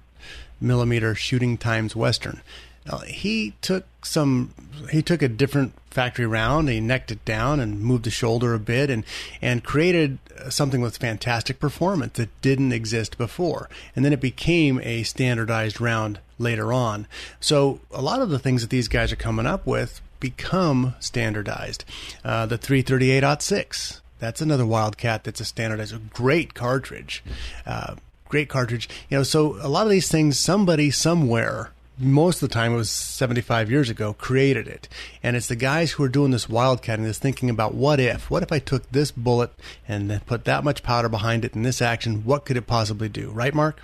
millimeter 0.60 1.14
shooting 1.16 1.58
times 1.58 1.96
Western. 1.96 2.42
Now, 2.90 3.00
he 3.00 3.54
took 3.62 3.86
some 4.06 4.54
he 4.92 5.02
took 5.02 5.22
a 5.22 5.28
different 5.28 5.74
factory 5.90 6.26
round, 6.26 6.70
he 6.70 6.80
necked 6.80 7.12
it 7.12 7.24
down 7.26 7.60
and 7.60 7.82
moved 7.82 8.06
the 8.06 8.12
shoulder 8.12 8.54
a 8.54 8.60
bit, 8.60 8.90
and 8.90 9.04
and 9.42 9.64
created 9.64 10.20
something 10.50 10.82
with 10.82 10.98
fantastic 10.98 11.60
performance 11.60 12.14
that 12.14 12.30
didn't 12.42 12.72
exist 12.72 13.18
before. 13.18 13.70
And 13.96 14.06
then 14.06 14.14
it 14.14 14.22
became 14.22 14.80
a 14.84 15.04
standardized 15.04 15.82
round 15.82 16.20
later 16.38 16.72
on. 16.72 17.08
So 17.40 17.80
a 17.92 18.02
lot 18.02 18.22
of 18.22 18.30
the 18.30 18.40
things 18.40 18.62
that 18.62 18.70
these 18.70 18.88
guys 18.88 19.12
are 19.12 19.18
coming 19.18 19.46
up 19.46 19.66
with 19.66 20.02
become 20.20 20.96
standardized. 21.00 21.86
Uh, 22.24 22.46
the 22.46 22.58
338-06. 22.58 24.02
That's 24.20 24.42
another 24.42 24.66
Wildcat 24.66 25.24
that's 25.24 25.42
a 25.42 25.46
standardized, 25.46 25.94
a 25.94 26.00
great 26.00 26.54
cartridge. 26.54 27.24
Uh, 27.66 27.96
great 28.30 28.50
cartridge. 28.50 28.90
You 29.10 29.18
know, 29.18 29.24
so 29.24 29.58
a 29.62 29.70
lot 29.70 29.86
of 29.86 29.92
these 29.92 30.10
things, 30.10 30.40
somebody 30.40 30.90
somewhere 30.92 31.72
most 32.00 32.42
of 32.42 32.50
the 32.50 32.54
time 32.54 32.74
it 32.74 32.78
was 32.78 32.90
75 32.90 33.72
years 33.72 33.90
ago 33.90 34.14
created 34.14 34.68
it. 34.68 34.88
And 35.24 35.36
it's 35.36 35.48
the 35.48 35.56
guys 35.56 35.94
who 35.94 36.04
are 36.04 36.10
doing 36.10 36.32
this 36.32 36.48
wildcatting 36.48 37.04
this 37.04 37.20
thinking 37.20 37.50
about 37.50 37.74
what 37.74 38.00
if. 38.00 38.30
What 38.30 38.44
if 38.44 38.52
i 38.52 38.60
took 38.60 38.90
this 38.92 39.12
bullet 39.12 39.52
and 39.88 40.10
then 40.10 40.22
put 40.22 40.46
that 40.46 40.64
much 40.64 40.84
powder 40.84 41.10
behind 41.10 41.46
it 41.46 41.56
in 41.56 41.64
this 41.64 41.82
action? 41.82 42.24
What 42.24 42.46
could 42.46 42.58
it 42.58 42.68
possibly 42.68 43.10
do? 43.10 43.30
Right 43.32 43.54
mark? 43.54 43.82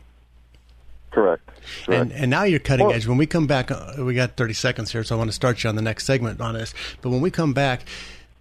Correct, 1.11 1.47
correct. 1.85 1.89
and 1.89 2.11
and 2.11 2.31
now 2.31 2.43
you're 2.43 2.59
cutting 2.59 2.87
well, 2.87 2.95
edge. 2.95 3.05
When 3.05 3.19
we 3.19 3.27
come 3.27 3.45
back 3.45 3.69
uh, 3.69 3.93
we 3.99 4.15
got 4.15 4.35
30 4.35 4.53
seconds 4.53 4.91
here 4.91 5.03
so 5.03 5.13
i 5.13 5.17
want 5.19 5.29
to 5.29 5.33
start 5.33 5.63
you 5.63 5.69
on 5.69 5.75
the 5.75 5.81
next 5.81 6.05
segment 6.05 6.41
on 6.41 6.55
this. 6.55 6.73
But 7.01 7.11
when 7.11 7.21
we 7.21 7.29
come 7.29 7.53
back 7.53 7.85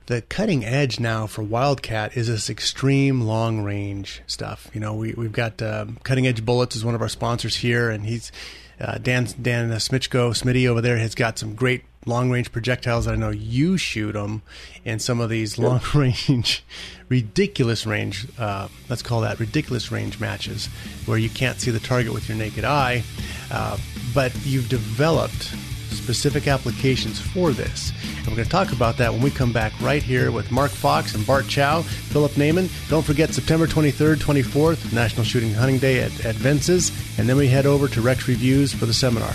the 0.07 0.23
cutting 0.23 0.64
edge 0.64 0.99
now 0.99 1.27
for 1.27 1.43
Wildcat 1.43 2.16
is 2.16 2.27
this 2.29 2.51
extreme 2.51 3.20
long 3.20 3.62
range 3.62 4.23
stuff. 4.27 4.70
You 4.75 4.81
know, 4.81 4.95
we 4.95 5.14
we've 5.14 5.33
got 5.33 5.62
um, 5.62 5.99
Cutting 6.03 6.27
Edge 6.27 6.45
Bullets 6.45 6.75
is 6.75 6.85
one 6.85 6.95
of 6.95 7.03
our 7.03 7.09
sponsors 7.09 7.57
here, 7.57 7.89
and 7.89 8.05
he's 8.05 8.33
uh, 8.81 8.99
Dan 8.99 9.29
Dan 9.41 9.70
Smitchko 9.70 10.31
Smitty 10.31 10.66
over 10.66 10.81
there 10.81 10.99
has 10.99 11.14
got 11.14 11.39
some 11.39 11.55
great 11.55 11.85
long 12.07 12.31
range 12.31 12.51
projectiles. 12.51 13.05
that 13.05 13.12
I 13.12 13.16
know 13.16 13.31
you 13.31 13.77
shoot 13.77 14.12
them 14.12 14.43
in 14.85 14.99
some 14.99 15.20
of 15.20 15.31
these 15.31 15.59
long 15.59 15.81
range, 15.95 16.64
ridiculous 17.09 17.87
range. 17.87 18.27
Uh, 18.39 18.68
let's 18.89 19.03
call 19.03 19.20
that 19.23 19.39
ridiculous 19.39 19.93
range 19.93 20.18
matches 20.18 20.66
where 21.07 21.18
you 21.18 21.31
can't 21.31 21.61
see 21.61 21.70
the 21.70 21.81
target 21.81 22.12
with 22.12 22.29
your 22.29 22.37
naked 22.39 22.64
eye, 22.64 23.05
uh, 23.51 23.79
but 24.14 24.35
you've 24.45 24.68
developed 24.68 25.55
specific 25.95 26.49
applications 26.49 27.20
for 27.20 27.53
this. 27.53 27.93
And 28.18 28.28
we're 28.28 28.36
going 28.36 28.45
to 28.45 28.51
talk 28.51 28.72
about 28.72 28.97
that 28.99 29.12
when 29.12 29.22
we 29.22 29.30
come 29.30 29.53
back 29.53 29.72
right 29.80 30.03
here 30.03 30.30
with 30.30 30.51
Mark 30.51 30.70
Fox 30.70 31.14
and 31.14 31.26
Bart 31.26 31.47
Chow, 31.49 31.82
Philip 31.82 32.32
Naiman. 32.32 32.70
Don't 32.88 33.05
forget 33.05 33.30
September 33.30 33.66
23rd, 33.66 34.16
24th, 34.16 34.93
National 34.93 35.24
Shooting 35.24 35.53
Hunting 35.55 35.78
Day 35.78 36.01
at, 36.03 36.24
at 36.24 36.34
Vince's, 36.34 36.90
and 37.18 37.28
then 37.28 37.36
we 37.36 37.49
head 37.49 37.66
over 37.66 37.88
to 37.88 38.01
Rex 38.01 38.28
Reviews 38.28 38.72
for 38.72 38.86
the 38.86 38.95
seminar. 38.95 39.34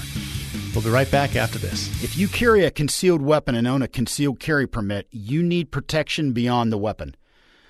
We'll 0.73 0.83
be 0.83 0.89
right 0.91 1.09
back 1.09 1.35
after 1.35 1.57
this. 1.57 1.87
If 2.03 2.17
you 2.17 2.27
carry 2.27 2.63
a 2.63 2.71
concealed 2.71 3.21
weapon 3.21 3.55
and 3.55 3.67
own 3.67 3.81
a 3.81 3.87
concealed 3.87 4.39
carry 4.39 4.67
permit, 4.67 5.07
you 5.11 5.41
need 5.41 5.71
protection 5.71 6.33
beyond 6.33 6.71
the 6.71 6.77
weapon. 6.77 7.15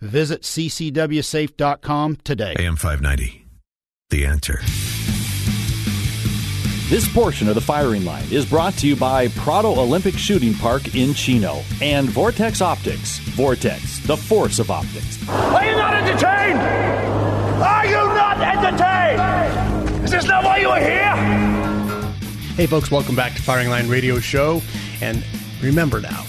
Visit 0.00 0.42
ccwsafe.com 0.42 2.16
today. 2.16 2.54
AM 2.58 2.76
590. 2.76 3.46
The 4.10 4.24
answer. 4.26 4.60
This 6.88 7.06
portion 7.12 7.48
of 7.48 7.54
the 7.54 7.60
firing 7.60 8.06
line 8.06 8.24
is 8.30 8.46
brought 8.46 8.72
to 8.78 8.86
you 8.86 8.96
by 8.96 9.28
Prado 9.28 9.78
Olympic 9.78 10.16
Shooting 10.16 10.54
Park 10.54 10.94
in 10.94 11.12
Chino 11.12 11.60
and 11.82 12.08
Vortex 12.08 12.62
Optics. 12.62 13.18
Vortex, 13.18 13.98
the 14.06 14.16
force 14.16 14.58
of 14.58 14.70
optics. 14.70 15.28
Are 15.28 15.64
you 15.66 15.76
not 15.76 15.92
entertained? 15.92 16.58
Are 17.62 17.84
you 17.84 17.92
not 17.92 18.40
entertained? 18.40 20.04
Is 20.04 20.10
this 20.12 20.24
not 20.24 20.44
why 20.44 20.58
you 20.58 20.68
are 20.68 20.80
here? 20.80 21.14
Hey, 22.54 22.66
folks, 22.66 22.90
welcome 22.90 23.14
back 23.14 23.34
to 23.34 23.42
Firing 23.42 23.68
Line 23.68 23.88
Radio 23.90 24.18
Show. 24.18 24.62
And 25.02 25.22
remember 25.60 26.00
now, 26.00 26.24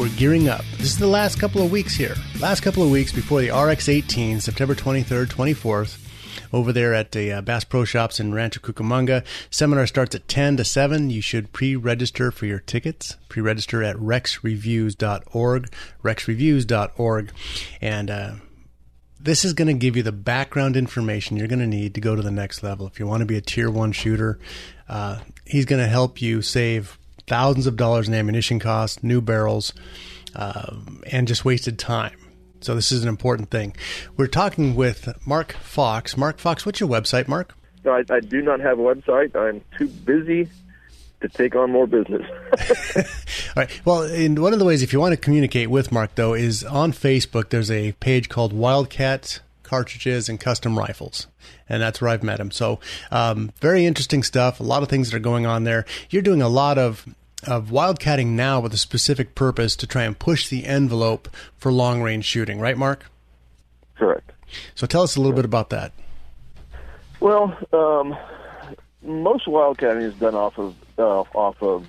we're 0.00 0.08
gearing 0.16 0.48
up. 0.48 0.64
This 0.78 0.86
is 0.86 0.98
the 0.98 1.06
last 1.06 1.38
couple 1.38 1.60
of 1.60 1.70
weeks 1.70 1.94
here. 1.94 2.14
Last 2.40 2.62
couple 2.62 2.82
of 2.82 2.90
weeks 2.90 3.12
before 3.12 3.42
the 3.42 3.50
RX 3.50 3.86
18, 3.86 4.40
September 4.40 4.74
23rd, 4.74 5.26
24th, 5.26 5.98
over 6.54 6.72
there 6.72 6.94
at 6.94 7.12
the 7.12 7.30
uh, 7.30 7.42
Bass 7.42 7.64
Pro 7.64 7.84
Shops 7.84 8.18
in 8.18 8.32
Rancho 8.32 8.60
Cucamonga. 8.60 9.26
Seminar 9.50 9.86
starts 9.86 10.14
at 10.14 10.26
10 10.26 10.56
to 10.56 10.64
7. 10.64 11.10
You 11.10 11.20
should 11.20 11.52
pre 11.52 11.76
register 11.76 12.30
for 12.30 12.46
your 12.46 12.60
tickets. 12.60 13.18
Pre 13.28 13.42
register 13.42 13.82
at 13.82 13.96
rexreviews.org. 13.96 15.72
Rexreviews.org. 16.02 17.32
And, 17.82 18.10
uh, 18.10 18.32
this 19.22 19.44
is 19.44 19.52
going 19.52 19.68
to 19.68 19.74
give 19.74 19.98
you 19.98 20.02
the 20.02 20.12
background 20.12 20.78
information 20.78 21.36
you're 21.36 21.46
going 21.46 21.58
to 21.58 21.66
need 21.66 21.94
to 21.94 22.00
go 22.00 22.16
to 22.16 22.22
the 22.22 22.30
next 22.30 22.62
level. 22.62 22.86
If 22.86 22.98
you 22.98 23.06
want 23.06 23.20
to 23.20 23.26
be 23.26 23.36
a 23.36 23.42
tier 23.42 23.70
one 23.70 23.92
shooter, 23.92 24.38
uh, 24.88 25.18
he's 25.44 25.66
going 25.66 25.82
to 25.82 25.88
help 25.88 26.22
you 26.22 26.40
save 26.40 26.98
thousands 27.30 27.68
of 27.68 27.76
dollars 27.76 28.08
in 28.08 28.14
ammunition 28.14 28.58
costs, 28.58 29.02
new 29.04 29.20
barrels, 29.20 29.72
uh, 30.34 30.74
and 31.06 31.28
just 31.28 31.44
wasted 31.44 31.78
time. 31.78 32.18
So 32.60 32.74
this 32.74 32.92
is 32.92 33.04
an 33.04 33.08
important 33.08 33.50
thing. 33.50 33.74
We're 34.16 34.26
talking 34.26 34.74
with 34.74 35.08
Mark 35.24 35.52
Fox. 35.52 36.16
Mark 36.16 36.38
Fox, 36.38 36.66
what's 36.66 36.80
your 36.80 36.88
website, 36.88 37.28
Mark? 37.28 37.54
No, 37.84 37.92
I, 37.92 38.04
I 38.10 38.20
do 38.20 38.42
not 38.42 38.60
have 38.60 38.78
a 38.78 38.82
website. 38.82 39.34
I'm 39.34 39.62
too 39.78 39.86
busy 39.86 40.48
to 41.20 41.28
take 41.28 41.54
on 41.54 41.70
more 41.70 41.86
business. 41.86 42.22
All 43.56 43.62
right. 43.62 43.80
Well, 43.84 44.02
in 44.02 44.40
one 44.42 44.52
of 44.52 44.58
the 44.58 44.64
ways, 44.64 44.82
if 44.82 44.92
you 44.92 44.98
want 44.98 45.12
to 45.12 45.16
communicate 45.16 45.70
with 45.70 45.92
Mark, 45.92 46.16
though, 46.16 46.34
is 46.34 46.64
on 46.64 46.92
Facebook. 46.92 47.50
There's 47.50 47.70
a 47.70 47.92
page 47.92 48.28
called 48.28 48.52
Wildcat 48.52 49.40
Cartridges 49.62 50.28
and 50.28 50.40
Custom 50.40 50.76
Rifles, 50.76 51.28
and 51.68 51.80
that's 51.80 52.00
where 52.00 52.10
I've 52.10 52.24
met 52.24 52.40
him. 52.40 52.50
So, 52.50 52.80
um, 53.12 53.52
very 53.60 53.86
interesting 53.86 54.22
stuff. 54.22 54.58
A 54.58 54.64
lot 54.64 54.82
of 54.82 54.88
things 54.88 55.10
that 55.10 55.16
are 55.16 55.20
going 55.20 55.46
on 55.46 55.62
there. 55.64 55.86
You're 56.10 56.22
doing 56.22 56.42
a 56.42 56.48
lot 56.48 56.76
of 56.76 57.06
of 57.46 57.68
wildcatting 57.68 58.28
now 58.28 58.60
with 58.60 58.72
a 58.74 58.78
specific 58.78 59.34
purpose 59.34 59.76
to 59.76 59.86
try 59.86 60.04
and 60.04 60.18
push 60.18 60.48
the 60.48 60.66
envelope 60.66 61.28
for 61.56 61.72
long 61.72 62.02
range 62.02 62.24
shooting, 62.24 62.60
right, 62.60 62.76
Mark? 62.76 63.06
Correct. 63.96 64.32
So 64.74 64.86
tell 64.86 65.02
us 65.02 65.16
a 65.16 65.20
little 65.20 65.36
bit 65.36 65.44
about 65.44 65.70
that. 65.70 65.92
Well, 67.20 67.56
um, 67.72 68.16
most 69.02 69.46
wildcatting 69.46 70.02
is 70.02 70.14
done 70.14 70.34
off 70.34 70.58
of 70.58 70.74
uh, 70.98 71.20
off 71.34 71.62
of 71.62 71.86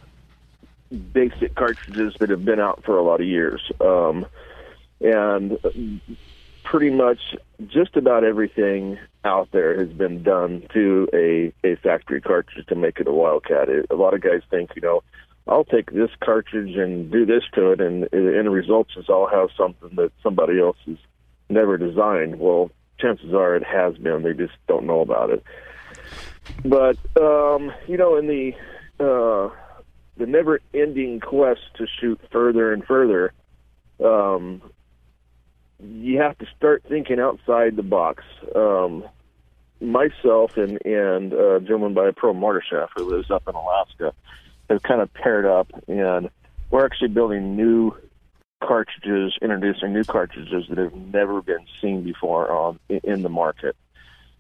basic 1.13 1.55
cartridges 1.55 2.15
that 2.19 2.29
have 2.29 2.43
been 2.43 2.59
out 2.59 2.83
for 2.83 2.97
a 2.97 3.03
lot 3.03 3.21
of 3.21 3.27
years, 3.27 3.61
um, 3.79 4.25
and 4.99 6.01
pretty 6.63 6.89
much 6.89 7.19
just 7.67 7.95
about 7.95 8.23
everything 8.23 8.97
out 9.23 9.49
there 9.51 9.77
has 9.77 9.89
been 9.89 10.23
done 10.23 10.63
to 10.73 11.07
a 11.13 11.53
a 11.65 11.75
factory 11.77 12.21
cartridge 12.21 12.65
to 12.67 12.75
make 12.75 12.99
it 12.99 13.07
a 13.07 13.11
wildcat. 13.11 13.69
It, 13.69 13.87
a 13.89 13.95
lot 13.95 14.13
of 14.13 14.21
guys 14.21 14.41
think, 14.49 14.71
you 14.75 14.81
know, 14.81 15.03
I'll 15.47 15.65
take 15.65 15.91
this 15.91 16.09
cartridge 16.23 16.75
and 16.75 17.11
do 17.11 17.25
this 17.25 17.43
to 17.53 17.71
it, 17.71 17.81
and 17.81 18.03
the 18.03 18.37
end 18.37 18.51
result 18.51 18.87
is 18.95 19.05
I'll 19.09 19.27
have 19.27 19.49
something 19.57 19.95
that 19.95 20.11
somebody 20.21 20.59
else 20.59 20.77
has 20.85 20.97
never 21.49 21.77
designed. 21.77 22.39
Well, 22.39 22.71
chances 22.99 23.33
are 23.33 23.55
it 23.55 23.63
has 23.63 23.97
been. 23.97 24.23
They 24.23 24.33
just 24.33 24.53
don't 24.67 24.85
know 24.85 25.01
about 25.01 25.31
it. 25.31 25.43
But 26.63 26.97
um, 27.19 27.71
you 27.87 27.97
know, 27.97 28.17
in 28.17 28.27
the 28.27 28.53
uh, 28.99 29.53
the 30.17 30.25
never-ending 30.27 31.21
quest 31.21 31.61
to 31.77 31.87
shoot 31.99 32.19
further 32.31 32.71
and 32.71 32.85
further, 32.85 33.33
um, 34.03 34.61
you 35.79 36.19
have 36.19 36.37
to 36.37 36.45
start 36.55 36.83
thinking 36.87 37.19
outside 37.19 37.75
the 37.75 37.83
box. 37.83 38.23
Um, 38.55 39.03
myself 39.79 40.57
and 40.57 40.77
and 40.85 41.33
uh, 41.33 41.55
a 41.55 41.59
gentleman 41.61 41.95
by 41.95 42.11
Pro 42.15 42.33
Mortar 42.33 42.63
Shaft 42.67 42.93
who 42.95 43.05
lives 43.05 43.31
up 43.31 43.47
in 43.47 43.55
Alaska 43.55 44.13
have 44.71 44.83
kind 44.83 45.01
of 45.01 45.13
paired 45.13 45.45
up, 45.45 45.69
and 45.87 46.29
we're 46.69 46.85
actually 46.85 47.09
building 47.09 47.55
new 47.55 47.95
cartridges, 48.63 49.37
introducing 49.41 49.93
new 49.93 50.03
cartridges 50.03 50.65
that 50.69 50.77
have 50.77 50.93
never 50.93 51.41
been 51.41 51.65
seen 51.81 52.03
before 52.03 52.49
on 52.51 52.79
in 52.89 53.21
the 53.21 53.29
market, 53.29 53.75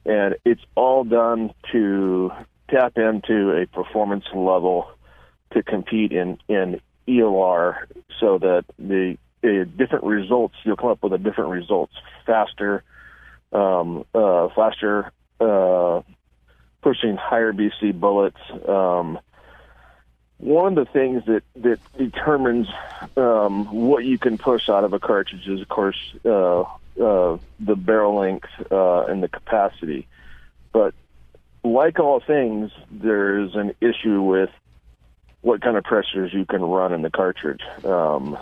and 0.05 0.35
it's 0.45 0.61
all 0.75 1.03
done 1.03 1.53
to 1.71 2.31
tap 2.69 2.97
into 2.97 3.51
a 3.51 3.65
performance 3.67 4.25
level 4.33 4.89
to 5.51 5.61
compete 5.61 6.11
in 6.11 6.37
in 6.47 6.79
ELR, 7.07 7.85
so 8.19 8.37
that 8.37 8.63
the, 8.79 9.17
different 9.41 10.05
results 10.05 10.53
you'll 10.63 10.77
come 10.77 10.91
up 10.91 11.03
with 11.03 11.13
a 11.13 11.17
different 11.17 11.49
results 11.49 11.93
faster, 12.25 12.83
um, 13.51 14.05
uh, 14.13 14.47
faster, 14.55 15.11
uh, 15.41 16.01
pushing 16.81 17.17
higher 17.17 17.51
BC 17.51 17.99
bullets. 17.99 18.37
Um, 18.67 19.19
one 20.41 20.77
of 20.77 20.85
the 20.87 20.91
things 20.91 21.23
that 21.25 21.43
that 21.57 21.79
determines 21.97 22.67
um, 23.15 23.71
what 23.71 24.03
you 24.03 24.17
can 24.17 24.37
push 24.37 24.69
out 24.69 24.83
of 24.83 24.93
a 24.93 24.99
cartridge 24.99 25.47
is, 25.47 25.61
of 25.61 25.69
course, 25.69 25.97
uh, 26.25 26.61
uh, 26.61 27.37
the 27.59 27.75
barrel 27.75 28.19
length 28.19 28.49
uh, 28.71 29.05
and 29.05 29.21
the 29.21 29.27
capacity. 29.27 30.07
But 30.73 30.93
like 31.63 31.99
all 31.99 32.19
things, 32.19 32.71
there's 32.89 33.55
an 33.55 33.75
issue 33.81 34.21
with 34.21 34.49
what 35.41 35.61
kind 35.61 35.77
of 35.77 35.83
pressures 35.83 36.33
you 36.33 36.45
can 36.45 36.61
run 36.61 36.93
in 36.93 37.01
the 37.03 37.11
cartridge. 37.11 37.61
Um, 37.85 38.37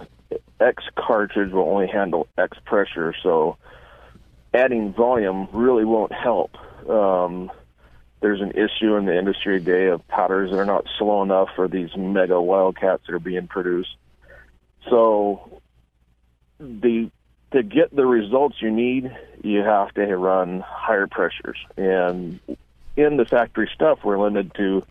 X 0.59 0.83
cartridge 0.95 1.51
will 1.51 1.69
only 1.69 1.87
handle 1.87 2.27
X 2.37 2.57
pressure, 2.65 3.13
so 3.23 3.57
adding 4.53 4.93
volume 4.93 5.47
really 5.51 5.85
won't 5.85 6.13
help. 6.13 6.57
Um, 6.89 7.51
there's 8.21 8.41
an 8.41 8.51
issue 8.51 8.95
in 8.95 9.05
the 9.05 9.17
industry 9.17 9.59
today 9.59 9.87
of 9.87 10.05
powders 10.07 10.51
that 10.51 10.57
are 10.57 10.65
not 10.65 10.85
slow 10.97 11.23
enough 11.23 11.49
for 11.55 11.67
these 11.67 11.89
mega 11.95 12.39
wildcats 12.41 13.03
that 13.07 13.15
are 13.15 13.19
being 13.19 13.47
produced. 13.47 13.95
So 14.89 15.61
the 16.59 17.11
to 17.51 17.63
get 17.63 17.95
the 17.95 18.05
results 18.05 18.61
you 18.61 18.69
need, 18.69 19.11
you 19.43 19.59
have 19.59 19.93
to 19.95 20.05
run 20.15 20.59
higher 20.59 21.07
pressures. 21.07 21.57
And 21.77 22.39
in 22.95 23.17
the 23.17 23.25
factory 23.25 23.69
stuff, 23.73 23.99
we're 24.03 24.21
limited 24.21 24.53
to 24.55 24.85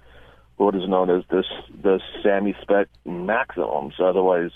what 0.56 0.74
is 0.74 0.88
known 0.88 1.08
as 1.10 1.22
this 1.30 1.46
the 1.82 2.00
SAAMI 2.22 2.60
spec 2.62 2.88
maximums. 3.04 3.94
Otherwise, 4.00 4.50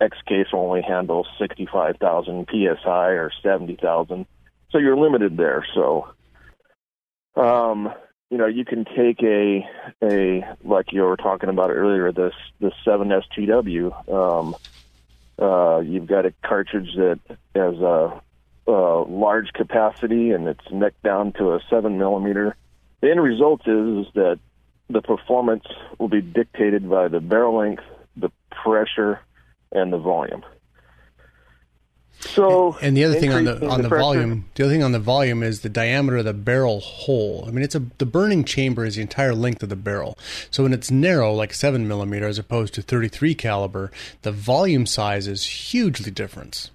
X 0.00 0.16
case 0.26 0.48
only 0.52 0.82
handle 0.82 1.26
65,000 1.38 2.48
psi 2.48 3.08
or 3.08 3.30
70,000. 3.42 4.26
So 4.70 4.78
you're 4.78 4.96
limited 4.96 5.36
there. 5.36 5.66
So, 5.74 6.08
um, 7.36 7.92
you 8.30 8.38
know, 8.38 8.46
you 8.46 8.64
can 8.64 8.84
take 8.84 9.22
a 9.22 9.64
a 10.02 10.44
like 10.64 10.92
you 10.92 11.02
were 11.02 11.16
talking 11.16 11.48
about 11.48 11.70
earlier, 11.70 12.12
this 12.12 12.34
the 12.60 12.72
7STW. 12.86 14.12
Um, 14.12 14.56
uh, 15.40 15.80
you've 15.80 16.06
got 16.06 16.26
a 16.26 16.34
cartridge 16.44 16.90
that 16.96 17.18
has 17.54 17.74
a, 17.74 18.20
a 18.70 19.04
large 19.08 19.52
capacity 19.52 20.30
and 20.30 20.46
it's 20.46 20.64
necked 20.72 21.02
down 21.02 21.32
to 21.34 21.54
a 21.54 21.60
seven 21.68 21.98
millimeter. 21.98 22.56
The 23.02 23.10
end 23.10 23.22
result 23.22 23.62
is, 23.66 24.06
is 24.06 24.12
that 24.14 24.38
the 24.88 25.02
performance 25.02 25.64
will 25.98 26.08
be 26.08 26.20
dictated 26.20 26.88
by 26.88 27.08
the 27.08 27.20
barrel 27.20 27.56
length, 27.58 27.82
the 28.16 28.30
pressure, 28.50 29.20
and 29.72 29.92
the 29.92 29.98
volume. 29.98 30.44
So, 32.26 32.76
and 32.80 32.96
the 32.96 33.04
other 33.04 33.20
thing 33.20 33.32
on 33.32 33.44
the 33.44 33.68
on 33.68 33.82
the, 33.82 33.88
pressure- 33.88 34.02
volume, 34.02 34.44
the 34.54 34.64
other 34.64 34.72
thing 34.72 34.82
on 34.82 34.92
the 34.92 34.98
volume 34.98 35.42
is 35.42 35.60
the 35.60 35.68
diameter 35.68 36.16
of 36.18 36.24
the 36.24 36.32
barrel 36.32 36.80
hole. 36.80 37.44
I 37.46 37.50
mean, 37.50 37.62
it's 37.62 37.74
a 37.74 37.82
the 37.98 38.06
burning 38.06 38.44
chamber 38.44 38.84
is 38.84 38.96
the 38.96 39.02
entire 39.02 39.34
length 39.34 39.62
of 39.62 39.68
the 39.68 39.76
barrel. 39.76 40.18
So 40.50 40.62
when 40.62 40.72
it's 40.72 40.90
narrow, 40.90 41.32
like 41.32 41.52
seven 41.52 41.86
millimeter, 41.86 42.26
as 42.26 42.38
opposed 42.38 42.74
to 42.74 42.82
thirty 42.82 43.08
three 43.08 43.34
caliber, 43.34 43.92
the 44.22 44.32
volume 44.32 44.86
size 44.86 45.26
is 45.26 45.44
hugely 45.44 46.10
different. 46.10 46.70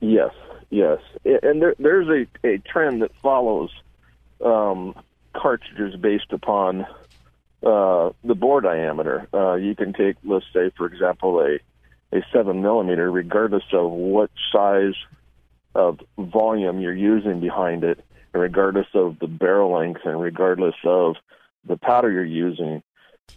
Yes, 0.00 0.32
yes, 0.70 1.00
and 1.24 1.62
there, 1.62 1.74
there's 1.78 2.08
a, 2.08 2.46
a 2.46 2.58
trend 2.58 3.02
that 3.02 3.12
follows 3.22 3.70
um, 4.44 4.94
cartridges 5.32 5.98
based 5.98 6.32
upon 6.32 6.86
uh, 7.62 8.10
the 8.22 8.34
bore 8.34 8.60
diameter. 8.60 9.26
Uh, 9.32 9.54
you 9.54 9.74
can 9.74 9.94
take, 9.94 10.16
let's 10.24 10.44
say, 10.52 10.70
for 10.76 10.86
example, 10.86 11.40
a 11.40 11.58
a 12.12 12.22
seven 12.32 12.62
millimeter, 12.62 13.10
regardless 13.10 13.64
of 13.72 13.90
what 13.90 14.30
size 14.52 14.94
of 15.74 16.00
volume 16.18 16.80
you're 16.80 16.94
using 16.94 17.40
behind 17.40 17.84
it, 17.84 18.02
and 18.32 18.42
regardless 18.42 18.86
of 18.94 19.18
the 19.18 19.26
barrel 19.26 19.72
length, 19.78 20.00
and 20.04 20.20
regardless 20.20 20.74
of 20.84 21.16
the 21.66 21.76
powder 21.76 22.10
you're 22.10 22.24
using. 22.24 22.82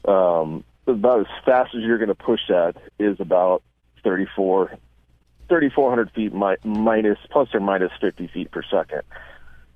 Um, 0.06 0.64
about 0.88 1.22
as 1.22 1.44
fast 1.46 1.76
as 1.76 1.82
you're 1.82 1.98
going 1.98 2.10
to 2.10 2.16
push 2.16 2.42
that 2.50 2.76
is 2.98 3.20
about 3.20 3.64
34 4.04 4.78
3,400 5.50 6.12
feet 6.12 6.34
mi- 6.34 6.56
minus 6.64 7.18
plus 7.32 7.50
or 7.54 7.60
minus 7.60 7.92
50 8.00 8.28
feet 8.28 8.52
per 8.52 8.62
second. 8.62 9.02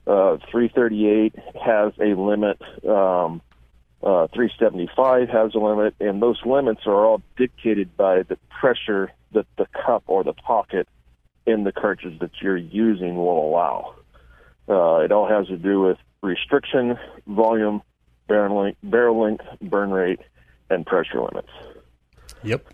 Uh, 0.05 0.37
338 0.51 1.35
has 1.59 1.93
a 1.99 2.13
limit. 2.13 2.61
Um, 2.87 3.41
uh, 4.03 4.27
375 4.33 5.29
has 5.29 5.55
a 5.55 5.59
limit, 5.59 5.95
and 5.99 6.21
those 6.21 6.39
limits 6.45 6.81
are 6.85 7.05
all 7.05 7.21
dictated 7.37 7.95
by 7.95 8.23
the 8.23 8.37
pressure 8.59 9.11
that 9.31 9.45
the 9.57 9.65
cup 9.85 10.03
or 10.07 10.23
the 10.23 10.33
pocket 10.33 10.87
in 11.45 11.63
the 11.63 11.71
cartridge 11.71 12.19
that 12.19 12.31
you're 12.41 12.57
using 12.57 13.15
will 13.15 13.49
allow. 13.49 13.95
Uh, 14.67 15.03
it 15.03 15.11
all 15.11 15.27
has 15.27 15.47
to 15.47 15.57
do 15.57 15.81
with 15.81 15.97
restriction, 16.21 16.97
volume, 17.27 17.81
barrel 18.27 18.63
length, 18.63 18.79
barrel 18.83 19.21
length, 19.21 19.45
burn 19.61 19.91
rate, 19.91 20.19
and 20.69 20.85
pressure 20.85 21.21
limits. 21.21 21.49
Yep. 22.43 22.65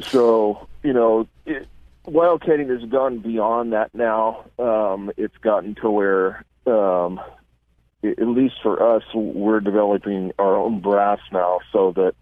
So 0.00 0.68
you 0.82 0.92
know, 0.92 1.28
it, 1.46 1.66
wildcatting 2.06 2.70
has 2.70 2.88
gone 2.88 3.18
beyond 3.18 3.72
that 3.72 3.94
now. 3.94 4.44
Um, 4.58 5.10
it's 5.16 5.36
gotten 5.38 5.74
to 5.76 5.90
where, 5.90 6.44
um, 6.66 7.20
at 8.02 8.28
least 8.28 8.56
for 8.62 8.96
us, 8.96 9.02
we're 9.14 9.60
developing 9.60 10.32
our 10.38 10.56
own 10.56 10.80
brass 10.80 11.18
now, 11.32 11.58
so 11.72 11.92
that 11.92 12.14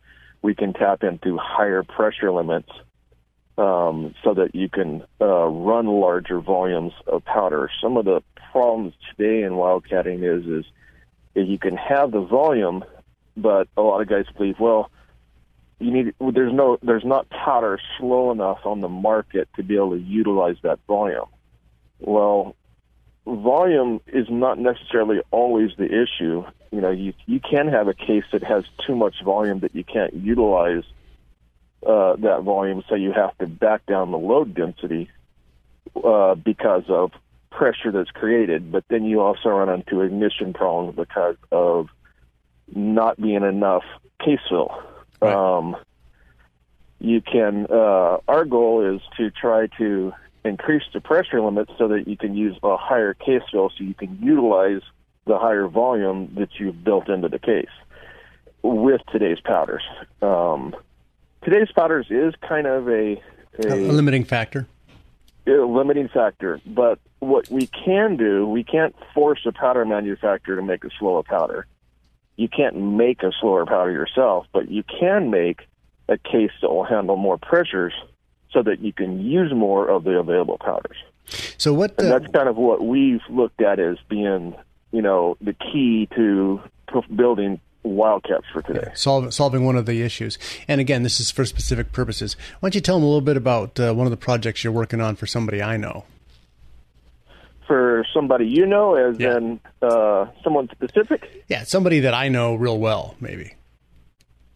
we 0.43 0.55
can 0.55 0.73
tap 0.73 1.03
into 1.03 1.37
higher 1.37 1.83
pressure 1.83 2.33
limits, 2.33 2.71
um, 3.59 4.15
so 4.23 4.35
that 4.35 4.55
you 4.55 4.69
can 4.69 5.03
uh, 5.21 5.47
run 5.47 5.87
larger 5.87 6.41
volumes 6.41 6.93
of 7.07 7.25
powder. 7.25 7.71
Some 7.81 7.97
of 7.97 8.05
the 8.05 8.23
problems 8.53 8.95
today 9.11 9.43
in 9.43 9.53
wildcatting 9.53 10.23
is 10.23 10.47
is 10.47 10.65
that 11.35 11.47
you 11.47 11.59
can 11.59 11.77
have 11.77 12.13
the 12.13 12.23
volume, 12.23 12.85
but 13.37 13.69
a 13.77 13.83
lot 13.83 14.01
of 14.01 14.09
guys 14.09 14.25
believe, 14.37 14.59
well, 14.59 14.91
you 15.79 15.91
need 15.91 16.15
there's 16.33 16.55
no 16.55 16.79
there's 16.83 17.05
not 17.05 17.29
powder 17.29 17.79
slow 17.99 18.31
enough 18.31 18.61
on 18.65 18.81
the 18.81 18.89
market 18.89 19.49
to 19.57 19.63
be 19.63 19.77
able 19.77 19.91
to 19.91 20.01
utilize 20.01 20.57
that 20.63 20.79
volume. 20.87 21.29
Well, 21.99 22.57
volume 23.27 24.01
is 24.07 24.27
not 24.31 24.59
necessarily 24.59 25.21
always 25.31 25.71
the 25.77 25.87
issue. 25.87 26.45
You 26.71 26.81
know, 26.81 26.91
you 26.91 27.13
you 27.27 27.41
can 27.41 27.69
have 27.69 27.89
a 27.89 27.95
case 27.95 28.25
that 28.33 28.43
has 28.45 28.65
too 28.87 28.95
much 28.95 29.23
volume 29.25 29.61
that 29.61 29.75
you 29.75 29.85
can't 29.85 30.15
utilize 30.15 30.85
uh, 31.85 32.17
that 32.17 32.43
volume, 32.43 32.83
so 32.89 32.95
you 32.95 33.13
have 33.13 33.37
to 33.39 33.47
back 33.47 33.87
down 33.87 34.11
the 34.11 34.19
load 34.19 34.55
density 34.55 35.11
uh, 36.05 36.35
because 36.35 36.85
of 36.89 37.13
pressure 37.51 37.91
that's 37.93 38.11
created. 38.11 38.71
But 38.71 38.85
then 38.89 39.05
you 39.05 39.21
also 39.21 39.49
run 39.49 39.69
into 39.69 40.01
ignition 40.03 40.53
problems 40.53 40.97
because 40.97 41.37
of 41.51 41.89
not 42.75 43.21
being 43.21 43.43
enough 43.43 43.85
case 44.25 44.41
fill. 44.49 44.71
Um, 45.23 45.77
you 47.01 47.21
can. 47.21 47.67
Uh, 47.71 48.19
our 48.29 48.45
goal 48.45 48.95
is 48.95 49.01
to 49.17 49.31
try 49.31 49.67
to 49.79 50.13
increase 50.47 50.83
the 50.93 51.01
pressure 51.01 51.41
limit 51.41 51.69
so 51.79 51.89
that 51.89 52.07
you 52.09 52.17
can 52.17 52.35
use 52.35 52.57
a 52.63 52.77
higher 52.77 53.15
case 53.15 53.43
fill, 53.51 53.71
so 53.71 53.85
you 53.85 53.95
can 53.95 54.19
utilize 54.23 54.83
the 55.27 55.39
higher 55.39 55.67
volume 55.69 56.33
that 56.37 56.49
you've 56.59 56.83
built 56.85 57.09
into 57.09 57.29
the 57.29 57.39
case 57.39 57.69
with 58.63 59.01
today's 59.13 59.41
powders. 59.41 59.83
Um, 60.23 60.75
today's 61.43 61.71
powders 61.73 62.07
is 62.11 62.35
kind 62.49 62.67
of 62.67 62.89
a, 62.89 63.21
A 63.65 63.73
a 63.73 63.77
limiting 63.93 64.25
factor. 64.25 64.67
a 65.47 65.51
limiting 65.51 66.09
factor. 66.09 66.61
But 66.67 66.99
what 67.21 67.49
we 67.49 67.67
can 67.67 68.17
do, 68.17 68.47
we 68.47 68.63
can't 68.65 68.95
force 69.15 69.41
a 69.47 69.53
powder 69.53 69.85
manufacturer 69.85 70.57
to 70.57 70.63
make 70.63 70.85
a 70.85 70.91
slower 70.99 71.23
powder. 71.23 71.67
You 72.37 72.49
can't 72.49 72.77
make 72.77 73.23
a 73.23 73.33
slower 73.41 73.65
powder 73.65 73.91
yourself, 73.93 74.47
but 74.53 74.71
you 74.71 74.83
can 74.83 75.31
make 75.31 75.61
a 76.09 76.19
case 76.19 76.51
that 76.61 76.69
will 76.71 76.85
handle 76.85 77.17
more 77.17 77.39
pressures 77.39 77.95
so 78.57 78.63
that 78.63 78.81
you 78.81 78.91
can 78.91 79.21
use 79.21 79.53
more 79.53 79.87
of 79.87 80.05
the 80.05 80.13
available 80.13 80.57
powders. 80.57 80.97
So 81.59 81.75
what? 81.75 81.95
And 81.99 82.09
Uh, 82.11 82.19
that's 82.19 82.33
kind 82.33 82.49
of 82.49 82.57
what 82.57 82.83
we've 82.83 83.21
looked 83.29 83.61
at 83.61 83.79
as 83.79 83.99
being, 84.09 84.55
you 84.93 85.03
know, 85.03 85.37
the 85.43 85.53
key 85.53 86.09
to 86.17 86.61
to 86.93 87.03
building 87.15 87.61
wildcats 87.83 88.47
for 88.53 88.63
today. 88.63 88.91
solve, 88.95 89.35
solving 89.35 89.65
one 89.67 89.77
of 89.77 89.85
the 89.85 90.01
issues. 90.03 90.39
And 90.69 90.81
again, 90.81 91.03
this 91.03 91.21
is 91.21 91.31
for 91.31 91.45
specific 91.45 91.93
purposes. 91.93 92.35
Why 92.61 92.69
don't 92.69 92.75
you 92.77 92.81
tell 92.81 92.97
them 92.97 93.03
a 93.03 93.07
little 93.07 93.21
bit 93.21 93.37
about 93.37 93.79
uh, 93.79 93.93
one 93.93 94.07
of 94.07 94.11
the 94.11 94.17
projects 94.17 94.65
you're 94.65 94.73
working 94.73 95.01
on 95.03 95.17
for 95.17 95.27
somebody 95.27 95.61
I 95.63 95.77
know? 95.77 96.05
For 97.67 98.07
somebody 98.15 98.47
you 98.47 98.65
know, 98.65 98.95
as 98.95 99.19
in 99.19 99.61
uh, 99.83 100.27
someone 100.43 100.69
specific, 100.71 101.45
Yeah, 101.49 101.65
somebody 101.65 102.01
that 102.01 102.15
I 102.15 102.29
know 102.29 102.55
real 102.55 102.79
well, 102.79 103.17
maybe. 103.21 103.55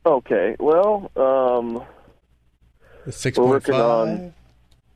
Okay. 0.06 0.56
Well, 0.58 1.10
um, 1.16 1.82
The 3.04 3.12
six 3.12 3.38
we're 3.38 3.46
working 3.46 3.74
on 3.74 4.18
five. 4.18 4.32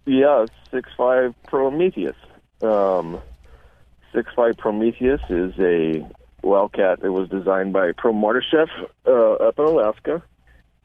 yeah 0.07 0.47
six 0.71 0.91
five 0.97 1.35
Prometheus. 1.47 2.17
Um, 2.63 3.21
six 4.13 4.31
five 4.35 4.57
Prometheus 4.57 5.21
is 5.29 5.53
a 5.59 6.07
Wildcat. 6.43 7.01
It 7.03 7.09
was 7.09 7.29
designed 7.29 7.73
by 7.73 7.93
Pro 7.93 8.13
Martishev 8.13 8.69
uh, 9.07 9.33
up 9.35 9.59
in 9.59 9.65
Alaska, 9.65 10.23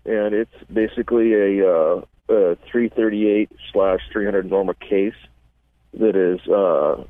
and 0.05 0.33
it's 0.33 0.53
basically 0.71 1.33
a, 1.33 1.69
uh, 1.69 2.01
a 2.29 2.55
338 2.71 3.51
slash 3.73 3.99
300 4.11 4.49
Norma 4.49 4.73
case 4.75 5.13
that 5.95 6.15
is 6.15 6.39
uh, 6.47 7.03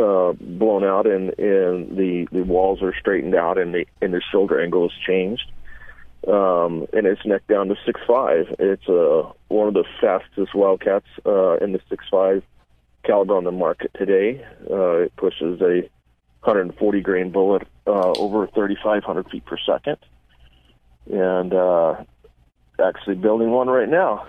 uh, 0.00 0.32
blown 0.32 0.84
out, 0.84 1.06
and, 1.06 1.36
and 1.38 1.96
the 1.96 2.28
the 2.30 2.42
walls 2.42 2.82
are 2.82 2.94
straightened 2.98 3.34
out, 3.34 3.58
and 3.58 3.74
the 3.74 3.86
and 4.00 4.14
the 4.14 4.20
shoulder 4.30 4.62
angle 4.62 4.86
is 4.86 4.92
changed. 5.06 5.50
Um, 6.26 6.86
and 6.92 7.06
it's 7.06 7.24
neck 7.24 7.46
down 7.46 7.68
to 7.68 7.76
six 7.84 8.00
five. 8.06 8.46
It's 8.58 8.88
uh, 8.88 9.30
one 9.48 9.68
of 9.68 9.74
the 9.74 9.84
fastest 10.00 10.54
Wildcats 10.54 11.06
uh, 11.24 11.56
in 11.58 11.72
the 11.72 11.80
six 11.88 12.04
five 12.10 12.42
caliber 13.04 13.36
on 13.36 13.44
the 13.44 13.52
market 13.52 13.92
today. 13.94 14.44
Uh, 14.68 15.02
it 15.02 15.16
pushes 15.16 15.60
a 15.60 15.82
140 16.42 17.00
grain 17.00 17.30
bullet 17.30 17.62
uh, 17.86 18.12
over 18.18 18.46
3,500 18.48 19.30
feet 19.30 19.44
per 19.44 19.56
second, 19.58 19.98
and 21.12 21.52
uh, 21.54 21.94
actually 22.84 23.14
building 23.14 23.50
one 23.50 23.68
right 23.68 23.88
now. 23.88 24.26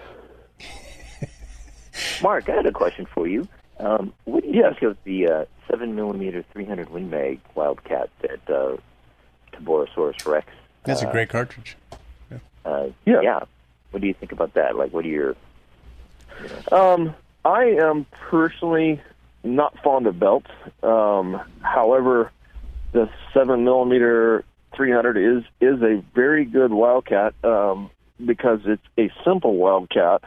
Mark, 2.22 2.48
I 2.50 2.54
had 2.54 2.66
a 2.68 2.72
question 2.72 3.08
for 3.14 3.28
you. 3.28 3.48
Um, 3.80 4.14
what 4.26 4.44
do 4.44 4.50
you 4.50 4.56
Yes. 4.56 4.74
think 4.80 4.92
of 4.92 4.98
the 5.04 5.28
uh, 5.28 5.46
seven 5.70 5.96
millimeter 5.96 6.44
300 6.54 6.90
Win 6.90 7.10
Mag 7.10 7.40
Wildcat 7.56 8.10
that 8.22 8.50
uh, 8.50 8.78
Taborosaurus 9.54 10.26
Rex? 10.26 10.48
That's 10.88 11.04
a 11.04 11.08
uh, 11.08 11.12
great 11.12 11.30
cartridge. 11.30 11.78
Uh, 12.66 12.88
Yeah. 13.06 13.22
yeah. 13.22 13.40
What 13.92 14.02
do 14.02 14.08
you 14.08 14.14
think 14.14 14.32
about 14.32 14.54
that? 14.56 14.76
Like, 14.76 14.92
what 14.92 15.06
are 15.06 15.10
your 15.10 15.36
Um, 16.72 17.16
I 17.46 17.64
am 17.80 18.06
personally 18.30 19.02
not 19.44 19.78
fond 19.84 20.08
of 20.08 20.20
belts. 20.20 20.52
Um, 20.84 21.40
however, 21.62 22.32
the 22.92 23.10
seven 23.34 23.64
millimeter 23.64 24.44
300 24.76 25.18
is 25.18 25.44
is 25.62 25.82
a 25.82 26.04
very 26.14 26.46
good 26.46 26.72
wildcat 26.72 27.34
um, 27.44 27.90
because 28.24 28.60
it's 28.66 28.84
a 28.98 29.10
simple 29.24 29.56
wildcat, 29.56 30.22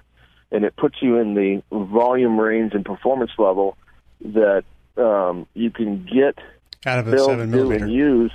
and 0.50 0.64
it 0.64 0.74
puts 0.76 0.96
you 1.02 1.18
in 1.18 1.34
the 1.34 1.62
volume 1.70 2.40
range 2.40 2.72
and 2.74 2.84
performance 2.84 3.32
level 3.38 3.76
that 4.22 4.64
um, 4.96 5.46
you 5.54 5.70
can 5.70 6.04
get 6.06 6.38
Out 6.86 7.00
of 7.00 7.08
a 7.08 7.10
build, 7.12 7.28
seven 7.30 7.50
do, 7.50 7.56
millimeter. 7.56 7.84
and 7.84 7.92
use. 7.92 8.32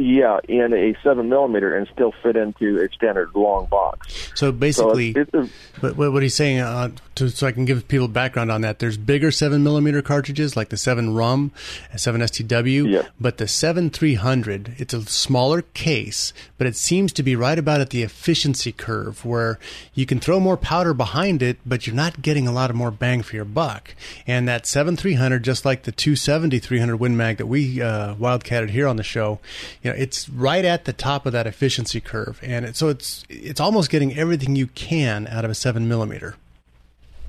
Yeah, 0.00 0.38
in 0.48 0.72
a 0.72 0.94
seven 1.02 1.28
millimeter 1.28 1.76
and 1.76 1.88
still 1.92 2.12
fit 2.22 2.36
into 2.36 2.80
a 2.80 2.88
standard 2.94 3.30
long 3.34 3.66
box. 3.66 4.30
So 4.36 4.52
basically, 4.52 5.10
it's, 5.10 5.28
it's 5.34 5.50
a, 5.82 5.92
what 5.92 6.22
he's 6.22 6.36
saying, 6.36 6.60
uh, 6.60 6.90
to, 7.16 7.28
so 7.28 7.48
I 7.48 7.52
can 7.52 7.64
give 7.64 7.88
people 7.88 8.06
background 8.06 8.52
on 8.52 8.60
that, 8.60 8.78
there's 8.78 8.96
bigger 8.96 9.32
seven 9.32 9.64
millimeter 9.64 10.00
cartridges 10.00 10.56
like 10.56 10.68
the 10.68 10.76
seven 10.76 11.14
Rum, 11.14 11.50
seven 11.96 12.20
STW, 12.20 12.88
yeah. 12.88 13.02
but 13.18 13.38
the 13.38 13.48
seven 13.48 13.90
three 13.90 14.14
hundred, 14.14 14.74
it's 14.78 14.94
a 14.94 15.02
smaller 15.02 15.62
case, 15.62 16.32
but 16.58 16.68
it 16.68 16.76
seems 16.76 17.12
to 17.14 17.24
be 17.24 17.34
right 17.34 17.58
about 17.58 17.80
at 17.80 17.90
the 17.90 18.04
efficiency 18.04 18.70
curve 18.70 19.24
where 19.24 19.58
you 19.94 20.06
can 20.06 20.20
throw 20.20 20.38
more 20.38 20.56
powder 20.56 20.94
behind 20.94 21.42
it, 21.42 21.58
but 21.66 21.88
you're 21.88 21.96
not 21.96 22.22
getting 22.22 22.46
a 22.46 22.52
lot 22.52 22.70
of 22.70 22.76
more 22.76 22.92
bang 22.92 23.22
for 23.22 23.34
your 23.34 23.44
buck. 23.44 23.96
And 24.28 24.46
that 24.46 24.64
seven 24.64 24.96
three 24.96 25.14
hundred, 25.14 25.42
just 25.42 25.64
like 25.64 25.82
the 25.82 25.92
two 25.92 26.14
seventy 26.14 26.60
three 26.60 26.78
hundred 26.78 26.98
Win 26.98 27.16
Mag 27.16 27.38
that 27.38 27.46
we 27.46 27.82
uh, 27.82 28.14
wildcatted 28.14 28.70
here 28.70 28.86
on 28.86 28.94
the 28.94 29.02
show, 29.02 29.40
you 29.88 29.94
know, 29.94 30.02
it's 30.02 30.28
right 30.28 30.64
at 30.64 30.84
the 30.84 30.92
top 30.92 31.26
of 31.26 31.32
that 31.32 31.46
efficiency 31.46 32.00
curve, 32.00 32.40
and 32.42 32.64
it, 32.66 32.76
so 32.76 32.88
it's 32.88 33.24
it's 33.28 33.60
almost 33.60 33.90
getting 33.90 34.16
everything 34.18 34.54
you 34.56 34.66
can 34.68 35.26
out 35.28 35.44
of 35.44 35.50
a 35.50 35.54
seven 35.54 35.88
millimeter. 35.88 36.36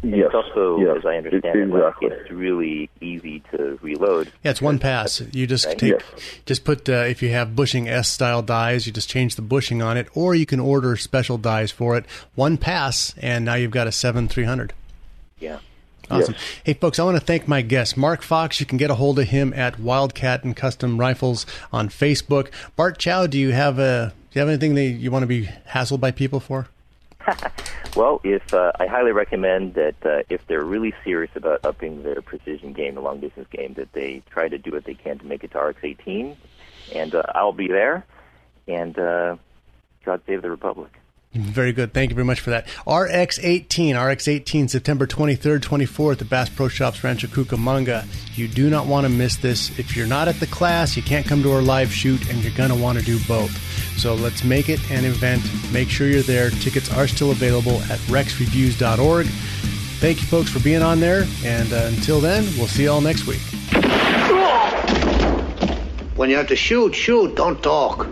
It's 0.02 0.34
also, 0.34 0.78
yes, 0.80 1.00
as 1.00 1.06
I 1.06 1.18
understand 1.18 1.58
it, 1.60 1.68
like, 1.68 1.84
exactly. 1.84 2.08
it's 2.08 2.32
really 2.32 2.90
easy 3.02 3.44
to 3.52 3.78
reload. 3.82 4.32
Yeah, 4.44 4.52
it's 4.52 4.62
one 4.62 4.80
pass. 4.80 5.22
You 5.34 5.46
just 5.46 5.66
Right. 5.66 5.78
take, 5.78 5.92
Yes. 5.92 6.04
just 6.46 6.64
put 6.64 6.88
uh, 6.88 6.94
if 6.94 7.22
you 7.22 7.32
have 7.32 7.54
bushing 7.54 7.90
S 7.90 8.08
style 8.08 8.42
dies, 8.42 8.88
you 8.88 8.94
just 8.94 9.10
change 9.10 9.36
the 9.36 9.42
bushing 9.42 9.82
on 9.82 9.98
it, 9.98 10.08
or 10.14 10.36
you 10.36 10.46
can 10.46 10.62
order 10.62 10.96
special 10.96 11.38
dies 11.38 11.72
for 11.72 11.98
it. 11.98 12.06
One 12.36 12.56
pass, 12.58 13.14
and 13.22 13.44
now 13.44 13.56
you've 13.56 13.72
got 13.72 13.88
a 13.88 13.92
seven 13.92 14.30
three 14.30 14.46
hundred. 14.46 14.72
Yeah. 15.38 15.60
Awesome. 16.10 16.36
Hey, 16.64 16.74
folks, 16.74 17.00
I 17.00 17.04
want 17.04 17.18
to 17.18 17.26
thank 17.26 17.48
my 17.48 17.62
guest, 17.62 17.98
Mark 17.98 18.22
Fox. 18.22 18.60
You 18.60 18.66
can 18.66 18.78
get 18.78 18.90
a 18.90 18.96
hold 18.96 19.20
of 19.20 19.28
him 19.30 19.54
at 19.54 19.80
Wildcat 19.80 20.44
and 20.44 20.56
Custom 20.56 21.00
Rifles 21.00 21.46
on 21.72 21.90
Facebook. 21.90 22.52
Bart 22.76 22.98
Chow, 22.98 23.28
do 23.28 23.38
you 23.38 23.52
have 23.52 23.80
a 23.80 24.14
do 24.32 24.40
you 24.40 24.42
have 24.42 24.50
anything 24.50 24.76
that 24.76 24.84
you 24.84 25.12
want 25.12 25.24
to 25.24 25.28
be 25.28 25.50
hassled 25.70 26.00
by 26.00 26.12
people 26.12 26.40
for? 26.40 26.68
Well, 27.96 28.22
if 28.24 28.54
uh, 28.54 28.72
I 28.80 28.86
highly 28.86 29.12
recommend 29.12 29.74
that 29.74 29.96
uh, 30.06 30.22
if 30.30 30.46
they're 30.48 30.64
really 30.64 30.94
serious 31.04 31.32
about 31.36 31.66
upping 31.66 32.04
their 32.04 32.22
precision 32.22 32.74
game, 32.74 32.96
the 32.96 33.02
long 33.02 33.20
distance 33.20 33.48
game, 33.52 33.74
that 33.74 33.92
they 33.94 34.22
try 34.30 34.48
to 34.48 34.58
do 34.58 34.72
what 34.72 34.86
they 34.86 34.94
can 34.94 35.18
to 35.20 35.26
make 35.26 35.44
it 35.44 35.52
to 35.52 35.60
RX-18, 35.60 36.36
and 36.94 37.16
uh, 37.16 37.24
I'll 37.34 37.52
be 37.52 37.68
there. 37.68 38.06
And 38.68 38.98
uh, 38.98 39.38
God 40.06 40.22
save 40.28 40.44
the 40.44 40.52
Republic. 40.52 40.92
Very 41.34 41.74
good. 41.74 41.94
Thank 41.94 42.10
you 42.10 42.16
very 42.16 42.26
much 42.26 42.40
for 42.40 42.50
that. 42.50 42.66
RX18, 42.88 43.68
RX18, 43.68 44.68
September 44.68 45.06
23rd, 45.06 45.60
24th 45.60 46.14
at 46.14 46.20
the 46.20 46.26
Bass 46.26 46.50
Pro 46.50 46.68
Shops 46.68 47.04
Rancho 47.04 47.28
Cucamonga. 47.28 48.04
You 48.36 48.48
do 48.48 48.68
not 48.68 48.88
want 48.88 49.06
to 49.06 49.10
miss 49.10 49.38
this. 49.38 49.78
If 49.78 49.96
you're 49.96 50.08
not 50.08 50.28
at 50.28 50.40
the 50.40 50.48
class, 50.48 50.98
you 50.98 51.04
can't 51.04 51.28
come 51.28 51.44
to 51.44 51.52
our 51.52 51.62
live 51.62 51.94
shoot, 51.94 52.28
and 52.30 52.44
you're 52.44 52.54
going 52.54 52.70
to 52.70 52.76
want 52.76 52.98
to 52.98 53.06
do 53.06 53.20
both. 53.28 53.52
So 54.00 54.16
let's 54.16 54.44
make 54.44 54.70
it 54.70 54.80
an 54.90 55.06
event. 55.06 55.44
Make 55.72 55.90
sure 55.90 56.08
you're 56.08 56.24
there. 56.24 56.50
Tickets 56.50 56.92
are 56.92 57.08
still 57.08 57.30
available 57.30 57.80
at 57.84 58.00
rexreviews.org. 58.08 59.28
Thank 59.28 60.22
you, 60.22 60.28
folks, 60.28 60.50
for 60.50 60.60
being 60.62 60.82
on 60.82 61.00
there. 61.00 61.28
And 61.46 61.72
uh, 61.72 61.92
until 61.94 62.20
then, 62.20 62.44
we'll 62.58 62.68
see 62.68 62.84
you 62.84 62.92
all 62.92 63.02
next 63.02 63.28
week. 63.28 63.42
When 66.16 66.32
you 66.32 66.38
have 66.38 66.48
to 66.48 66.56
shoot, 66.56 66.96
shoot, 66.96 67.36
don't 67.36 67.62
talk. 67.62 68.08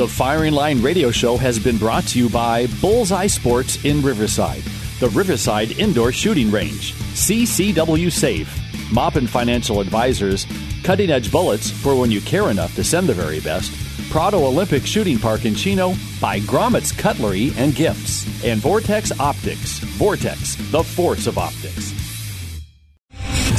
The 0.00 0.08
Firing 0.08 0.54
Line 0.54 0.80
Radio 0.80 1.10
Show 1.10 1.36
has 1.36 1.58
been 1.58 1.76
brought 1.76 2.04
to 2.04 2.18
you 2.18 2.30
by 2.30 2.68
Bullseye 2.80 3.26
Sports 3.26 3.84
in 3.84 4.00
Riverside, 4.00 4.62
the 4.98 5.10
Riverside 5.10 5.72
Indoor 5.72 6.10
Shooting 6.10 6.50
Range, 6.50 6.94
CCW 6.94 8.10
Safe, 8.10 8.48
Moppin 8.90 9.28
Financial 9.28 9.78
Advisors, 9.78 10.46
Cutting 10.84 11.10
Edge 11.10 11.30
Bullets 11.30 11.70
for 11.70 11.94
when 11.94 12.10
you 12.10 12.22
care 12.22 12.50
enough 12.50 12.74
to 12.76 12.82
send 12.82 13.10
the 13.10 13.12
very 13.12 13.40
best, 13.40 13.74
Prado 14.10 14.46
Olympic 14.46 14.86
Shooting 14.86 15.18
Park 15.18 15.44
in 15.44 15.54
Chino 15.54 15.92
by 16.18 16.40
Gromit's 16.40 16.92
Cutlery 16.92 17.52
and 17.58 17.74
Gifts, 17.74 18.24
and 18.42 18.58
Vortex 18.58 19.12
Optics. 19.20 19.80
Vortex, 19.80 20.54
the 20.70 20.82
force 20.82 21.26
of 21.26 21.36
optics. 21.36 21.89